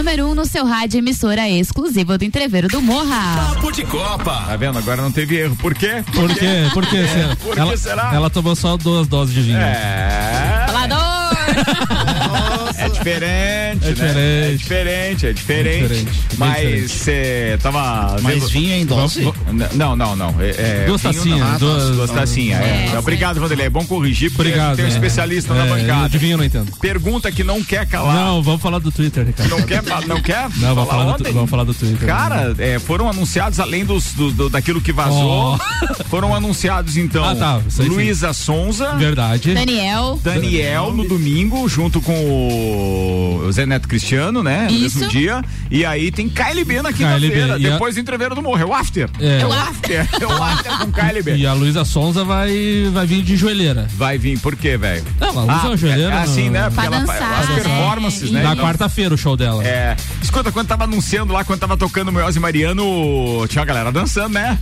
Número 0.05 0.27
1 0.27 0.29
um 0.29 0.35
no 0.35 0.45
seu 0.45 0.63
rádio, 0.63 0.99
emissora 0.99 1.49
exclusiva 1.49 2.15
do 2.15 2.23
Entreveiro 2.23 2.67
do 2.67 2.79
Morra. 2.79 3.55
Papo 3.55 3.71
de 3.71 3.83
Copa. 3.83 4.43
Tá 4.45 4.55
vendo? 4.55 4.77
Agora 4.77 5.01
não 5.01 5.11
teve 5.11 5.35
erro. 5.35 5.55
Por 5.55 5.73
quê? 5.73 6.03
Por 6.13 6.31
quê? 6.35 6.69
Por 6.71 6.85
quê? 6.85 6.97
É, 6.97 7.35
por 7.35 7.55
que 7.55 7.59
ela, 7.59 7.75
será? 7.75 8.11
ela 8.13 8.29
tomou 8.29 8.55
só 8.55 8.77
duas 8.77 9.07
doses 9.07 9.33
de 9.33 9.41
vinho. 9.41 9.57
É. 9.57 10.65
Falador! 10.67 11.25
É 12.77 12.89
diferente? 12.89 13.54
Diferente. 13.73 14.45
É 14.45 14.51
diferente, 14.55 15.25
é 15.27 15.33
diferente. 15.33 15.83
É 15.83 15.87
diferente, 15.87 16.09
é 16.09 16.29
bem 16.29 16.37
Mas 16.37 16.57
diferente. 16.57 16.89
você 16.89 17.59
tava. 17.61 18.17
Mas 18.21 18.33
vendo- 18.35 18.47
vinho 18.49 18.73
em 18.73 18.85
dose? 18.85 19.33
Não, 19.73 19.95
não, 19.95 20.15
não. 20.15 20.35
É, 20.39 20.49
é, 20.49 20.83
Duas 20.85 21.01
tacinhas, 21.01 21.59
duas- 21.59 21.89
duas 21.95 22.11
tacinhas. 22.11 22.59
É. 22.61 22.91
É, 22.93 22.99
Obrigado, 22.99 23.39
Vanderlei. 23.39 23.67
É 23.67 23.69
bom 23.69 23.85
corrigir, 23.85 24.29
porque 24.31 24.49
Obrigado. 24.49 24.75
tem 24.75 24.85
um 24.85 24.87
é. 24.89 24.91
especialista 24.91 25.53
na 25.53 25.65
É, 25.65 25.69
bancada. 25.69 26.09
De 26.09 26.17
vinho 26.17 26.33
eu 26.33 26.37
não 26.37 26.45
entendo. 26.45 26.71
Pergunta 26.79 27.31
que 27.31 27.43
não 27.43 27.63
quer 27.63 27.85
calar. 27.87 28.13
Não, 28.15 28.43
vamos 28.43 28.61
falar 28.61 28.79
do 28.79 28.91
Twitter, 28.91 29.25
Ricardo. 29.25 29.49
Não 29.49 29.61
quer? 29.63 29.83
Não 30.07 30.21
quer? 30.21 30.49
Não, 30.57 30.75
vamos 30.75 30.89
falar, 30.89 31.17
do, 31.17 31.33
vamos 31.33 31.49
falar 31.49 31.63
do 31.63 31.73
Twitter. 31.73 32.07
Cara, 32.07 32.53
é, 32.59 32.77
foram 32.79 33.09
anunciados, 33.09 33.59
além 33.59 33.85
dos, 33.85 34.13
do, 34.13 34.31
do- 34.31 34.49
daquilo 34.49 34.81
que 34.81 34.91
vazou, 34.91 35.57
foram 36.09 36.35
anunciados, 36.35 36.97
então, 36.97 37.23
Ah, 37.23 37.35
tá. 37.35 37.61
Luísa 37.79 38.33
Sonza, 38.33 38.93
Verdade. 38.95 39.53
Daniel. 39.53 40.19
Daniel 40.23 40.91
no 40.93 41.07
domingo, 41.07 41.67
junto 41.69 42.01
com 42.01 42.13
o 43.45 43.51
Zé 43.51 43.64
Neto 43.65 43.87
Cristiano, 43.87 44.41
né? 44.43 44.67
No 44.69 44.75
Isso. 44.77 44.99
mesmo 44.99 45.09
dia. 45.11 45.43
E 45.71 45.85
aí 45.85 46.11
tem 46.11 46.27
KLB 46.29 46.81
na 46.81 46.91
KLB, 46.93 47.27
quinta-feira, 47.27 47.57
e 47.59 47.67
a- 47.67 47.69
depois 47.71 47.95
do 47.95 48.01
entreveiro 48.01 48.35
do 48.35 48.41
Morro. 48.41 48.61
É 48.61 48.65
o 48.65 48.73
after. 48.73 49.09
É. 49.19 49.41
É 49.41 49.45
o 49.45 49.51
after. 49.53 50.07
É 50.21 50.25
o 50.25 50.43
after 50.43 50.77
com 50.79 50.91
KLB. 50.91 51.35
E 51.35 51.45
a 51.47 51.53
Luísa 51.53 51.83
Sonza 51.85 52.23
vai, 52.23 52.89
vai 52.91 53.05
vir 53.05 53.21
de 53.23 53.35
joelheira. 53.35 53.87
Vai 53.95 54.17
vir, 54.17 54.39
por 54.39 54.55
quê, 54.55 54.77
velho? 54.77 55.03
Não, 55.19 55.29
ela 55.29 55.57
usa 55.57 55.67
uma 55.67 55.77
joelheira 55.77 56.13
É, 56.15 56.21
assim, 56.21 56.45
no- 56.45 56.51
né? 56.51 56.61
Porque 56.69 56.75
Pra 56.75 56.85
ela 56.85 56.99
dançar, 56.99 57.17
faz 57.17 57.49
as 57.49 57.49
né? 57.49 57.55
performances, 57.63 58.31
né? 58.31 58.43
Na 58.43 58.53
Então- 58.53 58.65
quarta-feira 58.65 59.13
o 59.13 59.17
show 59.17 59.35
dela. 59.37 59.63
É. 59.65 59.95
Escuta, 60.21 60.51
quando 60.51 60.67
tava 60.67 60.83
anunciando 60.85 61.33
lá, 61.33 61.43
quando 61.43 61.59
tava 61.59 61.77
tocando 61.77 62.11
Moiose 62.11 62.37
e 62.37 62.41
Mariano, 62.41 63.45
tinha 63.47 63.61
uma 63.61 63.65
galera 63.65 63.91
dançando, 63.91 64.33
né? 64.33 64.57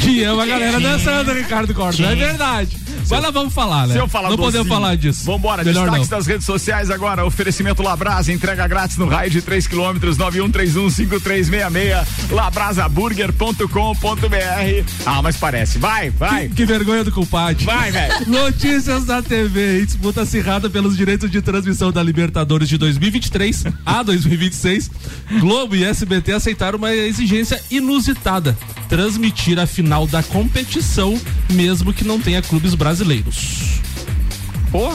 Tinha 0.00 0.34
uma 0.34 0.46
galera 0.46 0.80
dançando, 0.80 1.32
Ricardo 1.32 1.74
Cortes. 1.74 2.04
É 2.04 2.14
verdade. 2.14 2.76
Mas 3.10 3.22
nós 3.22 3.34
vamos 3.34 3.52
falar, 3.52 3.86
né? 3.86 3.94
Se 3.94 4.00
eu 4.00 4.08
falar 4.08 4.30
não 4.30 4.36
podemos 4.36 4.66
falar 4.66 4.96
disso. 4.96 5.24
Vambora, 5.24 5.62
Melhor 5.62 5.84
destaques 5.84 6.10
não. 6.10 6.18
das 6.18 6.26
redes 6.26 6.46
sociais 6.46 6.90
agora. 6.90 7.24
Oferecimento 7.24 7.82
Labrasa, 7.82 8.32
entrega 8.32 8.66
grátis 8.66 8.96
no 8.96 9.06
raio 9.06 9.30
de 9.30 9.42
3 9.42 9.66
quilômetros, 9.66 10.16
91315366, 10.16 12.06
labrasaburger.com.br. 12.30 14.92
Ah, 15.04 15.22
mas 15.22 15.36
parece. 15.36 15.78
Vai, 15.78 16.10
vai. 16.10 16.48
Que 16.48 16.64
vergonha 16.64 17.04
do 17.04 17.12
culpado. 17.12 17.62
Vai, 17.64 17.90
velho. 17.90 18.14
Notícias 18.26 19.04
da 19.04 19.22
TV. 19.22 19.84
Disputa 19.84 20.22
acirrada 20.22 20.70
pelos 20.70 20.96
direitos 20.96 21.30
de 21.30 21.42
transmissão 21.42 21.92
da 21.92 22.02
Libertadores 22.02 22.68
de 22.68 22.78
2023 22.78 23.64
a 23.84 24.02
2026. 24.02 24.90
Globo 25.40 25.76
e 25.76 25.84
SBT 25.84 26.32
aceitaram 26.32 26.78
uma 26.78 26.94
exigência 26.94 27.60
inusitada: 27.70 28.56
transmitir 28.88 29.58
a 29.58 29.66
final 29.66 29.83
da 30.06 30.22
competição, 30.22 31.18
mesmo 31.52 31.92
que 31.92 32.04
não 32.04 32.18
tenha 32.20 32.40
clubes 32.42 32.74
brasileiros. 32.74 33.80
Pô, 34.72 34.92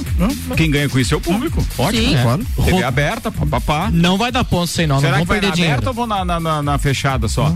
quem 0.57 0.69
ganha 0.69 0.89
com 0.89 0.99
isso 0.99 1.13
é 1.13 1.17
o 1.17 1.21
público. 1.21 1.65
Ótimo. 1.77 2.03
Sim. 2.09 2.15
É. 2.15 2.21
Claro. 2.21 2.45
TV 2.65 2.83
aberta, 2.83 3.31
papapá. 3.31 3.89
Não 3.93 4.17
vai 4.17 4.29
dar 4.31 4.43
ponto 4.43 4.67
sem 4.67 4.85
não 4.85 4.99
Será 4.99 5.13
vão 5.17 5.21
que 5.21 5.27
vai 5.27 5.37
perder 5.39 5.47
na 5.49 5.55
dinheiro. 5.55 5.73
aberta 5.75 5.89
ou 5.89 5.93
vou 5.95 6.05
na, 6.07 6.25
na, 6.25 6.39
na- 6.39 6.61
na 6.61 6.77
fechada 6.77 7.29
só? 7.29 7.55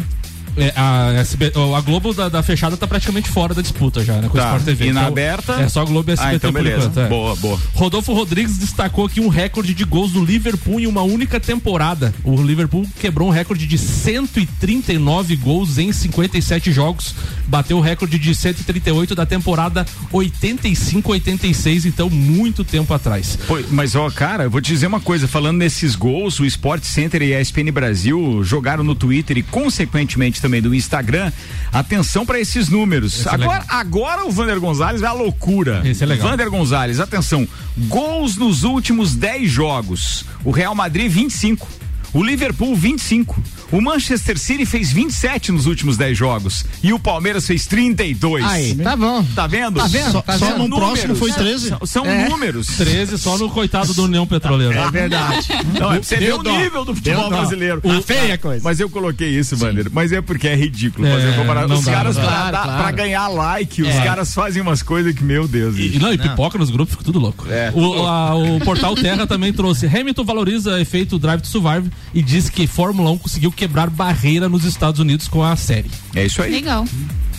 É, 0.56 0.72
a, 0.76 1.14
SB, 1.22 1.52
a 1.76 1.82
Globo 1.82 2.14
da, 2.14 2.30
da 2.30 2.44
fechada 2.44 2.78
tá 2.78 2.88
praticamente 2.88 3.30
fora 3.30 3.54
da 3.54 3.62
disputa 3.62 4.04
já, 4.04 4.14
né? 4.18 4.28
Com 4.30 4.38
o 4.38 4.40
Tá. 4.42 4.48
Sport 4.48 4.64
TV. 4.66 4.86
E 4.88 4.94
na 4.94 5.02
Então, 5.02 5.12
aberta? 5.12 5.54
É 5.54 5.68
só 5.70 5.84
Globo 5.86 6.10
e 6.10 6.14
SBT 6.14 6.32
Ah, 6.34 6.36
então 6.36 6.52
beleza. 6.52 6.78
enquanto, 6.88 7.00
é. 7.00 7.08
Boa, 7.08 7.36
boa. 7.36 7.60
Rodolfo 7.74 8.14
Rodrigues 8.14 8.58
destacou 8.58 9.06
aqui 9.06 9.20
um 9.20 9.30
recorde 9.30 9.74
de 9.74 9.84
gols 9.84 10.12
do 10.12 10.24
Liverpool 10.24 10.80
em 10.80 10.88
uma 10.88 11.02
única 11.02 11.40
temporada. 11.40 12.14
O 12.24 12.42
Liverpool 12.42 12.86
quebrou 13.00 13.28
um 13.28 13.32
recorde 13.32 13.66
de 13.66 13.78
139 13.78 15.36
gols 15.38 15.78
em 15.78 15.92
57 15.92 16.72
jogos. 16.72 17.16
Bateu 17.48 17.78
o 17.78 17.82
recorde 17.82 18.18
de 18.20 18.34
138 18.36 19.16
da 19.16 19.26
temporada 19.26 19.86
85-86, 20.12 21.86
então 21.86 22.10
muito 22.10 22.64
tempo 22.64 22.94
atrás. 22.94 23.38
Pô, 23.48 23.60
mas 23.72 23.96
ó, 23.96 24.10
cara, 24.10 24.44
eu 24.46 24.50
vou 24.50 24.62
te 24.62 24.72
dizer 24.72 24.88
uma 24.88 25.00
coisa, 25.00 25.28
falando 25.28 25.58
nesses 25.58 25.96
gols, 25.96 26.40
o 26.40 26.46
Sport 26.46 26.84
Center 26.84 27.22
e 27.22 27.34
a 27.34 27.42
ESPN 27.42 27.72
Brasil 27.72 28.44
jogaram 28.44 28.84
no 28.84 28.96
Twitter 28.96 29.38
e 29.38 29.44
consequentemente 29.44 30.42
também 30.44 30.62
no 30.62 30.76
Instagram. 30.76 31.32
Atenção 31.72 32.26
pra 32.26 32.40
esses 32.40 32.68
números. 32.70 33.20
Esse 33.22 33.30
é 33.30 33.34
agora, 33.34 33.62
legal. 33.62 33.80
agora 33.80 34.26
o 34.26 34.32
Vander 34.32 34.60
Gonzalez 34.60 35.02
vai 35.02 35.10
à 35.10 35.14
loucura. 35.14 35.82
Esse 35.86 36.04
é 36.04 36.06
legal. 36.06 36.30
Vander 36.30 36.50
Gonzalez, 36.50 37.00
atenção. 37.00 37.48
Gols 37.88 38.36
nos 38.36 38.64
últimos 38.64 39.16
10 39.16 39.50
jogos. 39.50 40.26
O 40.44 40.52
Real 40.52 40.76
Madrid 40.76 41.10
25. 41.10 41.68
O 42.14 42.22
Liverpool 42.22 42.76
25. 42.76 43.42
O 43.72 43.82
Manchester 43.82 44.38
City 44.38 44.66
fez 44.66 44.92
27 44.92 45.52
nos 45.52 45.66
últimos 45.66 45.98
10 45.98 46.18
jogos. 46.18 46.66
E 46.84 46.94
o 46.94 47.00
Palmeiras 47.00 47.46
fez 47.48 47.66
32. 47.66 48.44
Aí, 48.46 48.76
tá 48.76 48.96
bom. 48.96 49.24
Tá 49.36 49.48
vendo? 49.48 49.80
Tá 49.80 49.88
vendo? 49.88 50.12
Só, 50.12 50.22
Tá 50.22 50.38
só 50.38 50.46
vendo? 50.54 50.68
no 50.68 50.76
próximo 50.78 51.16
foi 51.16 51.32
13. 51.32 51.70
São, 51.70 51.80
são 51.86 52.06
É. 52.06 52.30
números. 52.30 52.68
13 52.68 53.18
só 53.18 53.38
no 53.38 53.50
coitado 53.50 53.94
do 53.94 54.04
União 54.04 54.28
Petroleira. 54.28 54.80
É 54.80 54.92
verdade. 54.92 55.48
Não, 55.80 55.92
é 55.92 55.96
pra 56.00 56.04
você 56.04 56.18
ver 56.18 56.26
Deu 56.26 56.40
o 56.40 56.44
dó. 56.44 56.58
nível 56.58 56.86
do 56.86 56.96
futebol 56.96 57.22
Deu 57.22 57.30
dó. 57.30 57.38
brasileiro. 57.38 57.82
Tá 57.82 58.02
feia 58.02 58.34
a 58.36 58.38
coisa. 58.38 58.62
Mas 58.64 58.80
eu 58.80 58.90
coloquei 58.90 59.30
isso, 59.30 59.56
Vander. 59.58 59.88
Mas 59.92 60.12
é 60.12 60.22
porque 60.22 60.48
é 60.48 60.56
ridículo 60.56 61.08
É, 61.08 61.14
fazer 61.16 61.36
comparação. 61.36 61.68
não 61.70 61.78
Os 61.80 61.86
dá, 61.86 61.92
caras, 61.92 62.16
dá. 62.16 62.22
pra, 62.22 62.50
claro. 62.64 62.82
pra 62.84 62.92
ganhar 62.92 63.28
like, 63.28 63.82
os 63.82 63.88
É. 63.88 64.04
caras 64.04 64.34
fazem 64.34 64.62
umas 64.62 64.84
coisas 64.84 65.14
que, 65.16 65.24
meu 65.24 65.48
Deus. 65.48 65.76
E, 65.78 65.98
não, 66.00 66.14
e 66.14 66.18
pipoca 66.18 66.58
nos 66.58 66.70
grupos, 66.70 66.94
fica 66.94 67.04
tudo 67.04 67.20
louco. 67.20 67.46
É. 67.50 67.72
O, 67.74 68.06
a- 68.06 68.36
o 68.36 68.60
portal 68.60 68.96
Terra 68.96 69.26
também 69.26 69.52
trouxe. 69.54 69.86
Hamilton 69.88 70.24
valoriza 70.24 70.80
efeito 70.82 71.18
Drive 71.18 71.42
to 71.42 71.48
Survive 71.48 71.90
e 72.14 72.22
diz 72.22 72.50
que 72.50 72.68
Fórmula 72.68 73.12
1 73.12 73.18
conseguiu 73.18 73.52
quebrar 73.54 73.90
barreira 73.90 74.50
nos 74.50 74.66
Estados 74.66 75.00
Unidos 75.00 75.28
com 75.28 75.44
a 75.44 75.56
série. 75.56 75.90
É 76.16 76.26
isso 76.26 76.42
aí. 76.42 76.52
Legal. 76.52 76.86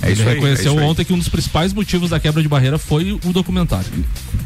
É 0.02 0.12
isso 0.12 0.22
Ele 0.22 0.28
aí. 0.28 0.34
reconheceu 0.34 0.72
é 0.72 0.74
isso 0.74 0.84
aí. 0.84 0.90
ontem 0.90 1.04
que 1.04 1.12
um 1.12 1.18
dos 1.18 1.28
principais 1.28 1.72
motivos 1.72 2.10
da 2.10 2.20
quebra 2.20 2.42
de 2.42 2.48
barreira 2.48 2.78
foi 2.78 3.12
o 3.12 3.32
documentário. 3.32 3.86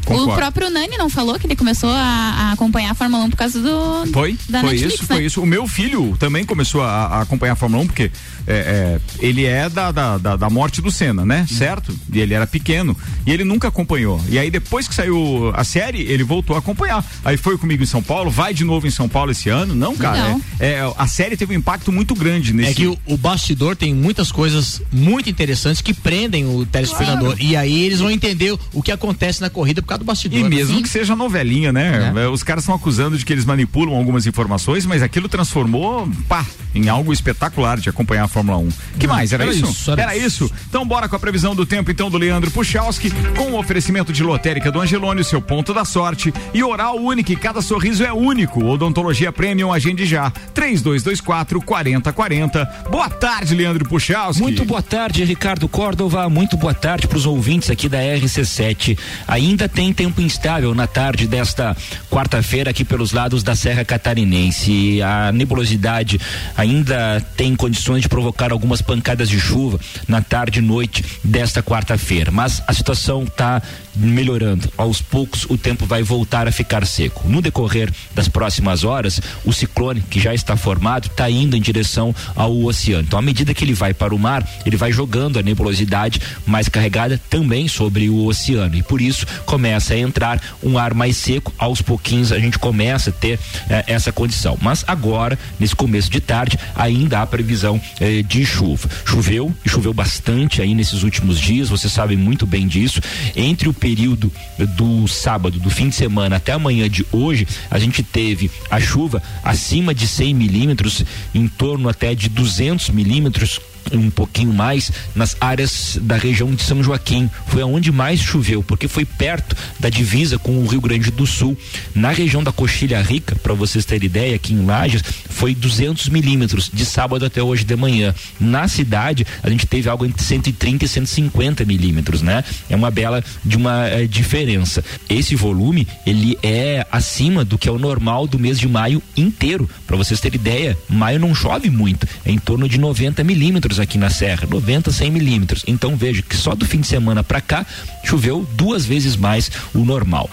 Concordo. 0.05 0.31
O 0.31 0.35
próprio 0.35 0.69
Nani 0.69 0.97
não 0.97 1.09
falou 1.09 1.37
que 1.37 1.45
ele 1.45 1.55
começou 1.55 1.89
a, 1.89 1.95
a 1.95 2.51
acompanhar 2.53 2.91
a 2.91 2.95
Fórmula 2.95 3.25
1 3.25 3.29
por 3.29 3.35
causa 3.37 3.61
do. 3.61 4.11
Foi, 4.11 4.37
da 4.47 4.61
foi 4.61 4.71
Netflix, 4.71 4.93
isso, 4.93 5.03
né? 5.03 5.15
foi 5.15 5.25
isso. 5.25 5.41
O 5.41 5.45
meu 5.45 5.67
filho 5.67 6.15
também 6.17 6.45
começou 6.45 6.81
a, 6.81 7.05
a 7.05 7.21
acompanhar 7.21 7.53
a 7.53 7.55
Fórmula 7.55 7.83
1, 7.83 7.87
porque 7.87 8.11
é, 8.47 8.53
é, 8.53 8.99
ele 9.19 9.45
é 9.45 9.69
da, 9.69 9.91
da, 9.91 10.17
da, 10.17 10.35
da 10.35 10.49
morte 10.49 10.81
do 10.81 10.91
Senna, 10.91 11.25
né? 11.25 11.45
Certo? 11.49 11.97
E 12.11 12.19
ele 12.19 12.33
era 12.33 12.47
pequeno. 12.47 12.95
E 13.25 13.31
ele 13.31 13.43
nunca 13.43 13.67
acompanhou. 13.67 14.21
E 14.29 14.39
aí, 14.39 14.49
depois 14.49 14.87
que 14.87 14.95
saiu 14.95 15.51
a 15.53 15.63
série, 15.63 16.01
ele 16.01 16.23
voltou 16.23 16.55
a 16.55 16.59
acompanhar. 16.59 17.05
Aí 17.23 17.37
foi 17.37 17.57
comigo 17.57 17.83
em 17.83 17.87
São 17.87 18.01
Paulo, 18.01 18.31
vai 18.31 18.53
de 18.53 18.63
novo 18.63 18.87
em 18.87 18.91
São 18.91 19.09
Paulo 19.09 19.31
esse 19.31 19.49
ano. 19.49 19.75
Não, 19.75 19.95
cara. 19.95 20.23
Legal. 20.23 20.41
É, 20.59 20.69
é, 20.69 20.93
a 20.97 21.07
série 21.07 21.37
teve 21.37 21.53
um 21.53 21.58
impacto 21.59 21.91
muito 21.91 22.15
grande 22.15 22.53
nesse. 22.53 22.71
É 22.71 22.73
que 22.73 22.87
o, 22.87 22.97
o 23.05 23.17
bastidor 23.17 23.75
tem 23.75 23.93
muitas 23.93 24.31
coisas 24.31 24.81
muito 24.91 25.29
interessantes 25.29 25.81
que 25.81 25.93
prendem 25.93 26.45
o 26.45 26.65
telespectador. 26.65 27.35
Claro. 27.35 27.41
E 27.41 27.55
aí 27.55 27.83
eles 27.83 27.99
vão 27.99 28.09
entender 28.09 28.57
o 28.73 28.81
que 28.81 28.91
acontece 28.91 29.41
na 29.41 29.49
corrida 29.49 29.81
por 29.81 29.89
causa 29.89 29.99
do 29.99 30.05
bastidor. 30.05 30.39
E 30.39 30.43
né? 30.43 30.49
mesmo 30.49 30.81
que 30.81 30.89
seja 30.89 31.15
novelinha, 31.15 31.71
né? 31.71 32.13
É. 32.15 32.27
Os 32.27 32.43
caras 32.43 32.63
estão 32.63 32.75
acusando 32.75 33.17
de 33.17 33.25
que 33.25 33.33
eles 33.33 33.45
manipulam 33.45 33.95
algumas 33.95 34.25
informações, 34.25 34.85
mas 34.85 35.01
aquilo 35.01 35.27
transformou, 35.29 36.09
pá, 36.27 36.45
em 36.73 36.89
algo 36.89 37.11
espetacular 37.11 37.79
de 37.79 37.89
acompanhar 37.89 38.25
a 38.25 38.27
Fórmula 38.27 38.57
1. 38.57 38.69
Que 38.99 39.07
Não, 39.07 39.15
mais? 39.15 39.33
Era, 39.33 39.43
era 39.43 39.53
isso? 39.53 39.65
isso, 39.65 39.91
era 39.91 40.01
Era 40.01 40.17
isso. 40.17 40.51
Então 40.67 40.85
bora 40.85 41.09
com 41.09 41.15
a 41.15 41.19
previsão 41.19 41.55
do 41.55 41.65
tempo 41.65 41.91
então 41.91 42.09
do 42.09 42.17
Leandro 42.17 42.51
Puchalski, 42.51 43.11
com 43.35 43.51
o 43.51 43.59
oferecimento 43.59 44.13
de 44.13 44.23
lotérica 44.23 44.71
do 44.71 44.79
Angelone, 44.79 45.23
seu 45.23 45.41
ponto 45.41 45.73
da 45.73 45.85
sorte, 45.85 46.33
e 46.53 46.63
oral 46.63 46.97
único, 46.97 47.35
cada 47.37 47.61
sorriso 47.61 48.03
é 48.03 48.13
único. 48.13 48.63
Odontologia 48.63 49.31
Premium, 49.31 49.73
agende 49.73 50.05
já. 50.05 50.31
3224 50.53 51.48
4040. 51.57 52.65
Boa 52.91 53.09
tarde, 53.09 53.55
Leandro 53.55 53.87
Puchalski. 53.89 54.41
Muito 54.41 54.63
boa 54.63 54.83
tarde, 54.83 55.23
Ricardo 55.23 55.67
Córdova. 55.67 56.29
Muito 56.29 56.55
boa 56.55 56.73
tarde 56.73 57.07
para 57.07 57.17
os 57.17 57.25
ouvintes 57.25 57.71
aqui 57.71 57.89
da 57.89 57.97
RC7. 57.97 58.97
Ainda 59.27 59.67
tem 59.67 59.91
tempo 59.91 60.21
instável 60.21 60.75
na 60.75 60.85
tarde 60.85 61.25
desta 61.25 61.75
quarta-feira 62.11 62.69
aqui 62.69 62.85
pelos 62.85 63.11
lados 63.11 63.41
da 63.41 63.55
Serra 63.55 63.83
Catarinense. 63.83 65.01
A 65.01 65.31
nebulosidade 65.31 66.19
ainda 66.55 67.25
tem 67.35 67.55
condições 67.55 68.03
de 68.03 68.09
provocar 68.09 68.51
algumas 68.51 68.81
pancadas 68.81 69.27
de 69.29 69.39
chuva 69.39 69.79
na 70.07 70.21
tarde 70.21 70.59
e 70.59 70.61
noite 70.61 71.03
desta 71.23 71.63
quarta-feira. 71.63 72.29
Mas 72.31 72.61
a 72.67 72.73
situação 72.73 73.23
está 73.23 73.61
melhorando. 73.95 74.71
Aos 74.77 75.01
poucos 75.01 75.45
o 75.49 75.57
tempo 75.57 75.85
vai 75.85 76.03
voltar 76.03 76.47
a 76.47 76.51
ficar 76.51 76.85
seco. 76.85 77.27
No 77.27 77.41
decorrer 77.41 77.91
das 78.13 78.27
próximas 78.27 78.83
horas, 78.83 79.19
o 79.45 79.53
ciclone 79.53 80.01
que 80.01 80.19
já 80.19 80.33
está 80.33 80.55
formado 80.55 81.07
está 81.07 81.29
indo 81.29 81.38
em 81.43 81.61
direção 81.61 82.13
ao 82.35 82.57
oceano. 82.63 83.03
Então, 83.03 83.19
à 83.19 83.21
medida 83.21 83.53
que 83.53 83.63
ele 83.63 83.73
vai 83.73 83.93
para 83.93 84.13
o 84.13 84.19
mar, 84.19 84.47
ele 84.65 84.77
vai 84.77 84.91
jogando 84.91 85.39
a 85.39 85.41
nebulosidade 85.41 86.21
mais 86.45 86.69
carregada 86.69 87.19
também 87.29 87.67
sobre 87.67 88.09
o 88.09 88.25
oceano. 88.25 88.75
E 88.75 88.83
por 88.83 89.01
isso 89.01 89.25
começa 89.45 89.93
a 89.93 89.97
entrar 89.97 90.41
um 90.63 90.77
ar 90.77 90.93
mais 90.93 91.17
seco. 91.17 91.53
Aos 91.57 91.81
pouquinhos 91.81 92.31
a 92.31 92.39
gente 92.39 92.57
começa 92.57 93.09
a 93.09 93.13
ter 93.13 93.39
eh, 93.69 93.83
essa 93.87 94.11
condição. 94.11 94.57
Mas 94.61 94.83
agora, 94.87 95.37
nesse 95.59 95.75
começo 95.75 96.09
de 96.09 96.19
tarde, 96.19 96.57
ainda 96.75 97.21
há 97.21 97.27
previsão 97.27 97.79
eh, 97.99 98.23
de 98.23 98.45
chuva. 98.45 98.89
Choveu 99.05 99.53
e 99.65 99.69
choveu 99.69 99.93
bastante 99.93 100.61
aí 100.61 100.73
nesses 100.73 101.03
últimos 101.03 101.39
dias. 101.39 101.69
Vocês 101.69 101.91
sabem 101.91 102.17
muito 102.17 102.45
bem 102.45 102.67
disso. 102.67 103.01
Entre 103.35 103.69
o 103.69 103.73
período 103.73 104.31
do 104.75 105.07
sábado, 105.07 105.59
do 105.59 105.69
fim 105.69 105.89
de 105.89 105.95
semana 105.95 106.37
até 106.37 106.53
amanhã 106.53 106.89
de 106.89 107.05
hoje, 107.11 107.47
a 107.69 107.79
gente 107.79 108.03
teve 108.03 108.49
a 108.69 108.79
chuva 108.79 109.21
acima 109.43 109.93
de 109.93 110.07
100 110.07 110.33
milímetros, 110.33 111.03
em 111.33 111.47
torno 111.47 111.89
até 111.89 112.15
de 112.15 112.29
200 112.29 112.89
milímetros 112.89 113.59
um 113.91 114.09
pouquinho 114.09 114.53
mais 114.53 114.91
nas 115.15 115.35
áreas 115.39 115.97
da 116.01 116.15
região 116.15 116.53
de 116.53 116.63
São 116.63 116.83
Joaquim. 116.83 117.29
Foi 117.47 117.61
aonde 117.61 117.91
mais 117.91 118.19
choveu, 118.19 118.63
porque 118.63 118.87
foi 118.87 119.05
perto 119.05 119.55
da 119.79 119.89
divisa 119.89 120.37
com 120.37 120.57
o 120.57 120.67
Rio 120.67 120.81
Grande 120.81 121.11
do 121.11 121.25
Sul. 121.25 121.57
Na 121.93 122.11
região 122.11 122.43
da 122.43 122.51
Coxilha 122.51 123.01
Rica, 123.01 123.35
para 123.35 123.53
vocês 123.53 123.85
terem 123.85 124.05
ideia, 124.05 124.35
aqui 124.35 124.53
em 124.53 124.65
Lages, 124.65 125.03
foi 125.29 125.55
200 125.55 126.09
milímetros 126.09 126.69
de 126.71 126.85
sábado 126.85 127.25
até 127.25 127.41
hoje 127.41 127.63
de 127.63 127.75
manhã. 127.75 128.13
Na 128.39 128.67
cidade, 128.67 129.25
a 129.41 129.49
gente 129.49 129.65
teve 129.65 129.89
algo 129.89 130.05
entre 130.05 130.23
130 130.23 130.85
e 130.85 130.87
150 130.87 131.65
milímetros, 131.65 132.21
né? 132.21 132.43
É 132.69 132.75
uma 132.75 132.91
bela 132.91 133.23
de 133.43 133.57
uma 133.57 133.87
eh, 133.87 134.07
diferença. 134.07 134.83
Esse 135.09 135.35
volume, 135.35 135.87
ele 136.05 136.37
é 136.43 136.85
acima 136.91 137.45
do 137.45 137.57
que 137.57 137.69
é 137.69 137.71
o 137.71 137.79
normal 137.79 138.27
do 138.27 138.39
mês 138.39 138.59
de 138.59 138.67
maio 138.67 139.01
inteiro. 139.15 139.69
Para 139.87 139.97
vocês 139.97 140.19
terem 140.19 140.39
ideia, 140.39 140.77
maio 140.87 141.19
não 141.19 141.33
chove 141.33 141.69
muito, 141.69 142.07
é 142.25 142.31
em 142.31 142.37
torno 142.37 142.67
de 142.67 142.79
90 142.79 143.23
milímetros 143.23 143.68
aqui 143.77 143.97
na 143.97 144.09
Serra, 144.09 144.47
90, 144.49 144.89
100 144.89 145.11
milímetros. 145.11 145.65
Então 145.67 145.97
veja 145.97 146.21
que 146.21 146.37
só 146.37 146.55
do 146.55 146.65
fim 146.65 146.79
de 146.79 146.87
semana 146.87 147.21
para 147.21 147.41
cá 147.41 147.65
choveu 148.05 148.47
duas 148.53 148.85
vezes 148.85 149.17
mais 149.17 149.51
o 149.73 149.79
normal. 149.79 150.29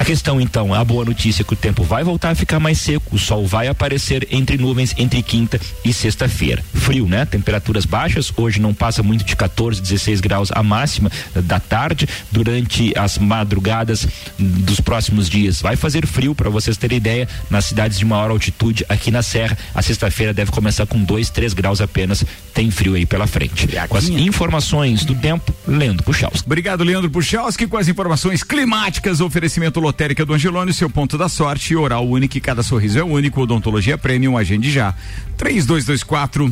A 0.00 0.04
questão 0.04 0.40
então, 0.40 0.72
a 0.72 0.82
boa 0.82 1.04
notícia 1.04 1.42
é 1.42 1.44
que 1.44 1.52
o 1.52 1.56
tempo 1.56 1.84
vai 1.84 2.02
voltar 2.02 2.30
a 2.30 2.34
ficar 2.34 2.58
mais 2.58 2.80
seco, 2.80 3.14
o 3.14 3.18
sol 3.18 3.46
vai 3.46 3.68
aparecer 3.68 4.26
entre 4.30 4.56
nuvens 4.56 4.94
entre 4.96 5.22
quinta 5.22 5.60
e 5.84 5.92
sexta-feira. 5.92 6.64
Frio, 6.72 7.06
né? 7.06 7.26
Temperaturas 7.26 7.84
baixas, 7.84 8.32
hoje 8.34 8.62
não 8.62 8.72
passa 8.72 9.02
muito 9.02 9.26
de 9.26 9.36
14, 9.36 9.78
16 9.78 10.22
graus 10.22 10.48
a 10.52 10.62
máxima 10.62 11.12
da 11.34 11.60
tarde. 11.60 12.08
Durante 12.32 12.98
as 12.98 13.18
madrugadas 13.18 14.08
dos 14.38 14.80
próximos 14.80 15.28
dias 15.28 15.60
vai 15.60 15.76
fazer 15.76 16.06
frio, 16.06 16.34
para 16.34 16.48
vocês 16.48 16.78
terem 16.78 16.96
ideia, 16.96 17.28
nas 17.50 17.66
cidades 17.66 17.98
de 17.98 18.04
maior 18.06 18.30
altitude 18.30 18.86
aqui 18.88 19.10
na 19.10 19.22
Serra. 19.22 19.58
A 19.74 19.82
sexta-feira 19.82 20.32
deve 20.32 20.50
começar 20.50 20.86
com 20.86 20.98
2, 21.04 21.28
3 21.28 21.52
graus 21.52 21.82
apenas. 21.82 22.24
Tem 22.54 22.70
frio 22.70 22.94
aí 22.94 23.04
pela 23.04 23.26
frente. 23.26 23.68
Com 23.86 23.98
as 23.98 24.08
informações 24.08 25.04
do 25.04 25.14
tempo, 25.14 25.54
Lendo 25.68 26.02
Puxaus. 26.02 26.42
Obrigado, 26.46 26.82
Leandro 26.84 27.10
Puchalski, 27.10 27.66
com 27.66 27.76
as 27.76 27.86
informações 27.86 28.42
climáticas, 28.42 29.20
oferecimento 29.20 29.78
lotérica 29.90 30.24
do 30.24 30.32
Angelone, 30.32 30.72
seu 30.72 30.88
ponto 30.88 31.18
da 31.18 31.28
sorte, 31.28 31.74
oral 31.74 32.08
único, 32.08 32.40
cada 32.40 32.62
sorriso 32.62 32.98
é 32.98 33.02
único, 33.02 33.40
odontologia 33.40 33.98
premium, 33.98 34.38
agende 34.38 34.70
já. 34.70 34.94
3224 35.36 36.50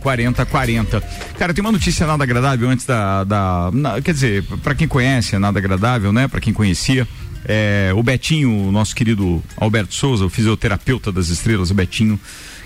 4040. 0.00 1.00
Cara, 1.36 1.52
tem 1.52 1.60
uma 1.60 1.72
notícia 1.72 2.06
nada 2.06 2.22
agradável 2.22 2.68
antes 2.70 2.86
da. 2.86 3.24
da 3.24 3.70
na- 3.72 4.00
quer 4.00 4.12
dizer, 4.14 4.44
pra 4.62 4.74
quem 4.76 4.86
conhece, 4.86 5.34
é 5.34 5.38
nada 5.40 5.58
agradável, 5.58 6.12
né? 6.12 6.28
Pra 6.28 6.40
quem 6.40 6.52
conhecia. 6.52 7.06
É, 7.44 7.90
o 7.96 8.02
Betinho, 8.02 8.68
o 8.68 8.70
nosso 8.72 8.94
querido 8.94 9.42
Alberto 9.56 9.94
Souza, 9.94 10.24
o 10.24 10.28
fisioterapeuta 10.28 11.10
das 11.10 11.28
estrelas, 11.30 11.70
o 11.70 11.74
Betinho, 11.74 12.18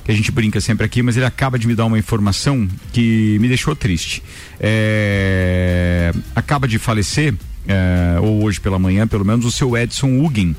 que 0.04 0.10
a 0.10 0.14
gente 0.14 0.30
brinca 0.32 0.60
sempre 0.60 0.84
aqui, 0.84 1.02
mas 1.02 1.16
ele 1.16 1.24
acaba 1.26 1.58
de 1.58 1.66
me 1.66 1.74
dar 1.74 1.84
uma 1.86 1.98
informação 1.98 2.68
que 2.92 3.38
me 3.40 3.48
deixou 3.48 3.74
triste. 3.76 4.22
É, 4.60 6.12
acaba 6.34 6.66
de 6.68 6.78
falecer, 6.78 7.34
é, 7.66 8.18
ou 8.20 8.44
hoje 8.44 8.60
pela 8.60 8.78
manhã, 8.78 9.06
pelo 9.06 9.24
menos, 9.24 9.44
o 9.44 9.52
seu 9.52 9.76
Edson 9.76 10.20
Hugen, 10.20 10.56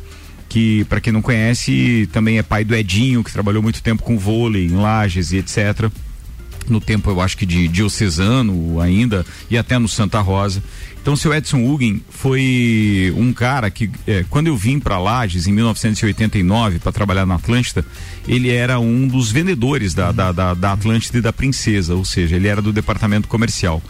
que, 0.50 0.86
para 0.86 1.02
quem 1.02 1.12
não 1.12 1.22
conhece, 1.22 2.08
também 2.12 2.38
é 2.38 2.44
pai 2.44 2.64
do 2.64 2.76
Edinho, 2.76 3.24
que 3.24 3.32
trabalhou 3.32 3.62
muito 3.62 3.82
tempo 3.82 4.04
com 4.04 4.18
vôlei 4.18 4.66
em 4.66 4.76
Lages 4.76 5.32
e 5.32 5.38
etc 5.38 5.92
no 6.70 6.80
tempo 6.80 7.10
eu 7.10 7.22
acho 7.22 7.38
que 7.38 7.46
de 7.46 7.68
diocesano 7.68 8.80
ainda 8.80 9.26
e 9.50 9.58
até 9.58 9.78
no 9.78 9.88
Santa 9.88 10.20
Rosa. 10.20 10.64
Então, 11.02 11.16
o 11.16 11.18
seu 11.18 11.34
Edson 11.34 11.66
Hugen 11.66 12.02
foi 12.10 13.14
um 13.18 13.34
cara 13.34 13.70
que, 13.70 13.92
eh, 14.08 14.24
quando 14.30 14.48
eu 14.48 14.56
vim 14.56 14.80
para 14.80 14.98
Lages 14.98 15.48
em 15.48 15.52
1989 15.52 16.80
para 16.80 16.94
trabalhar 16.94 17.26
na 17.26 17.36
Atlântida, 17.36 17.86
ele 18.26 18.50
era 18.50 18.80
um 18.80 19.06
dos 19.06 19.30
vendedores 19.30 19.94
da, 19.94 20.14
da, 20.14 20.32
da, 20.32 20.54
da 20.54 20.72
Atlântida 20.72 21.18
e 21.18 21.22
da 21.22 21.34
Princesa, 21.34 21.94
ou 21.94 22.06
seja, 22.06 22.38
ele 22.38 22.48
era 22.48 22.62
do 22.62 22.72
departamento 22.72 23.28
comercial. 23.28 23.84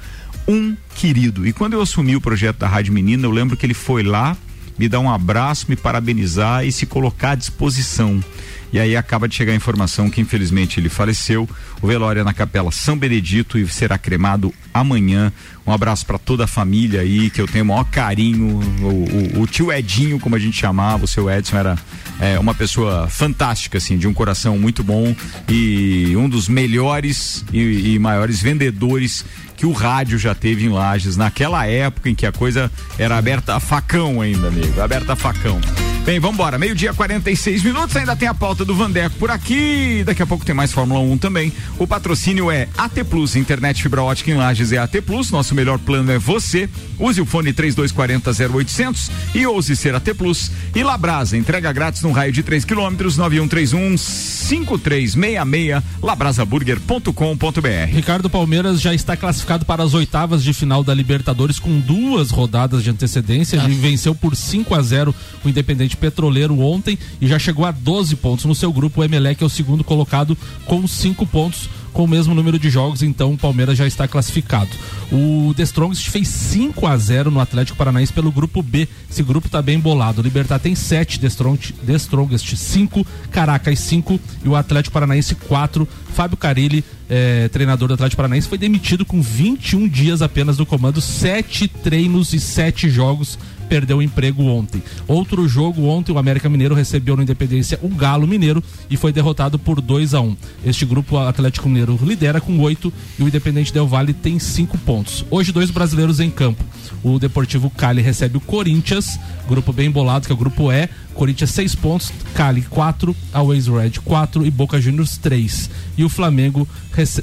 Um 0.48 0.76
querido. 0.96 1.48
E 1.48 1.54
quando 1.54 1.74
eu 1.74 1.82
assumi 1.82 2.16
o 2.16 2.22
projeto 2.22 2.58
da 2.58 2.68
Rádio 2.68 2.94
Menina, 2.94 3.26
eu 3.26 3.32
lembro 3.32 3.56
que 3.56 3.66
ele 3.66 3.74
foi 3.74 4.04
lá 4.04 4.36
me 4.78 4.89
dar 4.89 5.00
um 5.00 5.10
abraço, 5.10 5.66
me 5.70 5.76
parabenizar 5.76 6.66
e 6.66 6.72
se 6.72 6.86
colocar 6.86 7.32
à 7.32 7.36
disposição. 7.36 8.24
E 8.72 8.80
aí 8.80 8.98
acaba 8.98 9.28
de 9.28 9.36
chegar 9.36 9.54
a 9.54 9.56
informação 9.56 10.10
que 10.10 10.20
infelizmente 10.20 10.80
ele 10.80 10.89
faleceu. 10.89 11.48
O 11.80 11.88
velório 11.88 12.22
é 12.22 12.24
na 12.24 12.34
Capela 12.34 12.72
São 12.72 12.98
Benedito 12.98 13.58
e 13.58 13.68
será 13.68 14.00
cremado 14.00 14.52
amanhã. 14.74 15.32
Um 15.66 15.72
abraço 15.72 16.05
para 16.05 16.18
toda 16.18 16.43
a 16.43 16.47
família 16.47 17.01
aí, 17.01 17.30
que 17.30 17.39
eu 17.39 17.47
tenho 17.47 17.64
o 17.64 17.68
maior 17.68 17.86
carinho. 17.86 18.59
O, 18.82 19.38
o- 19.39 19.41
o 19.43 19.47
tio 19.47 19.72
Edinho, 19.72 20.20
como 20.20 20.36
a 20.36 20.39
gente 20.39 20.57
chamava, 20.57 21.05
o 21.05 21.07
seu 21.07 21.30
Edson 21.32 21.57
era 21.57 21.78
é, 22.20 22.38
uma 22.38 22.53
pessoa 22.53 23.07
fantástica, 23.07 23.78
assim, 23.78 23.97
de 23.97 24.07
um 24.07 24.14
coração 24.14 24.57
muito 24.57 24.84
bom 24.84 25.16
e 25.47 26.14
um 26.18 26.28
dos 26.28 26.47
melhores 26.49 27.45
e, 27.53 27.93
e 27.93 27.99
maiores 27.99 28.41
vendedores 28.41 29.26
que 29.55 29.66
o 29.66 29.72
rádio 29.72 30.18
já 30.18 30.36
teve 30.36 30.66
em 30.66 30.70
Lages, 30.70 31.16
naquela 31.16 31.66
época 31.66 32.09
em 32.09 32.16
que 32.16 32.26
a 32.26 32.32
coisa 32.32 32.70
era 32.97 33.18
aberta 33.18 33.55
a 33.55 33.59
facão 33.59 34.20
ainda, 34.20 34.47
amigo, 34.49 34.82
aberta 34.82 35.14
a 35.14 35.16
facão. 35.16 35.61
Bem, 36.05 36.20
vamos 36.20 36.36
embora. 36.36 36.57
Meio-dia, 36.59 36.93
46 36.93 37.64
minutos. 37.64 37.95
Ainda 37.95 38.14
tem 38.14 38.28
a 38.28 38.34
pauta 38.34 38.66
do 38.66 38.76
Vandeco 38.76 39.16
por 39.16 39.32
aqui. 39.32 40.03
Daqui 40.05 40.22
a 40.22 40.28
pouco 40.28 40.43
tem 40.43 40.53
mais 40.53 40.74
Fórmula 40.74 40.99
1 40.99 41.18
também. 41.18 41.49
O 41.80 41.88
patrocínio 41.88 42.51
é 42.51 42.68
AT 42.78 43.05
Plus, 43.09 43.38
internet 43.38 43.82
fibra 43.82 44.03
ótica 44.03 44.30
em 44.30 44.34
Lages 44.34 44.74
é 44.74 44.78
AT 44.80 44.99
Plus. 45.01 45.32
Nosso 45.32 45.53
melhor 45.54 45.80
plano 45.80 46.12
é 46.12 46.18
você. 46.18 46.70
Use 46.99 47.20
o 47.22 47.26
fone 47.26 47.54
3240 47.54 48.32
0800 48.54 49.12
e 49.36 49.45
ouse 49.45 49.76
ser 49.76 49.95
AT 49.95 50.14
Plus. 50.14 50.51
E 50.76 50.84
Labrasa, 50.84 51.38
entrega 51.38 51.72
grátis 51.72 52.01
no 52.01 52.12
raio 52.12 52.32
de 52.32 52.43
3 52.43 52.66
quilômetros, 52.66 53.18
9131 53.18 53.97
5366 53.97 55.84
labrasaburger.com.br. 56.01 57.91
Ricardo 57.91 58.30
Palmeiras 58.30 58.82
já 58.82 58.93
está 58.93 59.16
classificado 59.16 59.66
para 59.66 59.84
as 59.84 59.93
oitavas 59.93 60.43
de 60.43 60.54
final 60.54 60.84
da 60.84 60.93
Libertadores 60.93 61.60
com 61.60 61.80
duas 61.80 62.30
rodadas 62.30 62.84
de 62.84 62.89
antecedência. 62.89 63.58
Ele 63.58 63.76
venceu 63.76 64.14
por 64.14 64.36
5 64.36 64.74
a 64.76 64.82
0 64.82 65.14
o 65.43 65.49
Independente 65.49 65.97
Petroleiro 65.97 66.60
ontem 66.60 66.97
e 67.22 67.28
já 67.28 67.38
chegou 67.39 67.66
a 67.66 67.72
12 67.72 68.16
pontos 68.18 68.45
no 68.45 68.56
seu 68.56 68.72
grupo. 68.72 69.01
O 69.01 69.04
Emelec 69.04 69.41
é 69.41 69.45
o 69.45 69.49
segundo 69.49 69.84
colocado 69.84 70.38
com 70.66 70.88
5 70.88 71.26
pontos 71.28 71.70
com 71.94 72.04
o 72.04 72.08
mesmo 72.08 72.34
número 72.34 72.60
de 72.60 72.70
jogos, 72.70 73.04
então 73.04 73.34
o 73.34 73.38
Palmeiras 73.38 73.78
já 73.78 73.88
está 73.88 74.08
classificado. 74.08 74.70
O 75.12 75.54
The 75.56 75.64
Strongest 75.64 76.10
fez 76.10 76.28
5 76.28 76.88
a 76.88 76.98
0 76.98 77.32
no 77.32 77.39
Atlético 77.39 77.78
Paranaense 77.78 78.12
pelo 78.12 78.32
grupo 78.32 78.62
B. 78.62 78.88
Esse 79.10 79.22
grupo 79.22 79.48
está 79.48 79.62
bem 79.62 79.80
bolado. 79.80 80.20
O 80.20 80.24
Libertar 80.24 80.60
tem 80.60 80.74
7, 80.74 81.20
The, 81.20 81.28
Strong, 81.28 81.74
The 81.86 81.94
Strongest 81.94 82.56
5, 82.56 83.06
Caracas 83.32 83.80
5 83.80 84.20
e 84.44 84.50
o 84.50 84.56
Atlético 84.56 84.94
Paranaense 84.94 85.36
4. 85.36 85.88
Fábio 86.14 86.38
Carilli, 86.38 86.84
eh, 87.10 87.50
treinador 87.52 87.88
do 87.88 87.94
Atlético 87.96 88.18
Paranaense, 88.18 88.48
foi 88.48 88.58
demitido 88.58 89.04
com 89.04 89.22
21 89.22 89.88
dias 89.88 90.22
apenas 90.22 90.58
do 90.58 90.66
comando, 90.66 91.02
7 91.02 91.68
treinos 91.68 92.34
e 92.34 92.39
7 92.39 92.89
jogos 92.89 93.38
perdeu 93.74 93.97
o 93.97 94.03
emprego 94.03 94.43
ontem. 94.43 94.84
Outro 95.07 95.47
jogo 95.47 95.88
ontem, 95.88 96.11
o 96.11 96.19
América 96.19 96.47
Mineiro 96.47 96.76
recebeu 96.76 97.17
no 97.17 97.24
Independência 97.24 97.80
o 97.82 97.89
Galo 97.89 98.28
Mineiro 98.28 98.63
e 98.88 98.95
foi 98.95 99.11
derrotado 99.11 99.57
por 99.57 99.82
2 99.82 100.13
a 100.13 100.21
1 100.21 100.28
um. 100.28 100.38
Este 100.63 100.86
grupo 100.86 101.15
o 101.15 101.19
Atlético 101.19 101.67
Mineiro 101.67 101.97
lidera 102.03 102.39
com 102.39 102.59
8 102.59 102.93
e 103.17 103.24
o 103.24 103.28
Independente 103.28 103.74
Del 103.74 103.88
Valle 103.88 104.13
tem 104.13 104.38
5 104.38 104.78
pontos. 104.78 105.26
Hoje, 105.32 105.51
dois 105.51 105.71
brasileiros 105.71 106.19
em 106.19 106.30
campo. 106.30 106.63
O 107.03 107.17
Deportivo 107.17 107.67
Cali 107.71 108.03
recebe 108.03 108.38
o 108.38 108.41
Corinthians, 108.41 109.19
grupo 109.49 109.74
bem 109.74 109.89
bolado, 109.89 110.28
que 110.28 110.32
é 110.32 110.36
o 110.36 110.38
grupo 110.38 110.71
E. 110.71 110.88
Corinthians 111.14 111.51
6 111.51 111.76
pontos, 111.76 112.11
Cali 112.34 112.61
4, 112.64 113.16
Always 113.34 113.68
Red 113.68 113.91
4 114.03 114.45
e 114.45 114.51
Boca 114.51 114.82
Juniors 114.82 115.18
3. 115.18 115.70
E 115.97 116.03
o 116.03 116.09
Flamengo 116.09 116.68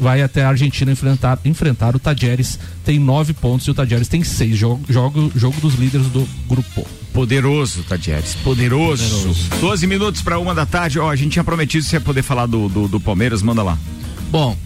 vai 0.00 0.22
até 0.22 0.44
a 0.44 0.48
Argentina 0.48 0.92
enfrentar, 0.92 1.38
enfrentar 1.44 1.94
o 1.94 1.98
Tajeres, 1.98 2.58
tem 2.84 2.98
9 2.98 3.32
pontos 3.34 3.66
e 3.66 3.70
o 3.70 3.74
Tajeres 3.74 4.08
tem 4.08 4.22
6. 4.22 4.56
Jogo, 4.56 4.84
jogo, 4.88 5.32
jogo 5.34 5.60
dos 5.60 5.74
líderes 5.74 6.06
do 6.08 6.26
grupo. 6.48 6.86
Poderoso, 7.12 7.82
Tadieres. 7.82 8.36
Poderoso. 8.36 9.04
Poderoso. 9.04 9.50
12 9.60 9.86
minutos 9.86 10.22
para 10.22 10.38
uma 10.38 10.54
da 10.54 10.64
tarde. 10.64 10.98
Ó, 10.98 11.10
a 11.10 11.16
gente 11.16 11.32
tinha 11.32 11.44
prometido 11.44 11.84
se 11.84 11.96
ia 11.96 12.00
poder 12.00 12.22
falar 12.22 12.46
do, 12.46 12.68
do, 12.68 12.88
do 12.88 13.00
Palmeiras, 13.00 13.42
manda 13.42 13.62
lá. 13.62 13.76
Bom, 14.30 14.56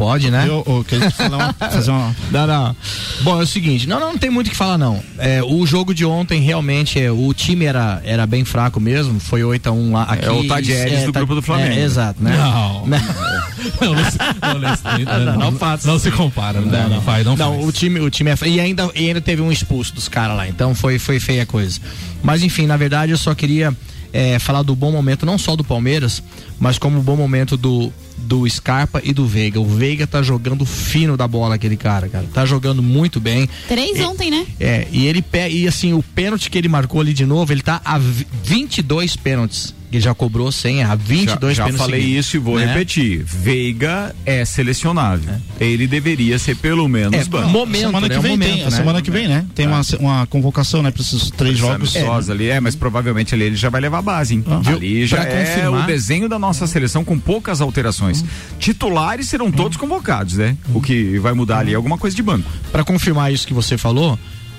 pode, 0.00 0.30
né? 0.30 0.46
Eu, 0.48 0.64
eu 0.66 0.82
queria 0.82 1.10
falar 1.10 1.36
uma, 1.36 1.52
fazer 1.70 1.90
uma. 1.90 2.16
Não, 2.30 2.46
não. 2.46 2.76
Bom, 3.20 3.38
é 3.38 3.42
o 3.42 3.46
seguinte, 3.46 3.86
não, 3.86 4.00
não, 4.00 4.12
não 4.12 4.18
tem 4.18 4.30
muito 4.30 4.46
o 4.46 4.50
que 4.50 4.56
falar, 4.56 4.78
não. 4.78 5.02
É, 5.18 5.42
o 5.42 5.66
jogo 5.66 5.92
de 5.92 6.06
ontem, 6.06 6.40
realmente, 6.40 6.98
é, 6.98 7.12
o 7.12 7.34
time 7.34 7.66
era, 7.66 8.00
era 8.02 8.26
bem 8.26 8.42
fraco 8.42 8.80
mesmo, 8.80 9.20
foi 9.20 9.42
8x1 9.42 9.92
lá. 9.92 10.04
Aqui, 10.04 10.24
É 10.24 10.30
o 10.30 10.48
Tadieres 10.48 11.04
do 11.04 11.12
grupo 11.12 11.34
do 11.34 11.42
Flamengo. 11.42 11.74
É, 11.74 11.80
exato, 11.84 12.22
né? 12.22 12.34
Não. 12.34 12.86
Não, 13.80 13.92
não, 13.92 14.10
se- 14.10 14.18
não, 14.40 14.54
não, 14.54 15.36
não, 15.38 15.50
não, 15.50 15.78
não 15.84 15.98
se 15.98 16.10
compara, 16.10 16.62
não, 16.62 16.88
não, 16.88 17.02
faz, 17.02 17.26
não, 17.26 17.36
Não, 17.36 17.52
faz. 17.56 17.66
o 17.66 17.70
time, 17.72 18.00
o 18.00 18.08
time 18.08 18.30
é. 18.30 18.34
E 18.48 18.58
ainda, 18.58 18.88
e 18.94 19.06
ainda 19.08 19.20
teve 19.20 19.42
um 19.42 19.52
expulso 19.52 19.94
dos 19.94 20.08
caras 20.08 20.34
lá, 20.34 20.48
então 20.48 20.74
foi, 20.74 20.98
foi 20.98 21.20
feia 21.20 21.42
a 21.42 21.46
coisa. 21.46 21.78
Mas 22.22 22.42
enfim, 22.42 22.66
na 22.66 22.78
verdade 22.78 23.12
eu 23.12 23.18
só 23.18 23.34
queria 23.34 23.76
é, 24.12 24.38
falar 24.38 24.62
do 24.62 24.74
bom 24.74 24.90
momento, 24.92 25.24
não 25.26 25.38
só 25.38 25.54
do 25.56 25.64
Palmeiras, 25.64 26.22
mas 26.58 26.78
como 26.78 26.98
o 26.98 27.02
bom 27.02 27.16
momento 27.16 27.56
do, 27.56 27.92
do 28.18 28.48
Scarpa 28.48 29.00
e 29.04 29.12
do 29.12 29.26
Veiga. 29.26 29.60
O 29.60 29.64
Veiga 29.64 30.06
tá 30.06 30.22
jogando 30.22 30.64
fino 30.66 31.16
da 31.16 31.26
bola, 31.28 31.54
aquele 31.54 31.76
cara, 31.76 32.08
cara. 32.08 32.26
Tá 32.32 32.44
jogando 32.44 32.82
muito 32.82 33.20
bem. 33.20 33.48
Três 33.68 33.98
E- 33.98 34.02
ontem, 34.02 34.30
né? 34.30 34.46
É, 34.58 34.86
e 34.92 35.06
ele 35.06 35.24
e 35.50 35.66
assim, 35.68 35.92
o 35.92 36.02
pênalti 36.02 36.50
que 36.50 36.58
ele 36.58 36.68
marcou 36.68 37.00
ali 37.00 37.12
de 37.12 37.24
novo, 37.26 37.52
ele 37.52 37.62
tá 37.62 37.80
a 37.84 37.98
vi- 37.98 38.26
22 38.44 39.16
pênaltis. 39.16 39.74
Ele 39.92 40.00
já 40.00 40.14
cobrou 40.14 40.52
100, 40.52 40.84
a 40.84 40.94
22 40.94 41.56
já, 41.56 41.62
já 41.62 41.64
pênaltis. 41.64 41.84
falei 41.86 42.00
seguidos, 42.02 42.26
isso 42.26 42.36
e 42.36 42.38
vou 42.38 42.58
né? 42.58 42.66
repetir. 42.66 43.24
Veiga 43.24 44.14
é 44.24 44.44
selecionável. 44.44 45.34
Ele 45.58 45.86
deveria 45.88 46.38
ser 46.38 46.56
pelo 46.56 46.86
menos 46.88 47.12
É, 47.14 47.24
banco. 47.24 47.48
momento, 47.48 47.86
semana 47.86 48.08
que 48.08 48.14
né? 48.14 48.20
vem 48.20 48.30
Momento, 48.30 48.52
tem, 48.54 48.62
a 48.62 48.70
né? 48.70 48.76
semana 48.76 49.02
que 49.02 49.10
vem, 49.10 49.26
né? 49.28 49.46
Tem 49.54 49.66
uma, 49.66 49.80
uma 49.98 50.26
convocação, 50.26 50.82
né, 50.82 50.90
para 50.92 51.02
esses 51.02 51.30
três 51.30 51.58
jogos. 51.58 51.96
Amistosa 51.96 52.32
ali, 52.32 52.48
é, 52.48 52.60
mas 52.60 52.76
provavelmente 52.76 53.34
ali 53.34 53.44
ele 53.44 53.56
já 53.56 53.68
vai 53.68 53.80
levar 53.80 53.98
a 53.98 54.02
base, 54.02 54.34
hein? 54.34 54.44
Ah. 54.46 54.60
ali 54.70 55.04
já 55.06 55.16
Pra 55.22 55.26
é 55.30 55.44
confirmar. 55.44 55.84
o 55.84 55.86
desenho 55.86 56.28
da 56.28 56.38
nossa 56.38 56.66
seleção 56.68 57.04
com 57.04 57.18
poucas 57.18 57.60
alterações. 57.60 58.24
Titulares 58.60 59.28
serão 59.28 59.50
todos 59.50 59.76
convocados, 59.76 60.34
né? 60.36 60.56
O 60.72 60.80
que 60.80 61.18
vai 61.18 61.32
mudar 61.32 61.58
ali 61.58 61.72
é 61.72 61.74
alguma 61.74 61.98
coisa 61.98 62.14
de 62.14 62.22
banco. 62.22 62.48
Pra 62.70 62.84
confirmar 62.84 63.32
isso 63.32 63.46
que 63.46 63.54
você 63.54 63.76
falou, 63.76 64.18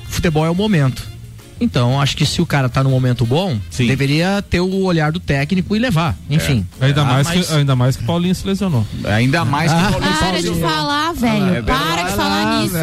futebol 0.09 0.45
é 0.45 0.49
o 0.49 0.55
momento. 0.55 1.07
Então, 1.61 2.01
acho 2.01 2.17
que 2.17 2.25
se 2.25 2.41
o 2.41 2.45
cara 2.45 2.67
tá 2.67 2.83
no 2.83 2.89
momento 2.89 3.25
bom, 3.25 3.57
deveria 3.77 4.41
ter 4.49 4.59
o 4.59 4.83
olhar 4.83 5.11
do 5.11 5.19
técnico 5.19 5.75
e 5.75 5.79
levar. 5.79 6.17
Enfim. 6.29 6.65
Ainda, 6.79 7.01
Ah, 7.01 7.05
mais 7.05 7.27
mas- 7.27 7.47
que, 7.47 7.53
ainda 7.53 7.75
mais 7.75 7.95
que 7.95 8.03
o 8.03 8.05
Paulinho 8.05 8.33
se 8.35 8.45
lesionou. 8.47 8.85
Ainda 9.05 9.45
mais 9.45 9.71
Ah. 9.71 9.75
que 9.75 9.81
o 9.81 9.91
Paulinho 9.91 10.17
Para 10.17 10.41
de 10.41 10.59
falar, 10.59 11.13
velho. 11.13 11.55
é 11.55 11.61
Para 11.61 12.03
de 12.03 12.11
falar 12.15 12.61
nisso. 12.63 12.75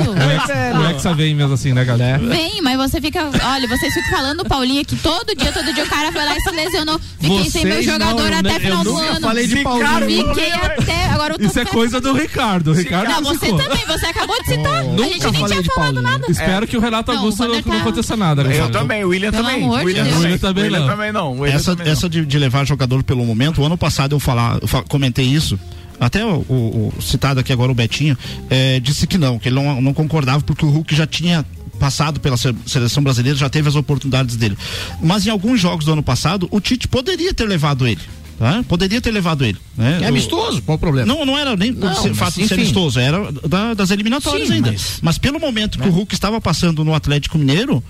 O 0.78 0.90
Hexa 0.90 1.14
vem 1.14 1.34
mesmo 1.34 1.54
assim, 1.54 1.72
né, 1.72 1.84
galera? 1.84 2.18
Vem, 2.18 2.62
mas 2.62 2.76
você 2.76 3.00
fica. 3.00 3.28
Olha, 3.44 3.68
vocês 3.68 3.92
ficam 3.92 4.10
falando 4.10 4.38
do 4.38 4.44
Paulinho 4.48 4.80
aqui 4.80 4.96
todo 4.96 5.34
dia, 5.34 5.52
todo 5.52 5.72
dia 5.74 5.84
o 5.84 5.88
cara 5.88 6.12
foi 6.12 6.24
lá 6.24 6.36
e 6.36 6.40
se 6.40 6.50
lesionou. 6.50 7.00
Fiquei 7.20 7.50
sem 7.50 7.64
meu 7.64 7.74
Vocês 7.74 7.86
jogador 7.86 8.30
não, 8.30 8.38
até 8.38 8.52
né? 8.52 8.60
final 8.60 8.78
Eu 8.78 8.84
do 8.84 8.96
ano. 8.96 9.20
falei 9.20 9.46
de 9.46 9.62
Paulinho. 9.62 10.28
Fiquei 10.28 10.52
até. 10.52 11.04
Agora 11.08 11.34
eu 11.34 11.38
tô 11.38 11.44
Isso 11.46 11.58
é 11.58 11.64
coisa 11.64 12.00
do 12.00 12.12
Ricardo. 12.12 12.68
O 12.70 12.74
Ricardo 12.74 13.08
Não, 13.10 13.20
não 13.22 13.34
você 13.34 13.46
ficou. 13.46 13.58
também, 13.58 13.84
você 13.86 14.06
acabou 14.06 14.40
de 14.42 14.46
citar. 14.48 14.72
a 14.74 14.82
gente 14.82 14.90
Nunca 14.90 15.30
nem 15.30 15.40
falei 15.40 15.62
tinha 15.62 15.74
falado 15.74 15.94
Paulinho. 15.94 16.02
nada. 16.02 16.30
Espero 16.30 16.66
que 16.66 16.76
o 16.76 16.80
Renato 16.80 17.10
Augusto 17.12 17.44
não, 17.46 17.78
aconteça 17.80 18.16
nada. 18.16 18.42
Eu 18.42 18.67
Também, 18.72 19.04
o 19.04 19.08
William 19.08 19.30
também. 19.30 19.58
de 19.60 19.64
William. 19.66 20.04
William 20.18 20.38
também 20.38 20.64
William 20.64 20.80
não. 20.80 20.86
também 20.88 21.12
não. 21.12 21.32
William 21.38 21.54
Essa, 21.56 21.70
também 21.72 21.86
não. 21.86 21.92
essa 21.92 22.08
de, 22.08 22.24
de 22.26 22.38
levar 22.38 22.64
jogador 22.66 23.02
pelo 23.02 23.24
momento, 23.24 23.60
o 23.60 23.64
ano 23.64 23.76
passado 23.78 24.14
eu 24.14 24.20
falar, 24.20 24.58
eu 24.62 24.68
comentei 24.88 25.24
isso. 25.26 25.58
Até 26.00 26.24
o, 26.24 26.44
o- 26.48 26.92
o 26.96 27.02
citado 27.02 27.40
aqui 27.40 27.52
agora, 27.52 27.72
o 27.72 27.74
Betinho, 27.74 28.16
eh, 28.48 28.78
disse 28.80 29.04
que 29.06 29.18
não, 29.18 29.36
que 29.38 29.48
ele 29.48 29.56
não, 29.56 29.80
não 29.80 29.92
concordava 29.92 30.42
porque 30.44 30.64
o 30.64 30.68
Hulk 30.70 30.94
já 30.94 31.06
tinha 31.08 31.44
passado 31.80 32.20
pela 32.20 32.36
se- 32.36 32.54
seleção 32.66 33.02
brasileira, 33.02 33.36
já 33.36 33.48
teve 33.48 33.68
as 33.68 33.74
oportunidades 33.74 34.36
dele. 34.36 34.56
Mas 35.02 35.26
em 35.26 35.30
alguns 35.30 35.60
jogos 35.60 35.84
do 35.84 35.92
ano 35.92 36.02
passado, 36.02 36.46
o 36.52 36.60
Tite 36.60 36.86
poderia 36.86 37.34
ter 37.34 37.46
levado 37.46 37.84
ele. 37.86 38.00
tá? 38.38 38.64
Poderia 38.68 39.00
ter 39.00 39.10
levado 39.10 39.44
ele. 39.44 39.58
Né? 39.76 39.98
É 40.02 40.04
O- 40.04 40.08
amistoso, 40.10 40.62
qual 40.62 40.76
o 40.76 40.78
problema? 40.78 41.12
Não, 41.12 41.26
não 41.26 41.36
era 41.36 41.56
nem 41.56 41.72
por 41.74 41.86
Não, 41.90 41.94
ser, 42.02 42.14
fato 42.14 42.34
de 42.40 42.46
ser 42.46 42.54
amistoso, 42.54 43.00
era 43.00 43.32
da- 43.32 43.74
das 43.74 43.90
eliminatórias 43.90 44.46
Sim, 44.46 44.54
ainda. 44.54 44.70
mas- 44.70 44.98
Mas, 45.02 45.18
pelo 45.18 45.40
momento 45.40 45.80
que 45.80 45.88
o 45.88 45.90
Hulk 45.90 46.14
estava 46.14 46.40
passando 46.40 46.84
no 46.84 46.94
Atlético 46.94 47.36
Mineiro, 47.38 47.82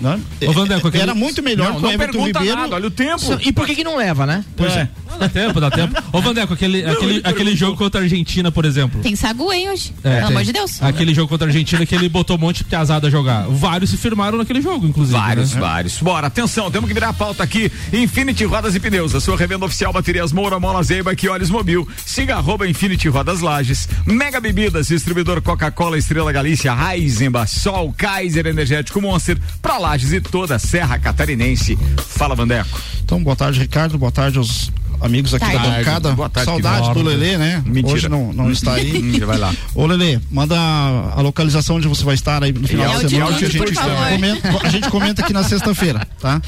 né, 0.00 0.20
Ô, 0.46 0.52
Vandeco, 0.52 0.88
aquele- 0.88 1.02
era 1.02 1.14
muito 1.14 1.42
melhor 1.42 1.72
Não, 1.72 1.80
com 1.80 1.90
não 1.90 1.98
pergunta 1.98 2.38
Ribeiro. 2.40 2.56
nada, 2.60 2.74
olha 2.76 2.86
o 2.86 2.90
tempo. 2.90 3.38
E 3.40 3.52
por 3.52 3.66
que 3.66 3.74
que 3.74 3.84
não 3.84 3.96
leva, 3.96 4.26
né? 4.26 4.44
Pois 4.56 4.72
é. 4.76 4.88
Dá 5.18 5.28
tempo, 5.28 5.60
dá 5.60 5.70
tempo. 5.70 6.00
Ô, 6.12 6.20
Vandeco, 6.20 6.54
aquele, 6.54 6.84
aquele, 6.84 7.20
aquele 7.24 7.56
jogo 7.56 7.76
contra 7.76 8.00
a 8.00 8.04
Argentina, 8.04 8.52
por 8.52 8.64
exemplo. 8.64 9.00
Tem 9.02 9.16
sagu, 9.16 9.52
hein, 9.52 9.70
hoje? 9.70 9.92
É, 10.04 10.10
Pelo 10.10 10.16
tem. 10.20 10.36
amor 10.36 10.44
de 10.44 10.52
Deus. 10.52 10.82
Aquele 10.82 11.12
jogo 11.14 11.28
contra 11.28 11.46
a 11.46 11.48
Argentina 11.48 11.84
que 11.84 11.94
ele 11.94 12.08
botou 12.08 12.36
um 12.36 12.38
monte 12.38 12.58
de 12.58 12.64
piazada 12.64 13.08
a 13.08 13.10
jogar. 13.10 13.46
Vários 13.48 13.90
se 13.90 13.96
firmaram 13.96 14.38
naquele 14.38 14.60
jogo, 14.60 14.86
inclusive. 14.86 15.18
Vários, 15.18 15.54
né? 15.54 15.60
vários. 15.60 15.98
Bora, 15.98 16.26
atenção, 16.28 16.70
temos 16.70 16.86
que 16.88 16.94
virar 16.94 17.08
a 17.08 17.12
pauta 17.12 17.42
aqui. 17.42 17.70
Infinity 17.92 18.44
Rodas 18.44 18.74
e 18.74 18.80
Pneus, 18.80 19.14
a 19.14 19.20
sua 19.20 19.36
revenda 19.36 19.64
oficial 19.64 19.92
Baterias 19.92 20.32
Moura, 20.32 20.60
Mola 20.60 20.82
Zeiba 20.82 21.12
e 21.20 21.28
Olhos 21.28 21.50
Mobil. 21.50 21.88
Siga 22.06 22.36
arroba 22.36 22.68
Infinity 22.68 23.08
Rodas 23.08 23.40
Lages. 23.40 23.88
Mega 24.06 24.40
Bebidas, 24.40 24.86
distribuidor 24.88 25.42
Coca-Cola, 25.42 25.98
Estrela 25.98 26.30
Galícia, 26.30 26.72
Heisenbach, 26.92 27.50
Sol, 27.50 27.92
Kaiser 27.96 28.46
Energético 28.46 29.00
Monster, 29.00 29.36
pra 29.60 29.78
Lages 29.88 30.12
e 30.12 30.20
toda 30.20 30.56
a 30.56 30.58
Serra 30.58 30.98
Catarinense. 30.98 31.78
Fala, 31.96 32.34
Vandeco. 32.34 32.78
Então, 33.02 33.22
boa 33.22 33.34
tarde, 33.34 33.58
Ricardo. 33.58 33.96
Boa 33.96 34.12
tarde 34.12 34.36
aos 34.36 34.70
amigos 35.00 35.32
aqui 35.32 35.46
Tarde. 35.46 35.66
da 35.66 35.76
bancada. 35.78 36.12
Boa 36.12 36.28
tarde, 36.28 36.50
Saudade 36.50 36.92
do. 36.92 37.02
Lelê, 37.02 37.38
né? 37.38 37.62
Mentira. 37.64 37.94
Hoje 37.94 38.06
não, 38.06 38.30
não 38.30 38.50
está 38.50 38.74
aí. 38.74 38.98
Hum, 38.98 39.26
vai 39.26 39.38
lá. 39.38 39.54
Ô, 39.74 39.86
Lelê, 39.86 40.20
manda 40.30 40.56
a 40.58 41.22
localização 41.22 41.76
onde 41.76 41.88
você 41.88 42.04
vai 42.04 42.14
estar 42.14 42.42
aí 42.42 42.52
no 42.52 42.68
final 42.68 42.98
de 42.98 43.18
altitude, 43.18 43.74
semana. 43.74 44.08
que 44.10 44.24
a, 44.24 44.28
gente 44.28 44.50
comenta, 44.50 44.66
a 44.66 44.68
gente 44.68 44.90
comenta 44.90 45.22
aqui 45.22 45.32
na 45.32 45.42
sexta-feira, 45.42 46.06
tá? 46.20 46.42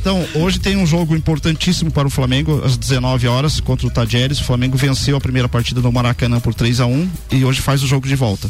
Então, 0.00 0.24
hoje 0.34 0.58
tem 0.58 0.76
um 0.76 0.86
jogo 0.86 1.14
importantíssimo 1.14 1.90
para 1.90 2.06
o 2.06 2.10
Flamengo, 2.10 2.62
às 2.64 2.78
19 2.78 3.28
horas, 3.28 3.60
contra 3.60 3.86
o 3.86 3.90
Tajeres. 3.90 4.40
O 4.40 4.44
Flamengo 4.44 4.78
venceu 4.78 5.14
a 5.14 5.20
primeira 5.20 5.48
partida 5.48 5.82
no 5.82 5.92
Maracanã 5.92 6.40
por 6.40 6.54
3 6.54 6.80
a 6.80 6.86
1 6.86 7.10
e 7.32 7.44
hoje 7.44 7.60
faz 7.60 7.82
o 7.82 7.86
jogo 7.86 8.08
de 8.08 8.14
volta. 8.16 8.48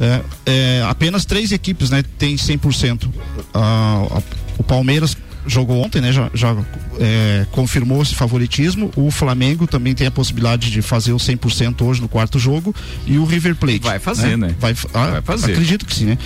É, 0.00 0.22
é, 0.46 0.82
apenas 0.88 1.24
três 1.26 1.52
equipes 1.52 1.90
né, 1.90 2.02
têm 2.18 2.36
100%. 2.36 3.08
Ah, 3.52 4.06
a- 4.10 4.22
o 4.58 4.62
Palmeiras 4.62 5.14
jogou 5.46 5.82
ontem, 5.82 6.00
né? 6.00 6.12
Já, 6.12 6.30
já 6.34 6.56
é, 6.98 7.46
confirmou 7.52 8.02
esse 8.02 8.14
favoritismo. 8.14 8.90
O 8.96 9.10
Flamengo 9.10 9.66
também 9.66 9.94
tem 9.94 10.06
a 10.06 10.10
possibilidade 10.10 10.70
de 10.70 10.82
fazer 10.82 11.12
o 11.12 11.16
100% 11.16 11.82
hoje 11.82 12.00
no 12.00 12.08
quarto 12.08 12.38
jogo 12.38 12.74
e 13.06 13.18
o 13.18 13.24
River 13.24 13.56
Plate. 13.56 13.80
Vai 13.80 13.98
fazer, 13.98 14.36
né? 14.36 14.54
Vai, 14.58 14.74
ah, 14.94 15.06
Vai 15.12 15.22
fazer. 15.22 15.52
Acredito 15.52 15.86
que 15.86 15.94
sim, 15.94 16.06
né? 16.06 16.18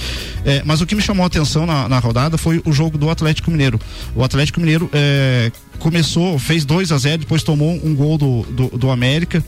É, 0.44 0.62
mas 0.64 0.80
o 0.80 0.86
que 0.86 0.94
me 0.94 1.02
chamou 1.02 1.24
a 1.24 1.26
atenção 1.26 1.66
na, 1.66 1.88
na 1.88 1.98
rodada 1.98 2.36
foi 2.36 2.60
o 2.64 2.72
jogo 2.72 2.98
do 2.98 3.08
Atlético 3.10 3.50
Mineiro. 3.50 3.80
O 4.14 4.22
Atlético 4.22 4.60
Mineiro 4.60 4.88
é, 4.92 5.50
começou, 5.78 6.38
fez 6.38 6.64
2 6.64 6.92
a 6.92 6.98
0 6.98 7.18
depois 7.18 7.42
tomou 7.42 7.72
um 7.84 7.94
gol 7.94 8.18
do, 8.18 8.42
do, 8.42 8.78
do 8.78 8.90
América 8.90 9.44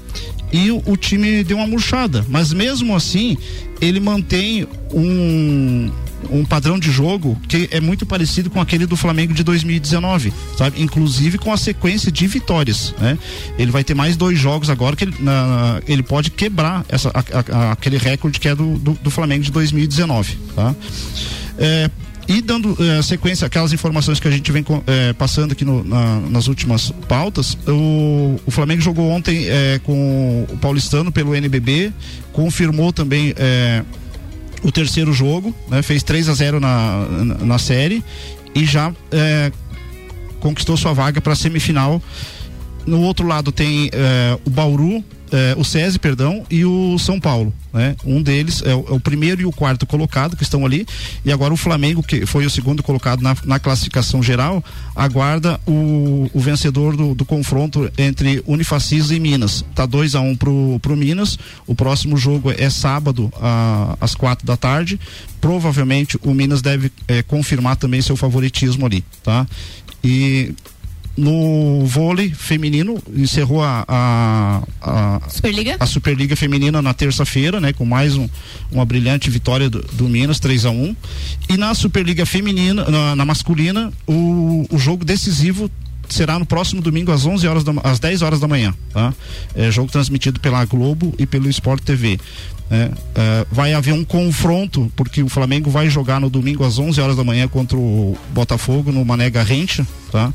e 0.53 0.71
o, 0.71 0.83
o 0.87 0.97
time 0.97 1.43
deu 1.45 1.57
uma 1.57 1.67
murchada. 1.67 2.25
Mas 2.29 2.53
mesmo 2.53 2.95
assim, 2.95 3.37
ele 3.81 4.01
mantém 4.01 4.67
um 4.93 5.91
um 6.31 6.45
padrão 6.45 6.79
de 6.79 6.91
jogo 6.91 7.37
que 7.49 7.69
é 7.71 7.81
muito 7.81 8.05
parecido 8.07 8.51
com 8.51 8.61
aquele 8.61 8.87
do 8.87 8.97
Flamengo 8.97 9.33
de 9.35 9.43
2019, 9.45 10.33
sabe? 10.57 10.83
Inclusive 10.83 11.39
com 11.39 11.53
a 11.53 11.57
sequência 11.57 12.11
de 12.11 12.27
vitórias, 12.27 12.95
né? 12.99 13.19
Ele 13.59 13.71
vai 13.71 13.85
ter 13.85 13.95
mais 13.95 14.17
dois 14.17 14.39
jogos 14.39 14.69
agora 14.71 14.97
que 14.97 15.05
ele, 15.05 15.15
na- 15.21 15.81
ele 15.87 16.03
pode 16.03 16.31
quebrar 16.31 16.85
essa, 16.89 17.11
a- 17.11 17.69
a- 17.69 17.73
aquele 17.73 17.99
recorde 17.99 18.41
que 18.41 18.49
é 18.49 18.55
do, 18.55 18.77
do, 18.79 18.93
do 18.95 19.11
Flamengo 19.11 19.45
de 19.45 19.51
2019, 19.53 20.37
tá? 20.55 20.75
É, 21.59 21.91
e 22.29 22.43
dando 22.43 22.77
eh, 22.81 23.01
sequência 23.03 23.47
aquelas 23.47 23.73
informações 23.73 24.19
que 24.19 24.27
a 24.27 24.31
gente 24.33 24.51
vem 24.51 24.65
eh, 24.89 25.13
passando 25.13 25.53
aqui 25.53 25.65
no- 25.65 25.85
na- 25.85 26.19
nas 26.29 26.49
últimas 26.49 26.91
pautas, 27.09 27.57
o, 27.69 28.41
o 28.45 28.51
Flamengo 28.51 28.81
jogou 28.83 29.09
ontem 29.11 29.45
eh, 29.47 29.81
com 29.85 30.45
o 30.51 30.57
Paulistano 30.57 31.13
pelo 31.13 31.37
NBB, 31.37 31.93
confirmou 32.33 32.93
também 32.93 33.33
o 34.67 34.73
terceiro 34.73 35.13
jogo, 35.13 35.55
né, 35.69 35.81
fez 35.81 36.03
3 36.03 36.29
a 36.29 36.35
0 36.35 36.59
na, 36.59 37.07
na, 37.09 37.35
na 37.37 37.59
série 37.59 38.03
e 38.53 38.65
já 38.65 38.93
eh, 39.13 39.53
conquistou 40.41 40.77
sua 40.77 40.93
vaga 40.93 41.21
para 41.21 41.35
a 41.35 41.37
semifinal. 41.37 42.03
No 42.85 43.01
outro 43.03 43.25
lado 43.29 43.53
tem 43.53 43.89
eh, 43.93 44.37
o 44.45 44.51
Bauru, 44.51 45.05
eh, 45.33 45.55
o 45.57 45.65
SESI, 45.65 45.99
perdão, 45.99 46.45
e 46.51 46.65
o 46.65 46.99
São 46.99 47.19
Paulo. 47.21 47.53
Né? 47.73 47.95
Um 48.05 48.23
deles 48.23 48.63
é 48.65 48.75
o, 48.75 48.87
é 48.89 48.93
o 48.93 49.01
primeiro 49.01 49.41
e 49.43 49.45
o 49.47 49.53
quarto 49.53 49.87
colocado 49.87 50.37
que 50.37 50.43
estão 50.43 50.65
ali. 50.65 50.87
E 51.25 51.33
agora 51.33 51.53
o 51.53 51.57
Flamengo, 51.57 52.03
que 52.03 52.25
foi 52.27 52.47
o 52.47 52.51
segundo 52.51 52.83
colocado 52.83 53.21
na, 53.23 53.37
na 53.45 53.59
classificação 53.59 54.23
geral, 54.23 54.65
aguarda 54.95 55.61
o, 55.67 56.31
o 56.33 56.41
vencedor 56.41 56.97
do, 56.97 57.15
do 57.15 57.25
confronto 57.25 57.91
entre 57.99 58.43
Unifacis 58.47 59.11
e 59.11 59.21
Minas. 59.21 59.65
Tá 59.75 59.85
2 59.87 60.15
a 60.15 60.21
1 60.21 60.31
um 60.31 60.37
pro, 60.37 60.79
pro 60.81 60.97
Minas. 60.97 61.39
O 61.67 61.75
próximo 61.75 62.17
jogo 62.17 62.51
é 62.51 62.71
sábado, 62.71 63.33
a- 63.41 63.97
às 64.01 64.15
quatro 64.15 64.47
da 64.47 64.57
tarde. 64.57 64.99
Provavelmente 65.41 66.19
o 66.23 66.33
Minas 66.35 66.63
deve 66.63 66.91
eh, 67.09 67.23
confirmar 67.23 67.77
também 67.77 68.01
seu 68.03 68.17
favoritismo 68.17 68.87
ali, 68.87 69.05
tá? 69.23 69.47
E 70.03 70.53
no 71.17 71.85
vôlei 71.87 72.31
feminino 72.31 72.99
encerrou 73.15 73.63
a, 73.63 73.85
a, 73.89 74.63
a 74.83 75.21
Superliga? 75.29 75.77
a 75.81 75.87
Superliga 75.87 76.37
Feminina 76.37 76.83
na 76.83 76.93
terça-feira, 76.93 77.61
né, 77.61 77.73
com 77.73 77.85
mais 77.85 78.17
um, 78.17 78.29
uma 78.71 78.85
brilhante 78.85 79.31
vitória 79.31 79.71
do, 79.71 79.83
do 79.83 80.09
Minas 80.09 80.39
3 80.39 80.67
a 80.67 80.71
1 80.71 80.97
E 81.49 81.57
na 81.57 81.75
Superliga 81.75 82.27
Feminina, 82.27 82.85
na, 82.85 83.17
na 83.17 83.25
masculina, 83.25 83.93
o, 84.07 84.67
o 84.71 84.79
jogo 84.79 85.05
decisivo 85.05 85.71
será 86.09 86.39
no 86.39 86.47
próximo 86.47 86.81
domingo 86.81 87.11
às 87.11 87.27
11 87.27 87.47
horas 87.47 87.65
da, 87.65 87.73
às 87.83 87.99
10 87.99 88.23
horas 88.23 88.41
da 88.41 88.47
manhã, 88.47 88.75
tá? 88.93 89.13
É 89.55 89.71
jogo 89.71 89.91
transmitido 89.91 90.39
pela 90.41 90.65
Globo 90.65 91.13
e 91.19 91.27
pelo 91.27 91.49
Sport 91.49 91.83
TV. 91.83 92.19
né? 92.71 92.91
É, 93.15 93.47
vai 93.51 93.75
haver 93.75 93.93
um 93.93 94.05
confronto 94.05 94.91
porque 94.95 95.23
o 95.23 95.29
Flamengo 95.29 95.71
vai 95.71 95.89
jogar 95.91 96.21
no 96.21 96.31
domingo 96.31 96.65
às 96.65 96.79
11 96.79 97.01
horas 97.01 97.17
da 97.17 97.25
manhã 97.25 97.49
contra 97.49 97.77
o 97.77 98.17
Botafogo 98.33 98.93
no 98.93 99.05
Mané 99.05 99.31
Garrincha, 99.31 99.87
tá? 100.13 100.33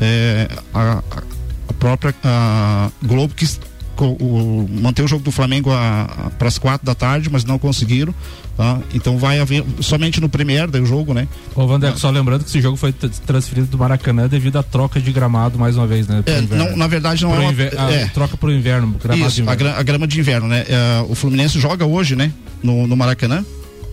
É, 0.00 0.48
a, 0.72 0.98
a- 1.10 1.72
própria 1.78 2.14
a 2.24 2.90
Globo 3.04 3.34
co- 3.94 4.16
o, 4.20 4.68
manter 4.70 5.02
o 5.02 5.08
jogo 5.08 5.22
do 5.22 5.30
Flamengo 5.30 5.70
para 6.38 6.48
as 6.48 6.58
quatro 6.58 6.84
da 6.86 6.94
tarde, 6.94 7.28
mas 7.30 7.44
não 7.44 7.58
conseguiram. 7.58 8.14
Tá? 8.56 8.80
Então 8.92 9.16
vai 9.18 9.38
haver 9.38 9.64
somente 9.80 10.20
no 10.20 10.28
Premier 10.28 10.68
do 10.68 10.84
jogo, 10.84 11.14
né? 11.14 11.28
Ô, 11.54 11.64
Vandeco, 11.68 11.96
só 11.96 12.10
lembrando 12.10 12.42
que 12.42 12.50
esse 12.50 12.60
jogo 12.60 12.76
foi 12.76 12.92
transferido 12.92 13.68
do 13.68 13.78
Maracanã 13.78 14.26
devido 14.26 14.56
à 14.58 14.62
troca 14.64 15.00
de 15.00 15.12
gramado 15.12 15.56
mais 15.56 15.76
uma 15.76 15.86
vez, 15.86 16.08
né? 16.08 16.24
É, 16.26 16.40
inverno. 16.40 16.64
não, 16.70 16.76
na 16.76 16.88
verdade 16.88 17.22
não 17.22 17.30
Pro 17.30 17.40
é 17.40 17.44
uma 17.44 17.52
inver- 17.52 17.74
a 17.80 17.90
é. 17.92 18.06
troca 18.08 18.36
pro 18.36 18.50
inverno, 18.52 18.88
gramado 19.00 19.30
de 19.30 19.40
Isso, 19.40 19.48
a, 19.48 19.54
inverno. 19.54 19.78
a 19.78 19.82
grama 19.84 20.08
de 20.08 20.18
inverno, 20.18 20.48
né? 20.48 20.64
É, 20.68 21.04
o 21.08 21.14
Fluminense 21.14 21.60
joga 21.60 21.86
hoje, 21.86 22.16
né? 22.16 22.32
No, 22.60 22.84
no 22.88 22.96
Maracanã. 22.96 23.44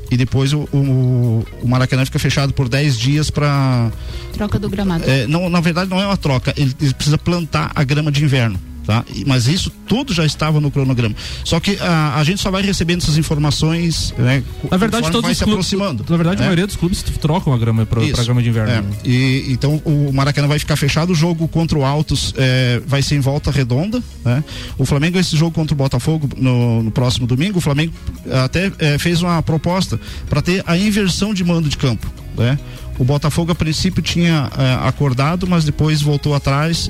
E 0.10 0.18
depois 0.18 0.54
o, 0.54 0.68
o, 0.72 1.46
o 1.62 1.68
Maracanã 1.68 2.06
fica 2.06 2.20
fechado 2.20 2.54
por 2.54 2.70
10 2.70 2.98
dias 2.98 3.30
para 3.30 3.92
Troca 4.34 4.60
do 4.60 4.70
gramado. 4.70 5.04
É, 5.10 5.26
não, 5.28 5.50
na 5.50 5.60
verdade 5.62 5.90
não 5.90 6.00
é 6.00 6.06
uma 6.06 6.18
troca, 6.18 6.54
ele, 6.58 6.74
ele 6.82 6.94
precisa 6.94 7.18
plantar 7.18 7.72
a 7.74 7.84
grama 7.84 8.12
de 8.12 8.24
inverno. 8.24 8.60
Tá? 8.86 9.04
Mas 9.26 9.48
isso 9.48 9.72
tudo 9.88 10.14
já 10.14 10.26
estava 10.26 10.62
no 10.62 10.70
cronograma. 10.70 11.16
Só 11.44 11.60
que 11.60 11.78
a, 11.82 12.18
a 12.18 12.24
gente 12.24 12.40
só 12.40 12.52
vai 12.52 12.62
recebendo 12.62 13.02
essas 13.02 13.18
informações, 13.18 14.14
né? 14.18 14.44
Na 14.70 14.78
verdade, 14.78 15.08
todos 15.08 15.24
vai 15.24 15.32
os 15.32 15.38
se 15.38 15.44
clubes, 15.44 15.66
aproximando. 15.66 16.06
na 16.08 16.18
verdade, 16.18 16.38
a 16.38 16.40
né? 16.42 16.46
maioria 16.46 16.68
dos 16.68 16.76
clubes 16.76 17.02
trocam 17.02 17.52
a 17.52 17.58
grama 17.58 17.86
pra 17.86 18.04
Isso. 18.04 18.24
grama 18.24 18.44
de 18.44 18.50
inverno. 18.50 18.72
É. 18.72 18.82
né? 18.82 18.90
E, 19.04 19.46
então 19.50 19.82
o 19.84 20.12
Maracanã 20.14 20.48
vai 20.48 20.60
ficar 20.60 20.76
fechado, 20.76 21.12
o 21.14 21.16
jogo 21.16 21.48
contra 21.48 21.78
o 21.78 21.84
Altos 21.84 22.34
é, 22.38 22.82
vai 22.86 23.02
ser 23.02 23.16
em 23.16 23.20
volta 23.20 23.50
redonda. 23.50 24.04
Né? 24.24 24.44
O 24.78 24.86
Flamengo, 24.86 25.18
esse 25.18 25.36
jogo 25.36 25.52
contra 25.52 25.74
o 25.74 25.78
Botafogo 25.78 26.30
no, 26.38 26.84
no 26.84 26.92
próximo 26.92 27.26
domingo, 27.26 27.58
o 27.58 27.62
Flamengo 27.62 27.94
até 28.44 28.72
é, 28.78 28.98
fez 29.00 29.22
uma 29.22 29.42
proposta 29.42 30.00
para 30.30 30.42
ter 30.42 30.64
a 30.68 30.78
inversão 30.78 31.34
de 31.34 31.44
mando 31.44 31.68
de 31.70 31.78
campo. 31.78 32.12
Né? 32.38 32.60
O 32.98 33.04
Botafogo 33.04 33.52
a 33.52 33.56
princípio 33.56 34.02
tinha 34.02 34.50
acordado, 34.84 35.46
mas 35.48 35.66
depois 35.66 36.02
voltou 36.02 36.34
atrás. 36.34 36.90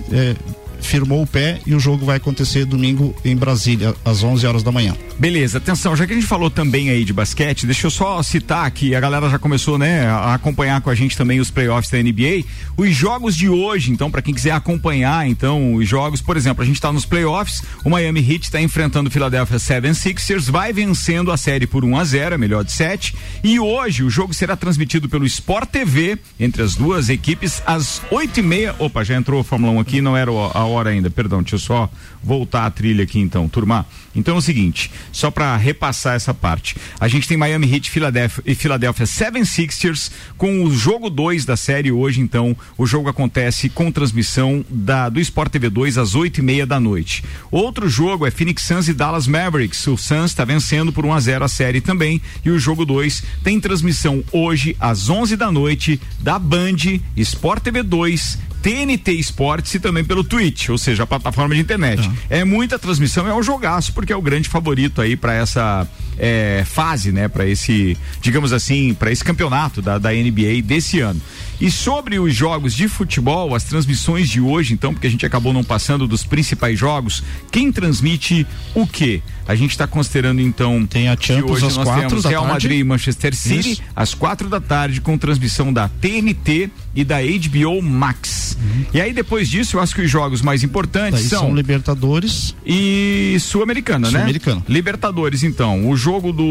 É, 0.85 0.95
Firmou 0.95 1.23
o 1.23 1.27
pé 1.27 1.59
e 1.65 1.73
o 1.75 1.79
jogo 1.79 2.05
vai 2.05 2.17
acontecer 2.17 2.63
domingo 2.65 3.13
em 3.25 3.35
Brasília, 3.35 3.93
às 4.05 4.23
11 4.23 4.45
horas 4.47 4.63
da 4.63 4.71
manhã. 4.71 4.95
Beleza, 5.19 5.57
atenção, 5.57 5.95
já 5.95 6.05
que 6.05 6.13
a 6.13 6.15
gente 6.15 6.27
falou 6.27 6.49
também 6.49 6.89
aí 6.89 7.03
de 7.03 7.11
basquete, 7.13 7.65
deixa 7.65 7.87
eu 7.87 7.91
só 7.91 8.21
citar 8.23 8.69
que 8.71 8.93
a 8.95 8.99
galera 8.99 9.29
já 9.29 9.39
começou, 9.39 9.77
né, 9.77 10.05
a 10.07 10.33
acompanhar 10.35 10.79
com 10.81 10.89
a 10.89 10.95
gente 10.95 11.17
também 11.17 11.39
os 11.39 11.49
playoffs 11.51 11.89
da 11.91 11.97
NBA, 11.97 12.43
os 12.77 12.95
jogos 12.95 13.35
de 13.35 13.49
hoje, 13.49 13.91
então, 13.91 14.09
para 14.11 14.21
quem 14.21 14.33
quiser 14.33 14.51
acompanhar, 14.51 15.27
então, 15.27 15.73
os 15.75 15.87
jogos, 15.87 16.21
por 16.21 16.37
exemplo, 16.37 16.63
a 16.63 16.65
gente 16.65 16.79
tá 16.79 16.91
nos 16.91 17.05
playoffs, 17.05 17.63
o 17.83 17.89
Miami 17.89 18.19
Heat 18.19 18.43
está 18.43 18.61
enfrentando 18.61 19.09
o 19.09 19.11
Philadelphia 19.11 19.57
76ers, 19.57 20.49
vai 20.51 20.71
vencendo 20.71 21.31
a 21.31 21.37
série 21.37 21.65
por 21.67 21.83
1 21.83 21.97
a 21.97 22.03
0, 22.03 22.35
a 22.35 22.37
melhor 22.37 22.63
de 22.63 22.71
7, 22.71 23.15
e 23.43 23.59
hoje 23.59 24.03
o 24.03 24.09
jogo 24.09 24.33
será 24.33 24.55
transmitido 24.55 25.09
pelo 25.09 25.25
Sport 25.25 25.69
TV 25.69 26.17
entre 26.39 26.61
as 26.61 26.75
duas 26.75 27.09
equipes 27.09 27.61
às 27.65 28.01
8 28.11 28.39
e 28.39 28.43
meia. 28.43 28.75
Opa, 28.79 29.03
já 29.03 29.15
entrou 29.15 29.39
a 29.41 29.43
Fórmula 29.43 29.71
1 29.73 29.79
aqui, 29.79 30.01
não 30.01 30.15
era 30.15 30.31
o- 30.31 30.51
a 30.53 30.65
hora 30.65 30.74
ainda, 30.85 31.09
perdão, 31.09 31.41
deixa 31.41 31.55
eu 31.55 31.59
só 31.59 31.89
voltar 32.23 32.65
a 32.65 32.71
trilha 32.71 33.03
aqui 33.03 33.19
então, 33.19 33.47
turma. 33.47 33.85
Então 34.15 34.35
é 34.35 34.37
o 34.37 34.41
seguinte, 34.41 34.91
só 35.11 35.29
para 35.29 35.55
repassar 35.57 36.15
essa 36.15 36.33
parte. 36.33 36.75
A 36.99 37.07
gente 37.07 37.27
tem 37.27 37.37
Miami 37.37 37.71
Heat 37.71 37.89
Philadelphia, 37.89 38.43
e 38.45 38.55
Philadelphia 38.55 39.05
76ers 39.05 40.11
com 40.37 40.63
o 40.63 40.71
jogo 40.71 41.09
2 41.09 41.45
da 41.45 41.57
série 41.57 41.91
hoje, 41.91 42.21
então. 42.21 42.55
O 42.77 42.85
jogo 42.85 43.09
acontece 43.09 43.69
com 43.69 43.91
transmissão 43.91 44.65
da, 44.69 45.09
do 45.09 45.19
Sport 45.19 45.51
TV 45.51 45.69
2 45.69 45.97
às 45.97 46.15
8 46.15 46.39
e 46.39 46.41
meia 46.41 46.65
da 46.65 46.79
noite. 46.79 47.23
Outro 47.51 47.89
jogo 47.89 48.25
é 48.25 48.31
Phoenix 48.31 48.63
Suns 48.63 48.87
e 48.87 48.93
Dallas 48.93 49.27
Mavericks. 49.27 49.85
O 49.87 49.97
Suns 49.97 50.31
está 50.31 50.45
vencendo 50.45 50.91
por 50.91 51.05
1 51.05 51.13
a 51.13 51.19
0 51.19 51.45
a 51.45 51.47
série 51.47 51.81
também. 51.81 52.21
E 52.43 52.49
o 52.49 52.59
jogo 52.59 52.85
2 52.85 53.23
tem 53.43 53.59
transmissão 53.59 54.23
hoje 54.31 54.75
às 54.79 55.09
11 55.09 55.35
da 55.35 55.51
noite 55.51 55.99
da 56.19 56.39
Band, 56.39 56.99
Sport 57.15 57.63
TV 57.63 57.83
2, 57.83 58.37
TNT 58.65 59.11
Esportes 59.11 59.75
e 59.75 59.79
também 59.79 60.03
pelo 60.03 60.23
Twitch, 60.23 60.69
ou 60.69 60.77
seja, 60.79 61.03
a 61.03 61.05
plataforma 61.05 61.53
de 61.53 61.61
internet. 61.61 62.09
É 62.31 62.43
muita 62.43 62.79
transmissão, 62.79 63.27
é 63.27 63.35
um 63.35 63.43
jogaço, 63.43 63.93
porque 63.93 64.11
é 64.11 64.15
o 64.15 64.21
grande 64.23 64.49
favorito 64.49 65.01
aí 65.01 65.15
para 65.15 65.35
essa 65.35 65.87
é, 66.17 66.63
fase, 66.65 67.11
né? 67.11 67.27
Para 67.27 67.45
esse, 67.45 67.95
digamos 68.19 68.51
assim, 68.51 68.95
para 68.95 69.11
esse 69.11 69.23
campeonato 69.23 69.83
da, 69.83 69.99
da 69.99 70.11
NBA 70.11 70.63
desse 70.63 70.99
ano. 70.99 71.21
E 71.59 71.71
sobre 71.71 72.19
os 72.19 72.33
jogos 72.35 72.73
de 72.73 72.87
futebol, 72.87 73.55
as 73.55 73.63
transmissões 73.63 74.29
de 74.29 74.41
hoje, 74.41 74.73
então, 74.73 74.93
porque 74.93 75.07
a 75.07 75.09
gente 75.09 75.25
acabou 75.25 75.53
não 75.53 75.63
passando 75.63 76.07
dos 76.07 76.23
principais 76.23 76.77
jogos, 76.77 77.23
quem 77.51 77.71
transmite 77.71 78.45
o 78.73 78.85
quê? 78.85 79.21
A 79.47 79.53
gente 79.55 79.71
está 79.71 79.85
considerando 79.85 80.41
então 80.41 80.85
Tem 80.87 81.07
a 81.07 81.15
que 81.15 81.27
Champions 81.27 81.51
hoje 81.51 81.67
às 81.67 81.77
nós 81.77 81.87
quatro 81.87 82.21
da 82.21 82.29
Real 82.29 82.43
tarde. 82.43 82.65
Madrid 82.65 82.79
e 82.79 82.83
Manchester 82.83 83.35
City 83.35 83.71
Isso. 83.73 83.83
às 83.95 84.13
quatro 84.13 84.49
da 84.49 84.59
tarde 84.59 84.99
com 85.01 85.17
transmissão 85.17 85.71
da 85.71 85.87
TNT 85.87 86.69
e 86.95 87.03
da 87.03 87.17
HBO 87.21 87.81
Max. 87.81 88.57
E 88.93 88.99
aí 88.99 89.13
depois 89.13 89.47
disso, 89.47 89.77
eu 89.77 89.81
acho 89.81 89.93
que 89.93 90.01
os 90.01 90.09
jogos 90.09 90.41
mais 90.41 90.63
importantes 90.63 91.19
Daí 91.21 91.29
são, 91.29 91.41
são 91.41 91.55
Libertadores 91.55 92.55
e 92.65 93.37
Sul-Americana, 93.39 94.07
né? 94.07 94.11
Sul-Americana. 94.11 94.63
Libertadores, 94.67 95.43
então. 95.43 95.89
O 95.89 95.95
jogo 95.95 96.31
do. 96.31 96.43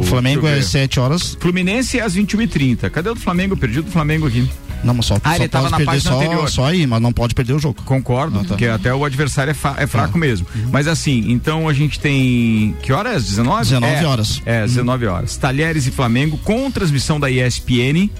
O 0.00 0.02
Flamengo 0.04 0.46
é 0.46 0.56
ver. 0.56 0.64
7 0.64 0.98
horas. 0.98 1.36
Fluminense 1.38 2.00
às 2.00 2.16
21h30. 2.16 2.90
Cadê 2.90 3.10
o 3.10 3.16
Flamengo? 3.22 3.56
Perdi 3.56 3.80
o 3.80 3.82
do 3.82 3.90
Flamengo 3.90 4.26
aqui. 4.26 4.48
Não, 4.84 4.92
mas 4.94 5.06
só, 5.06 5.16
Ah, 5.22 5.30
só 5.30 5.36
ele 5.36 5.48
tava 5.48 5.70
na 5.70 5.76
perder 5.76 5.92
página 5.92 6.10
só, 6.10 6.16
anterior. 6.20 6.50
só 6.50 6.64
aí, 6.66 6.86
mas 6.88 7.00
não 7.00 7.12
pode 7.12 7.34
perder 7.36 7.52
o 7.52 7.58
jogo. 7.58 7.80
Concordo, 7.84 8.38
Ah, 8.38 8.42
tá. 8.42 8.48
porque 8.48 8.66
até 8.66 8.92
o 8.92 9.04
adversário 9.04 9.52
é, 9.78 9.82
é 9.82 9.86
fraco 9.86 10.18
mesmo. 10.18 10.44
Mas 10.72 10.88
assim, 10.88 11.24
então 11.30 11.68
a 11.68 11.72
gente 11.72 12.00
tem. 12.00 12.74
Que 12.82 12.92
horas? 12.92 13.24
19? 13.24 13.62
19 13.62 13.94
É, 13.94 14.04
horas. 14.06 14.42
É, 14.44 14.62
19 14.66 15.06
horas. 15.06 15.36
Talheres 15.36 15.86
e 15.86 15.92
Flamengo 15.92 16.36
com 16.38 16.68
transmissão 16.70 17.20
da 17.20 17.30
ESPN. 17.30 18.10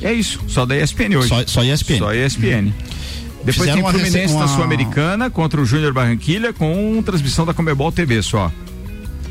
É 0.00 0.12
isso, 0.12 0.40
só 0.46 0.64
da 0.64 0.76
ESPN 0.76 1.16
hoje. 1.18 1.28
Só, 1.28 1.42
só 1.46 1.64
ESPN. 1.64 1.98
Só 1.98 2.14
ESPN. 2.14 2.72
Depois 3.44 3.56
Fizeram 3.56 3.74
tem 3.74 3.82
uma 3.82 3.90
Fluminense 3.90 4.18
rece- 4.18 4.34
na 4.34 4.40
uma- 4.40 4.48
Sul-Americana 4.48 5.28
contra 5.30 5.60
o 5.60 5.64
Júnior 5.64 5.92
Barranquilha 5.92 6.52
com 6.52 7.02
transmissão 7.04 7.44
da 7.44 7.52
Comebol 7.54 7.90
TV 7.90 8.22
só. 8.22 8.52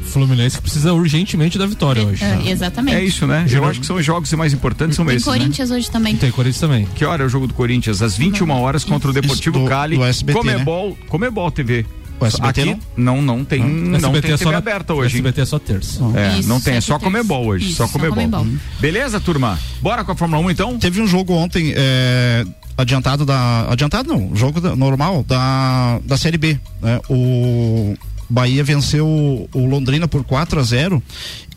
Fluminense 0.10 0.55
que 0.57 0.62
precisa 0.64 0.93
urgentemente 0.93 1.57
da 1.57 1.66
vitória 1.66 2.03
hoje. 2.03 2.24
É, 2.24 2.49
exatamente. 2.49 2.95
É 2.97 3.03
isso, 3.03 3.26
né? 3.28 3.45
Eu 3.49 3.66
acho 3.66 3.80
que 3.80 3.86
são 3.86 3.95
os 3.95 4.05
jogos 4.05 4.32
mais 4.34 4.53
importantes, 4.53 4.95
são 4.95 5.05
Tem 5.05 5.16
esses, 5.16 5.28
né? 5.28 5.34
Corinthians 5.38 5.72
hoje 5.72 5.89
também. 5.89 6.16
Tem 6.16 6.32
Corinthians 6.32 6.60
também. 6.60 6.86
Que 6.95 7.05
hora 7.05 7.24
é 7.24 7.26
o 7.26 7.30
jogo 7.30 7.47
do 7.47 7.53
Corinthians? 7.53 8.01
Às 8.01 8.18
21 8.18 8.49
horas 8.51 8.84
contra 8.84 9.10
o 9.10 9.14
Deportivo 9.14 9.60
do- 9.60 9.66
Cali. 9.66 9.95
do 9.97 10.03
SBT, 10.03 10.38
Comebol, 10.39 10.97
Comebol 11.07 11.51
TV. 11.51 11.86
O 12.22 12.26
SBT 12.26 12.62
Aqui 12.62 12.78
não, 12.97 13.22
não 13.22 13.45
tem, 13.45 13.64
não 13.64 13.95
SBT 13.95 14.22
tem 14.22 14.32
é 14.32 14.38
TV 14.38 14.43
só 14.43 14.51
na- 14.51 14.57
aberta 14.57 14.93
hoje. 14.93 15.16
SBT 15.16 15.39
é 15.41 15.45
só 15.45 15.57
terça. 15.57 16.01
É, 16.16 16.39
Isso, 16.39 16.49
não 16.49 16.60
tem, 16.60 16.76
é 16.76 16.82
só 16.82 16.99
Comebol 16.99 17.45
hoje, 17.47 17.68
Isso, 17.68 17.76
só 17.78 17.88
Comebol. 17.88 18.16
Comebol. 18.16 18.41
Uhum. 18.41 18.57
Beleza, 18.78 19.22
turma? 19.22 19.57
Bora 19.82 20.03
com 20.03 20.12
a 20.12 20.16
Fórmula 20.16 20.41
1 20.45 20.51
então? 20.51 20.78
Teve 20.78 21.01
um 21.01 21.07
jogo 21.07 21.32
ontem, 21.34 21.72
é, 21.78 22.45
adiantado 22.78 23.26
da. 23.26 23.68
Adiantado 23.72 24.10
não, 24.10 24.36
jogo 24.36 24.60
da- 24.60 24.76
normal 24.76 25.24
da, 25.26 25.99
da 26.03 26.18
Série 26.18 26.38
B. 26.38 26.60
né? 26.82 26.99
O 27.10 27.95
Bahia 28.30 28.64
venceu 28.64 29.08
o, 29.08 29.50
o 29.54 29.66
Londrina 29.66 30.08
por 30.08 30.24
4 30.24 30.60
a 30.60 30.64
0 30.64 31.02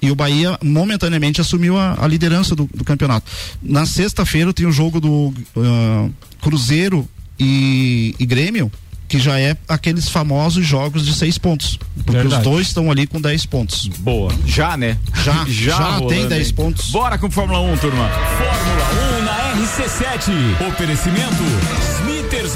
e 0.00 0.10
o 0.10 0.14
Bahia 0.14 0.58
momentaneamente 0.62 1.40
assumiu 1.40 1.78
a, 1.78 1.96
a 2.02 2.06
liderança 2.08 2.56
do, 2.56 2.68
do 2.74 2.84
campeonato. 2.84 3.30
Na 3.62 3.86
sexta-feira 3.86 4.52
tem 4.52 4.66
o 4.66 4.72
jogo 4.72 5.00
do 5.00 5.32
ah, 5.56 6.08
Cruzeiro 6.40 7.08
e, 7.38 8.14
e 8.18 8.26
Grêmio. 8.26 8.70
Que 9.06 9.18
já 9.18 9.38
é 9.38 9.54
aqueles 9.68 10.08
famosos 10.08 10.66
jogos 10.66 11.04
de 11.04 11.12
seis 11.12 11.36
pontos. 11.36 11.78
Porque 11.96 12.12
Verdade. 12.12 12.36
os 12.36 12.50
dois 12.50 12.66
estão 12.68 12.90
ali 12.90 13.06
com 13.06 13.20
10 13.20 13.44
pontos. 13.44 13.86
Boa. 13.98 14.32
Já, 14.46 14.74
né? 14.74 14.96
Já, 15.22 15.44
já, 15.46 15.76
rolando, 15.76 16.08
tem 16.08 16.26
10 16.26 16.48
hein? 16.48 16.54
pontos. 16.54 16.90
Bora 16.90 17.18
com 17.18 17.30
Fórmula 17.30 17.60
1, 17.60 17.76
turma. 17.76 18.08
Fórmula 18.08 19.20
1 19.20 19.24
na 19.24 19.66
RC7. 19.66 20.66
Oferecimento 20.66 22.11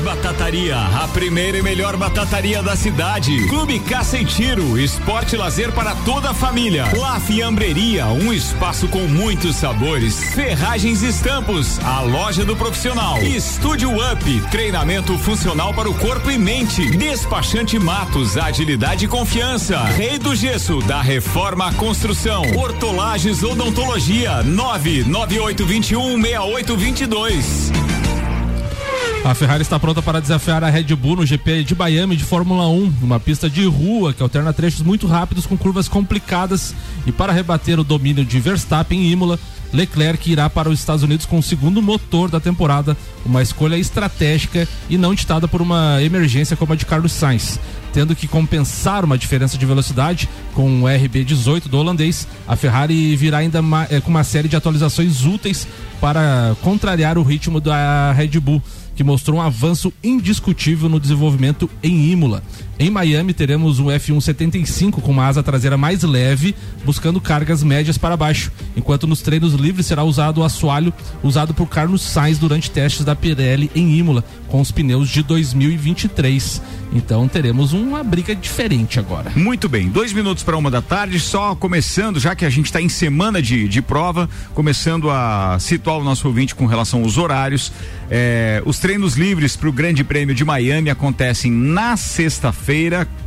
Batataria, 0.06 0.78
a 0.78 1.08
primeira 1.08 1.58
e 1.58 1.62
melhor 1.64 1.96
batataria 1.96 2.62
da 2.62 2.76
cidade. 2.76 3.48
Clube 3.48 3.80
Caça 3.80 4.16
e 4.16 4.24
Tiro, 4.24 4.78
esporte 4.78 5.34
e 5.34 5.36
lazer 5.36 5.72
para 5.72 5.96
toda 5.96 6.30
a 6.30 6.34
família. 6.34 6.84
La 6.96 7.18
Fiambreria, 7.18 8.06
um 8.06 8.32
espaço 8.32 8.86
com 8.86 9.00
muitos 9.00 9.56
sabores. 9.56 10.32
Ferragens 10.32 11.02
e 11.02 11.08
Estampos, 11.08 11.80
a 11.80 12.02
loja 12.02 12.44
do 12.44 12.54
profissional. 12.54 13.20
Estúdio 13.20 13.90
Up, 14.12 14.40
treinamento 14.48 15.18
funcional 15.18 15.74
para 15.74 15.90
o 15.90 15.94
corpo 15.94 16.30
e 16.30 16.38
mente. 16.38 16.88
Despachante 16.96 17.76
Matos, 17.76 18.36
agilidade 18.36 19.06
e 19.06 19.08
confiança. 19.08 19.82
Rei 19.86 20.20
do 20.20 20.36
Gesso, 20.36 20.78
da 20.82 21.02
Reforma 21.02 21.66
à 21.66 21.72
Construção. 21.72 22.42
Hortolagens 22.54 23.42
Odontologia, 23.42 24.44
99821 24.44 26.22
6822. 26.22 27.85
A 29.26 29.34
Ferrari 29.34 29.62
está 29.62 29.76
pronta 29.76 30.00
para 30.00 30.20
desafiar 30.20 30.62
a 30.62 30.70
Red 30.70 30.94
Bull 30.94 31.16
no 31.16 31.26
GP 31.26 31.64
de 31.64 31.74
Miami 31.74 32.14
de 32.14 32.22
Fórmula 32.22 32.68
1, 32.68 32.92
uma 33.02 33.18
pista 33.18 33.50
de 33.50 33.64
rua 33.64 34.14
que 34.14 34.22
alterna 34.22 34.52
trechos 34.52 34.82
muito 34.82 35.08
rápidos 35.08 35.46
com 35.46 35.56
curvas 35.56 35.88
complicadas. 35.88 36.72
E 37.04 37.10
para 37.10 37.32
rebater 37.32 37.80
o 37.80 37.82
domínio 37.82 38.24
de 38.24 38.38
Verstappen 38.38 39.00
em 39.00 39.10
Imola, 39.10 39.36
Leclerc 39.72 40.30
irá 40.30 40.48
para 40.48 40.68
os 40.68 40.78
Estados 40.78 41.02
Unidos 41.02 41.26
com 41.26 41.40
o 41.40 41.42
segundo 41.42 41.82
motor 41.82 42.30
da 42.30 42.38
temporada, 42.38 42.96
uma 43.24 43.42
escolha 43.42 43.76
estratégica 43.76 44.68
e 44.88 44.96
não 44.96 45.12
ditada 45.12 45.48
por 45.48 45.60
uma 45.60 46.00
emergência 46.00 46.56
como 46.56 46.74
a 46.74 46.76
de 46.76 46.86
Carlos 46.86 47.10
Sainz. 47.10 47.58
Tendo 47.92 48.14
que 48.14 48.28
compensar 48.28 49.04
uma 49.04 49.18
diferença 49.18 49.58
de 49.58 49.66
velocidade 49.66 50.28
com 50.54 50.82
o 50.82 50.84
RB18 50.84 51.66
do 51.66 51.78
holandês, 51.78 52.28
a 52.46 52.54
Ferrari 52.54 53.16
virá 53.16 53.38
ainda 53.38 53.58
eh, 53.90 54.00
com 54.00 54.10
uma 54.10 54.22
série 54.22 54.46
de 54.46 54.54
atualizações 54.54 55.24
úteis 55.24 55.66
para 56.00 56.54
contrariar 56.62 57.18
o 57.18 57.24
ritmo 57.24 57.60
da 57.60 58.12
Red 58.12 58.38
Bull 58.38 58.62
que 58.96 59.04
mostrou 59.04 59.38
um 59.38 59.42
avanço 59.42 59.92
indiscutível 60.02 60.88
no 60.88 60.98
desenvolvimento 60.98 61.70
em 61.82 62.10
Imola. 62.10 62.42
Em 62.78 62.90
Miami 62.90 63.32
teremos 63.32 63.78
um 63.80 63.86
F175 63.86 65.00
com 65.00 65.10
uma 65.10 65.26
asa 65.26 65.42
traseira 65.42 65.78
mais 65.78 66.02
leve, 66.02 66.54
buscando 66.84 67.18
cargas 67.22 67.62
médias 67.62 67.96
para 67.96 68.18
baixo, 68.18 68.52
enquanto 68.76 69.06
nos 69.06 69.22
treinos 69.22 69.54
livres 69.54 69.86
será 69.86 70.04
usado 70.04 70.42
o 70.42 70.44
assoalho 70.44 70.92
usado 71.22 71.54
por 71.54 71.66
Carlos 71.68 72.02
Sainz 72.02 72.36
durante 72.36 72.70
testes 72.70 73.02
da 73.02 73.16
Pirelli 73.16 73.70
em 73.74 73.96
Imola, 73.96 74.22
com 74.48 74.60
os 74.60 74.70
pneus 74.70 75.08
de 75.08 75.22
2023. 75.22 76.60
Então 76.92 77.26
teremos 77.26 77.72
uma 77.72 78.04
briga 78.04 78.36
diferente 78.36 78.98
agora. 78.98 79.32
Muito 79.34 79.70
bem, 79.70 79.88
dois 79.88 80.12
minutos 80.12 80.44
para 80.44 80.56
uma 80.56 80.70
da 80.70 80.82
tarde, 80.82 81.18
só 81.18 81.54
começando, 81.54 82.20
já 82.20 82.34
que 82.34 82.44
a 82.44 82.50
gente 82.50 82.66
está 82.66 82.80
em 82.80 82.90
semana 82.90 83.40
de, 83.40 83.66
de 83.68 83.80
prova, 83.80 84.28
começando 84.54 85.10
a 85.10 85.56
situar 85.58 85.96
o 85.98 86.04
nosso 86.04 86.28
ouvinte 86.28 86.54
com 86.54 86.66
relação 86.66 87.02
aos 87.02 87.16
horários. 87.16 87.72
É, 88.10 88.62
os 88.66 88.78
treinos 88.78 89.14
livres 89.14 89.56
para 89.56 89.68
o 89.68 89.72
Grande 89.72 90.04
Prêmio 90.04 90.34
de 90.34 90.44
Miami 90.44 90.90
acontecem 90.90 91.50
na 91.50 91.96
sexta-feira 91.96 92.65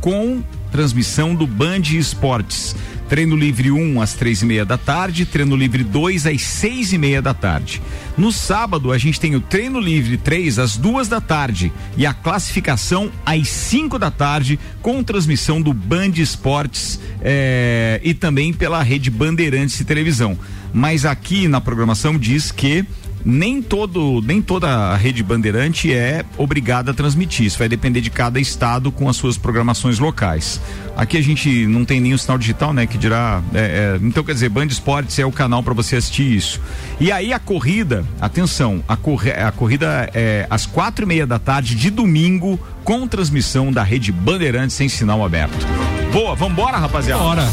com 0.02 0.42
transmissão 0.70 1.34
do 1.34 1.46
Band 1.46 1.80
Esportes. 1.92 2.76
Treino 3.08 3.34
livre 3.34 3.70
1 3.72 4.00
às 4.00 4.12
três 4.12 4.42
e 4.42 4.46
meia 4.46 4.66
da 4.66 4.76
tarde, 4.76 5.24
treino 5.24 5.56
livre 5.56 5.82
2 5.82 6.26
às 6.26 6.42
seis 6.42 6.92
e 6.92 6.98
meia 6.98 7.22
da 7.22 7.32
tarde. 7.32 7.80
No 8.18 8.30
sábado, 8.30 8.92
a 8.92 8.98
gente 8.98 9.18
tem 9.18 9.34
o 9.34 9.40
treino 9.40 9.80
livre 9.80 10.18
3 10.18 10.58
às 10.58 10.76
duas 10.76 11.08
da 11.08 11.22
tarde 11.22 11.72
e 11.96 12.04
a 12.04 12.12
classificação 12.12 13.10
às 13.24 13.48
5 13.48 13.98
da 13.98 14.10
tarde, 14.10 14.58
com 14.82 15.02
transmissão 15.02 15.60
do 15.60 15.72
Band 15.72 16.12
Esportes 16.16 17.00
eh, 17.22 17.98
e 18.04 18.12
também 18.12 18.52
pela 18.52 18.82
rede 18.82 19.10
Bandeirantes 19.10 19.78
de 19.78 19.84
televisão. 19.84 20.38
Mas 20.72 21.04
aqui 21.06 21.48
na 21.48 21.60
programação 21.60 22.18
diz 22.18 22.52
que 22.52 22.84
nem 23.24 23.62
todo 23.62 24.22
nem 24.22 24.40
toda 24.40 24.68
a 24.68 24.96
rede 24.96 25.22
bandeirante 25.22 25.92
é 25.92 26.24
obrigada 26.36 26.90
a 26.90 26.94
transmitir. 26.94 27.46
Isso 27.46 27.58
vai 27.58 27.68
depender 27.68 28.00
de 28.00 28.10
cada 28.10 28.40
estado 28.40 28.90
com 28.90 29.08
as 29.08 29.16
suas 29.16 29.36
programações 29.36 29.98
locais. 29.98 30.60
Aqui 30.96 31.16
a 31.16 31.22
gente 31.22 31.66
não 31.66 31.84
tem 31.84 32.00
nenhum 32.00 32.18
sinal 32.18 32.38
digital 32.38 32.72
né 32.72 32.86
que 32.86 32.98
dirá 32.98 33.42
é, 33.54 33.58
é, 33.58 33.98
então 34.02 34.24
quer 34.24 34.34
dizer 34.34 34.48
Band 34.48 34.66
Esportes 34.66 35.18
é 35.18 35.24
o 35.24 35.32
canal 35.32 35.62
para 35.62 35.74
você 35.74 35.96
assistir 35.96 36.36
isso. 36.36 36.60
E 36.98 37.10
aí 37.12 37.32
a 37.32 37.38
corrida 37.38 38.04
atenção 38.20 38.82
a, 38.88 38.96
corre, 38.96 39.30
a 39.30 39.50
corrida 39.52 40.10
é 40.14 40.46
às 40.50 40.66
quatro 40.66 41.04
e 41.04 41.08
meia 41.08 41.26
da 41.26 41.38
tarde 41.38 41.74
de 41.74 41.90
domingo 41.90 42.58
com 42.84 43.06
transmissão 43.06 43.72
da 43.72 43.82
rede 43.82 44.10
Bandeirantes 44.12 44.80
em 44.80 44.88
sinal 44.88 45.24
aberto. 45.24 45.66
Boa 46.12 46.34
vambora 46.34 46.76
rapaziada? 46.76 47.22
Bora. 47.22 47.44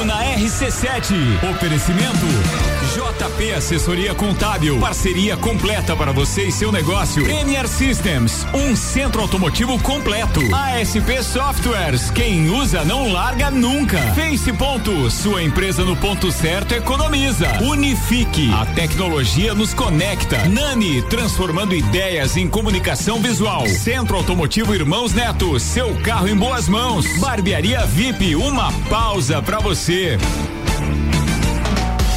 1 0.00 0.04
na 0.04 0.22
RC7. 0.36 1.14
Oferecimento 1.50 2.75
JP 2.96 3.52
Assessoria 3.52 4.14
Contábil. 4.14 4.80
Parceria 4.80 5.36
completa 5.36 5.94
para 5.94 6.12
você 6.12 6.44
e 6.44 6.50
seu 6.50 6.72
negócio. 6.72 7.22
Premier 7.24 7.68
Systems, 7.68 8.46
um 8.54 8.74
centro 8.74 9.20
automotivo 9.20 9.78
completo. 9.80 10.40
ASP 10.50 11.22
Softwares, 11.22 12.10
quem 12.10 12.48
usa 12.48 12.86
não 12.86 13.12
larga 13.12 13.50
nunca. 13.50 13.98
Face 14.14 14.50
Ponto, 14.54 15.10
sua 15.10 15.42
empresa 15.42 15.84
no 15.84 15.94
ponto 15.94 16.32
certo 16.32 16.72
economiza. 16.72 17.62
Unifique, 17.64 18.50
a 18.54 18.64
tecnologia 18.64 19.52
nos 19.52 19.74
conecta. 19.74 20.48
Nani, 20.48 21.02
transformando 21.02 21.74
ideias 21.74 22.38
em 22.38 22.48
comunicação 22.48 23.20
visual. 23.20 23.68
Centro 23.68 24.16
Automotivo 24.16 24.74
Irmãos 24.74 25.12
Neto, 25.12 25.60
seu 25.60 25.94
carro 25.96 26.28
em 26.28 26.34
boas 26.34 26.66
mãos. 26.66 27.04
Barbearia 27.18 27.84
VIP, 27.84 28.34
uma 28.36 28.72
pausa 28.88 29.42
para 29.42 29.58
você. 29.58 30.16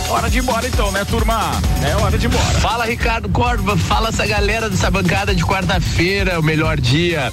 Hora 0.09 0.29
de 0.29 0.37
ir 0.37 0.41
embora 0.41 0.67
então 0.67 0.91
né 0.91 1.05
turma 1.05 1.51
é 1.87 1.95
hora 1.95 2.17
de 2.17 2.25
ir 2.25 2.29
embora 2.29 2.59
Fala 2.59 2.85
Ricardo 2.85 3.29
Córdoba, 3.29 3.77
fala 3.77 4.09
essa 4.09 4.25
galera 4.27 4.69
dessa 4.69 4.91
bancada 4.91 5.33
de 5.33 5.43
quarta-feira, 5.43 6.39
o 6.39 6.43
melhor 6.43 6.79
dia. 6.79 7.31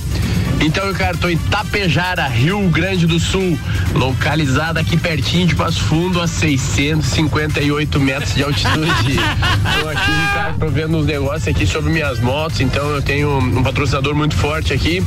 Então, 0.61 0.89
Ricardo, 0.89 1.19
tô 1.19 1.29
em 1.29 1.37
Tapejara, 1.37 2.27
Rio 2.29 2.61
Grande 2.71 3.07
do 3.07 3.19
Sul, 3.21 3.59
localizada 3.95 4.81
aqui 4.81 4.97
pertinho 4.97 5.47
de 5.47 5.55
Passo 5.55 5.81
Fundo, 5.81 6.21
a 6.21 6.27
658 6.27 8.01
metros 8.01 8.35
de 8.35 8.43
altitude. 8.43 9.17
tô 9.81 9.89
aqui, 9.89 10.11
Ricardo, 10.11 10.59
tô 10.59 10.69
vendo 10.69 10.97
uns 10.97 11.07
negócios 11.07 11.49
aqui 11.49 11.67
sobre 11.67 11.91
minhas 11.91 12.21
motos, 12.21 12.61
então 12.61 12.89
eu 12.91 13.03
tenho 13.03 13.39
um 13.39 13.63
patrocinador 13.63 14.15
muito 14.15 14.35
forte 14.35 14.73
aqui 14.73 15.03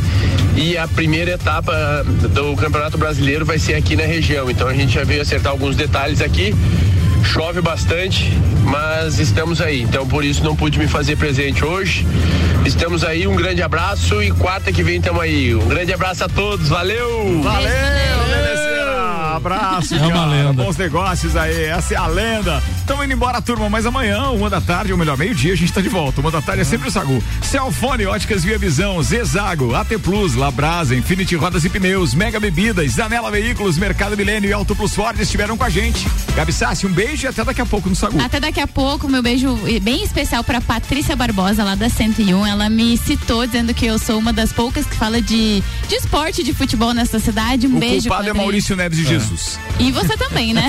e 0.55 0.77
a 0.77 0.87
primeira 0.87 1.31
etapa 1.31 1.73
do 2.05 2.55
Campeonato 2.55 2.97
Brasileiro 2.97 3.45
vai 3.45 3.57
ser 3.57 3.75
aqui 3.75 3.95
na 3.95 4.03
região. 4.03 4.49
Então 4.49 4.67
a 4.67 4.73
gente 4.73 4.93
já 4.93 5.03
veio 5.03 5.21
acertar 5.21 5.51
alguns 5.51 5.75
detalhes 5.75 6.21
aqui. 6.21 6.53
Chove 7.23 7.61
bastante, 7.61 8.31
mas 8.63 9.19
estamos 9.19 9.61
aí. 9.61 9.81
Então 9.81 10.07
por 10.07 10.23
isso 10.23 10.43
não 10.43 10.55
pude 10.55 10.79
me 10.79 10.87
fazer 10.87 11.15
presente 11.15 11.63
hoje. 11.63 12.05
Estamos 12.65 13.03
aí, 13.03 13.27
um 13.27 13.35
grande 13.35 13.61
abraço 13.61 14.21
e 14.21 14.31
quarta 14.31 14.71
que 14.71 14.83
vem 14.83 14.97
estamos 14.97 15.21
aí. 15.21 15.55
Um 15.55 15.67
grande 15.67 15.93
abraço 15.93 16.23
a 16.23 16.29
todos, 16.29 16.69
valeu! 16.69 17.41
Valeu, 17.41 17.69
Benezeira! 18.29 18.58
Abraço, 19.39 19.95
É 19.95 20.05
uma 20.05 20.25
lenda. 20.25 20.63
Bons 20.63 20.77
negócios 20.77 21.35
aí, 21.35 21.65
essa 21.65 21.93
é 21.93 21.97
a 21.97 22.07
lenda. 22.07 22.61
Estamos 22.77 23.05
indo 23.05 23.13
embora, 23.13 23.41
turma, 23.41 23.69
mas 23.69 23.85
amanhã, 23.85 24.29
uma 24.29 24.49
da 24.49 24.59
tarde, 24.61 24.91
ou 24.91 24.97
melhor, 24.97 25.17
meio-dia, 25.17 25.53
a 25.53 25.55
gente 25.55 25.71
tá 25.71 25.81
de 25.81 25.89
volta. 25.89 26.21
Uma 26.21 26.31
da 26.31 26.41
tarde 26.41 26.61
é 26.61 26.65
sempre 26.65 26.87
o 26.87 26.91
Sagu. 26.91 27.23
Celfone, 27.41 28.05
Óticas 28.05 28.43
Via 28.43 28.57
Visão, 28.57 29.01
Zezago, 29.01 29.73
AT 29.75 29.97
Plus, 29.99 30.35
Labrasa, 30.35 30.95
Infinity 30.95 31.35
Rodas 31.35 31.63
e 31.65 31.69
Pneus, 31.69 32.13
Mega 32.13 32.39
Bebidas, 32.39 32.91
Zanela 32.91 33.31
Veículos, 33.31 33.77
Mercado 33.77 34.17
Milênio 34.17 34.49
e 34.49 34.53
Auto 34.53 34.75
Plus 34.75 34.93
Ford 34.93 35.19
estiveram 35.19 35.57
com 35.57 35.63
a 35.63 35.69
gente. 35.69 36.07
Gabi 36.35 36.51
Sassi, 36.51 36.85
um 36.85 36.91
beijo 36.91 37.25
e 37.25 37.27
até 37.27 37.43
daqui 37.43 37.61
a 37.61 37.65
pouco 37.65 37.89
no 37.89 37.95
Sagu. 37.95 38.19
Até 38.21 38.39
daqui 38.39 38.59
a 38.59 38.67
pouco, 38.67 39.07
meu 39.07 39.21
beijo 39.21 39.57
bem 39.81 40.03
especial 40.03 40.43
para 40.43 40.59
Patrícia 40.61 41.15
Barbosa, 41.15 41.63
lá 41.63 41.75
da 41.75 41.89
101. 41.89 42.45
Ela 42.45 42.69
me 42.69 42.97
citou 42.97 43.45
dizendo 43.45 43.73
que 43.73 43.85
eu 43.85 43.97
sou 43.97 44.19
uma 44.19 44.33
das 44.33 44.51
poucas 44.51 44.85
que 44.85 44.95
fala 44.95 45.21
de, 45.21 45.63
de 45.87 45.95
esporte, 45.95 46.43
de 46.43 46.53
futebol 46.53 46.93
nessa 46.93 47.19
cidade. 47.19 47.67
Um 47.67 47.77
o 47.77 47.79
beijo. 47.79 48.07
culpado 48.07 48.29
é. 48.29 48.33
Maurício 48.33 48.75
Neves 48.75 48.97
de 48.97 49.05
Jesus. 49.05 49.28
E 49.79 49.91
você 49.91 50.17
também, 50.17 50.53
né? 50.53 50.67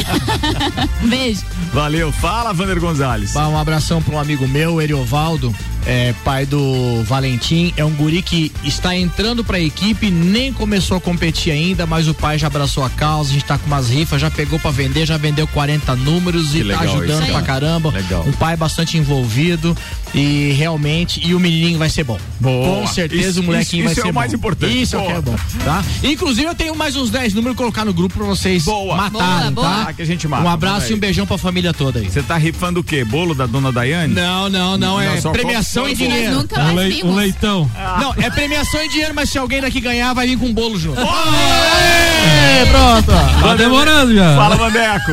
um 1.03 1.09
beijo. 1.09 1.43
Valeu, 1.73 2.13
fala, 2.13 2.53
Vander 2.53 2.81
Gonzalez. 2.81 3.35
Um 3.35 3.59
abração 3.59 4.03
para 4.03 4.15
um 4.15 4.19
amigo 4.19 4.47
meu, 4.49 4.81
Eriovaldo, 4.81 5.55
é, 5.87 6.15
pai 6.25 6.47
do 6.47 7.03
Valentim. 7.05 7.73
É 7.77 7.85
um 7.85 7.91
guri 7.93 8.23
que 8.23 8.53
está 8.65 8.95
entrando 8.97 9.43
para 9.45 9.57
a 9.57 9.61
equipe, 9.61 10.11
nem 10.11 10.53
começou 10.53 10.97
a 10.97 11.01
competir 11.01 11.53
ainda, 11.53 11.87
mas 11.87 12.09
o 12.09 12.15
pai 12.15 12.39
já 12.39 12.47
abraçou 12.47 12.85
a 12.85 12.91
causa. 12.91 13.31
A 13.31 13.33
gente 13.35 13.45
tá 13.45 13.59
com 13.59 13.67
umas 13.67 13.89
rifas, 13.91 14.21
já 14.21 14.31
pegou 14.31 14.59
para 14.59 14.71
vender, 14.71 15.07
já 15.07 15.17
vendeu 15.17 15.47
40 15.47 15.95
números 15.97 16.51
Que 16.51 16.59
e 16.59 16.63
legal 16.63 16.85
tá 16.85 16.91
ajudando 16.91 17.23
isso, 17.23 17.33
pra 17.33 17.43
cara. 17.43 17.45
caramba. 17.47 17.91
Legal. 17.91 18.25
Um 18.27 18.33
pai 18.33 18.57
bastante 18.57 18.97
envolvido 18.99 19.77
e 20.15 20.53
realmente, 20.57 21.21
e 21.25 21.35
o 21.35 21.41
menininho 21.41 21.79
vai 21.79 21.89
ser 21.89 22.05
bom. 22.05 22.19
Boa. 22.41 22.81
Com 22.81 22.87
certeza 22.87 23.31
Isso- 23.31 23.41
o 23.41 23.45
molequinho 23.45 23.85
isso- 23.85 23.93
isso 23.93 23.95
vai 23.95 24.03
é 24.03 24.07
ser 24.07 24.11
o 24.11 24.15
mais 24.15 24.31
bom. 24.33 24.37
importante. 24.39 24.83
Isso 24.83 24.97
é 24.97 24.99
o 24.99 25.03
que 25.03 25.09
Boa. 25.09 25.19
é 25.19 25.23
bom, 25.23 25.37
tá? 25.65 25.85
Inclusive 26.03 26.47
eu 26.47 26.55
tenho 26.55 26.75
mais 26.75 26.97
uns 26.97 27.11
10 27.11 27.33
números 27.35 27.57
colocar 27.57 27.85
no 27.85 27.93
grupo 27.93 28.17
pra 28.17 28.27
vocês 28.27 28.65
matarem, 28.67 29.11
Boa, 29.53 29.69
tá? 29.69 29.83
boa. 29.85 29.93
Que 29.93 30.03
a 30.03 30.05
gente 30.07 30.27
mata, 30.29 30.45
um 30.45 30.49
abraço 30.49 30.91
e 30.93 30.95
um 30.95 30.99
beijão 30.99 31.27
pra 31.27 31.39
família 31.39 31.73
toda 31.73 32.01
aí. 32.01 32.11
Você 32.11 32.23
tá 32.23 32.37
rifando 32.37 32.81
o 32.81 32.85
quê? 32.85 33.05
Bolo 33.05 33.35
da 33.35 33.47
dona 33.47 33.71
Daiane? 33.73 34.15
Não, 34.15 34.49
não, 34.49 34.77
não, 34.79 35.01
é 35.01 35.21
só 35.21 35.31
premiação 35.73 35.89
em 35.89 35.95
dinheiro. 35.95 36.35
nunca 36.37 36.57
mais 36.59 36.71
Um, 36.71 36.75
lei- 36.75 37.03
um 37.05 37.15
leitão. 37.15 37.71
Não, 38.01 38.15
é 38.23 38.31
premiação 38.31 38.83
em 38.83 38.89
dinheiro, 38.89 39.15
mas 39.15 39.31
se 39.31 39.39
alguém 39.39 39.61
daqui 39.61 39.81
ganhar, 39.81 40.13
vai 40.15 40.27
vir 40.27 40.39
com 40.39 40.47
um 40.47 40.55
bolo 40.55 40.79
junto. 40.79 41.01
Aê, 41.01 42.67
pronto. 42.67 43.11
Tá 43.43 43.55
demorando 43.57 44.15
já. 44.15 44.37
Fala, 44.37 44.57
Vandeco. 44.57 45.13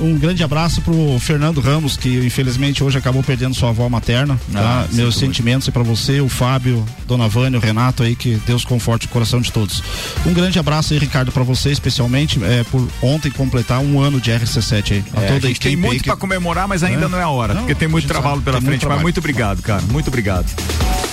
Um 0.00 0.18
grande 0.18 0.42
abraço 0.42 0.80
pro 0.82 1.16
Fernando 1.20 1.60
Ramos, 1.60 1.96
que 1.96 2.08
infelizmente 2.26 2.82
hoje 2.82 2.98
acabou 2.98 3.22
perdendo 3.22 3.54
sua 3.54 3.70
avó 3.70 3.88
materna. 3.88 4.38
Tá? 4.52 4.60
Ah, 4.60 4.86
Meus 4.92 5.16
sentimentos 5.16 5.68
é 5.68 5.70
para 5.70 5.82
você, 5.82 6.20
o 6.20 6.28
Fábio, 6.28 6.84
Dona 7.06 7.28
Vânia, 7.28 7.58
o 7.58 7.62
Renato 7.62 8.02
aí, 8.02 8.14
que 8.16 8.34
Deus 8.46 8.64
conforte 8.64 9.06
o 9.06 9.08
coração 9.08 9.40
de 9.40 9.50
todos. 9.52 9.82
Um 10.26 10.32
grande 10.32 10.58
abraço 10.58 10.92
aí, 10.92 10.98
Ricardo, 10.98 11.30
para 11.32 11.42
você, 11.42 11.70
especialmente 11.70 12.42
é, 12.44 12.64
por 12.64 12.86
ontem 13.02 13.30
completar 13.30 13.78
um 13.80 14.00
ano 14.00 14.20
de 14.20 14.30
RC7 14.30 14.92
aí. 14.92 15.04
É, 15.14 15.18
a 15.26 15.32
toda 15.32 15.32
gente 15.32 15.40
tem 15.42 15.50
equipe 15.50 15.68
aí 15.68 15.76
muito 15.76 16.02
que- 16.02 16.08
pra 16.10 16.16
comemorar, 16.16 16.66
mas 16.68 16.82
ainda 16.82 17.06
É. 17.06 17.08
não 17.08 17.18
é 17.18 17.22
a 17.22 17.28
hora, 17.28 17.54
Não, 17.54 17.60
porque 17.62 17.74
tem 17.74 17.86
a 17.86 17.90
muito 17.90 18.06
trabalho 18.08 18.34
sabe, 18.36 18.44
pela 18.44 18.56
tem 18.58 18.62
muito 18.64 18.70
frente, 18.72 18.80
mas 18.82 18.88
trabalho. 18.88 19.02
muito 19.02 19.18
obrigado, 19.18 19.62
cara. 19.62 19.82
Muito 19.94 20.08
obrigado. 20.08 20.46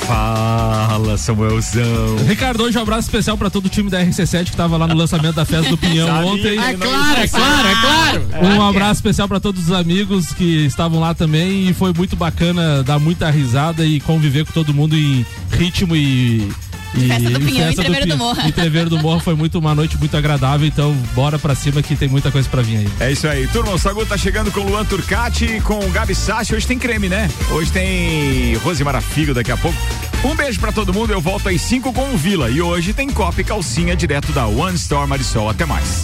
Fala, 0.07 1.15
Samuelzão. 1.15 2.17
Ricardo, 2.27 2.63
hoje 2.63 2.79
um 2.79 2.81
abraço 2.81 3.07
especial 3.07 3.37
pra 3.37 3.47
todo 3.47 3.67
o 3.67 3.69
time 3.69 3.91
da 3.91 4.03
RC7 4.03 4.45
que 4.45 4.57
tava 4.57 4.75
lá 4.75 4.87
no 4.87 4.95
lançamento 4.95 5.35
da 5.35 5.45
festa 5.45 5.69
do 5.69 5.77
Pinhão 5.77 6.07
Sabia 6.09 6.31
ontem. 6.31 6.57
É 6.57 6.73
claro, 6.73 7.19
é 7.21 7.27
claro, 7.27 7.67
é 7.67 7.75
claro. 7.75 8.57
Um 8.57 8.67
abraço 8.67 8.93
especial 8.93 9.27
pra 9.27 9.39
todos 9.39 9.65
os 9.65 9.71
amigos 9.71 10.33
que 10.33 10.65
estavam 10.65 10.99
lá 10.99 11.13
também 11.13 11.69
e 11.69 11.73
foi 11.75 11.93
muito 11.93 12.15
bacana 12.15 12.81
dar 12.81 12.97
muita 12.97 13.29
risada 13.29 13.85
e 13.85 13.99
conviver 13.99 14.45
com 14.47 14.51
todo 14.51 14.73
mundo 14.73 14.97
em 14.97 15.23
ritmo 15.51 15.95
e 15.95 16.51
e 16.95 17.07
Festa 17.07 17.29
do 17.29 17.39
Pinhão 17.39 17.71
e 17.71 17.75
Treveiro 17.75 18.05
do 18.05 18.13
Pinhão. 18.13 18.17
Morro. 18.17 18.47
E 18.47 18.51
Treveiro 18.51 18.89
do 18.89 18.99
Morro 18.99 19.19
foi 19.19 19.35
muito 19.35 19.57
uma 19.59 19.73
noite 19.73 19.97
muito 19.97 20.15
agradável, 20.15 20.67
então 20.67 20.93
bora 21.13 21.39
pra 21.39 21.55
cima 21.55 21.81
que 21.81 21.95
tem 21.95 22.09
muita 22.09 22.31
coisa 22.31 22.47
pra 22.49 22.61
vir 22.61 22.77
aí. 22.77 22.89
É 22.99 23.11
isso 23.11 23.27
aí. 23.27 23.47
Turma, 23.47 23.73
o 23.73 23.79
Sagu 23.79 24.05
tá 24.05 24.17
chegando 24.17 24.51
com 24.51 24.61
o 24.61 24.69
Luan 24.69 24.85
Turcati 24.85 25.45
e 25.45 25.61
com 25.61 25.79
o 25.79 25.89
Gabi 25.91 26.15
Sassi. 26.15 26.53
Hoje 26.53 26.67
tem 26.67 26.77
creme, 26.77 27.09
né? 27.09 27.29
Hoje 27.51 27.71
tem 27.71 28.55
Rosemara 28.57 29.01
Figo 29.01 29.33
daqui 29.33 29.51
a 29.51 29.57
pouco. 29.57 29.77
Um 30.23 30.35
beijo 30.35 30.59
pra 30.59 30.71
todo 30.71 30.93
mundo. 30.93 31.11
Eu 31.11 31.21
volto 31.21 31.49
às 31.49 31.61
5 31.61 31.93
com 31.93 32.13
o 32.13 32.17
Vila. 32.17 32.49
E 32.49 32.61
hoje 32.61 32.93
tem 32.93 33.09
Copa 33.09 33.41
e 33.41 33.43
Calcinha 33.43 33.95
direto 33.95 34.31
da 34.31 34.45
One 34.45 34.75
Store 34.75 35.07
Marisol. 35.07 35.49
Até 35.49 35.65
mais. 35.65 36.03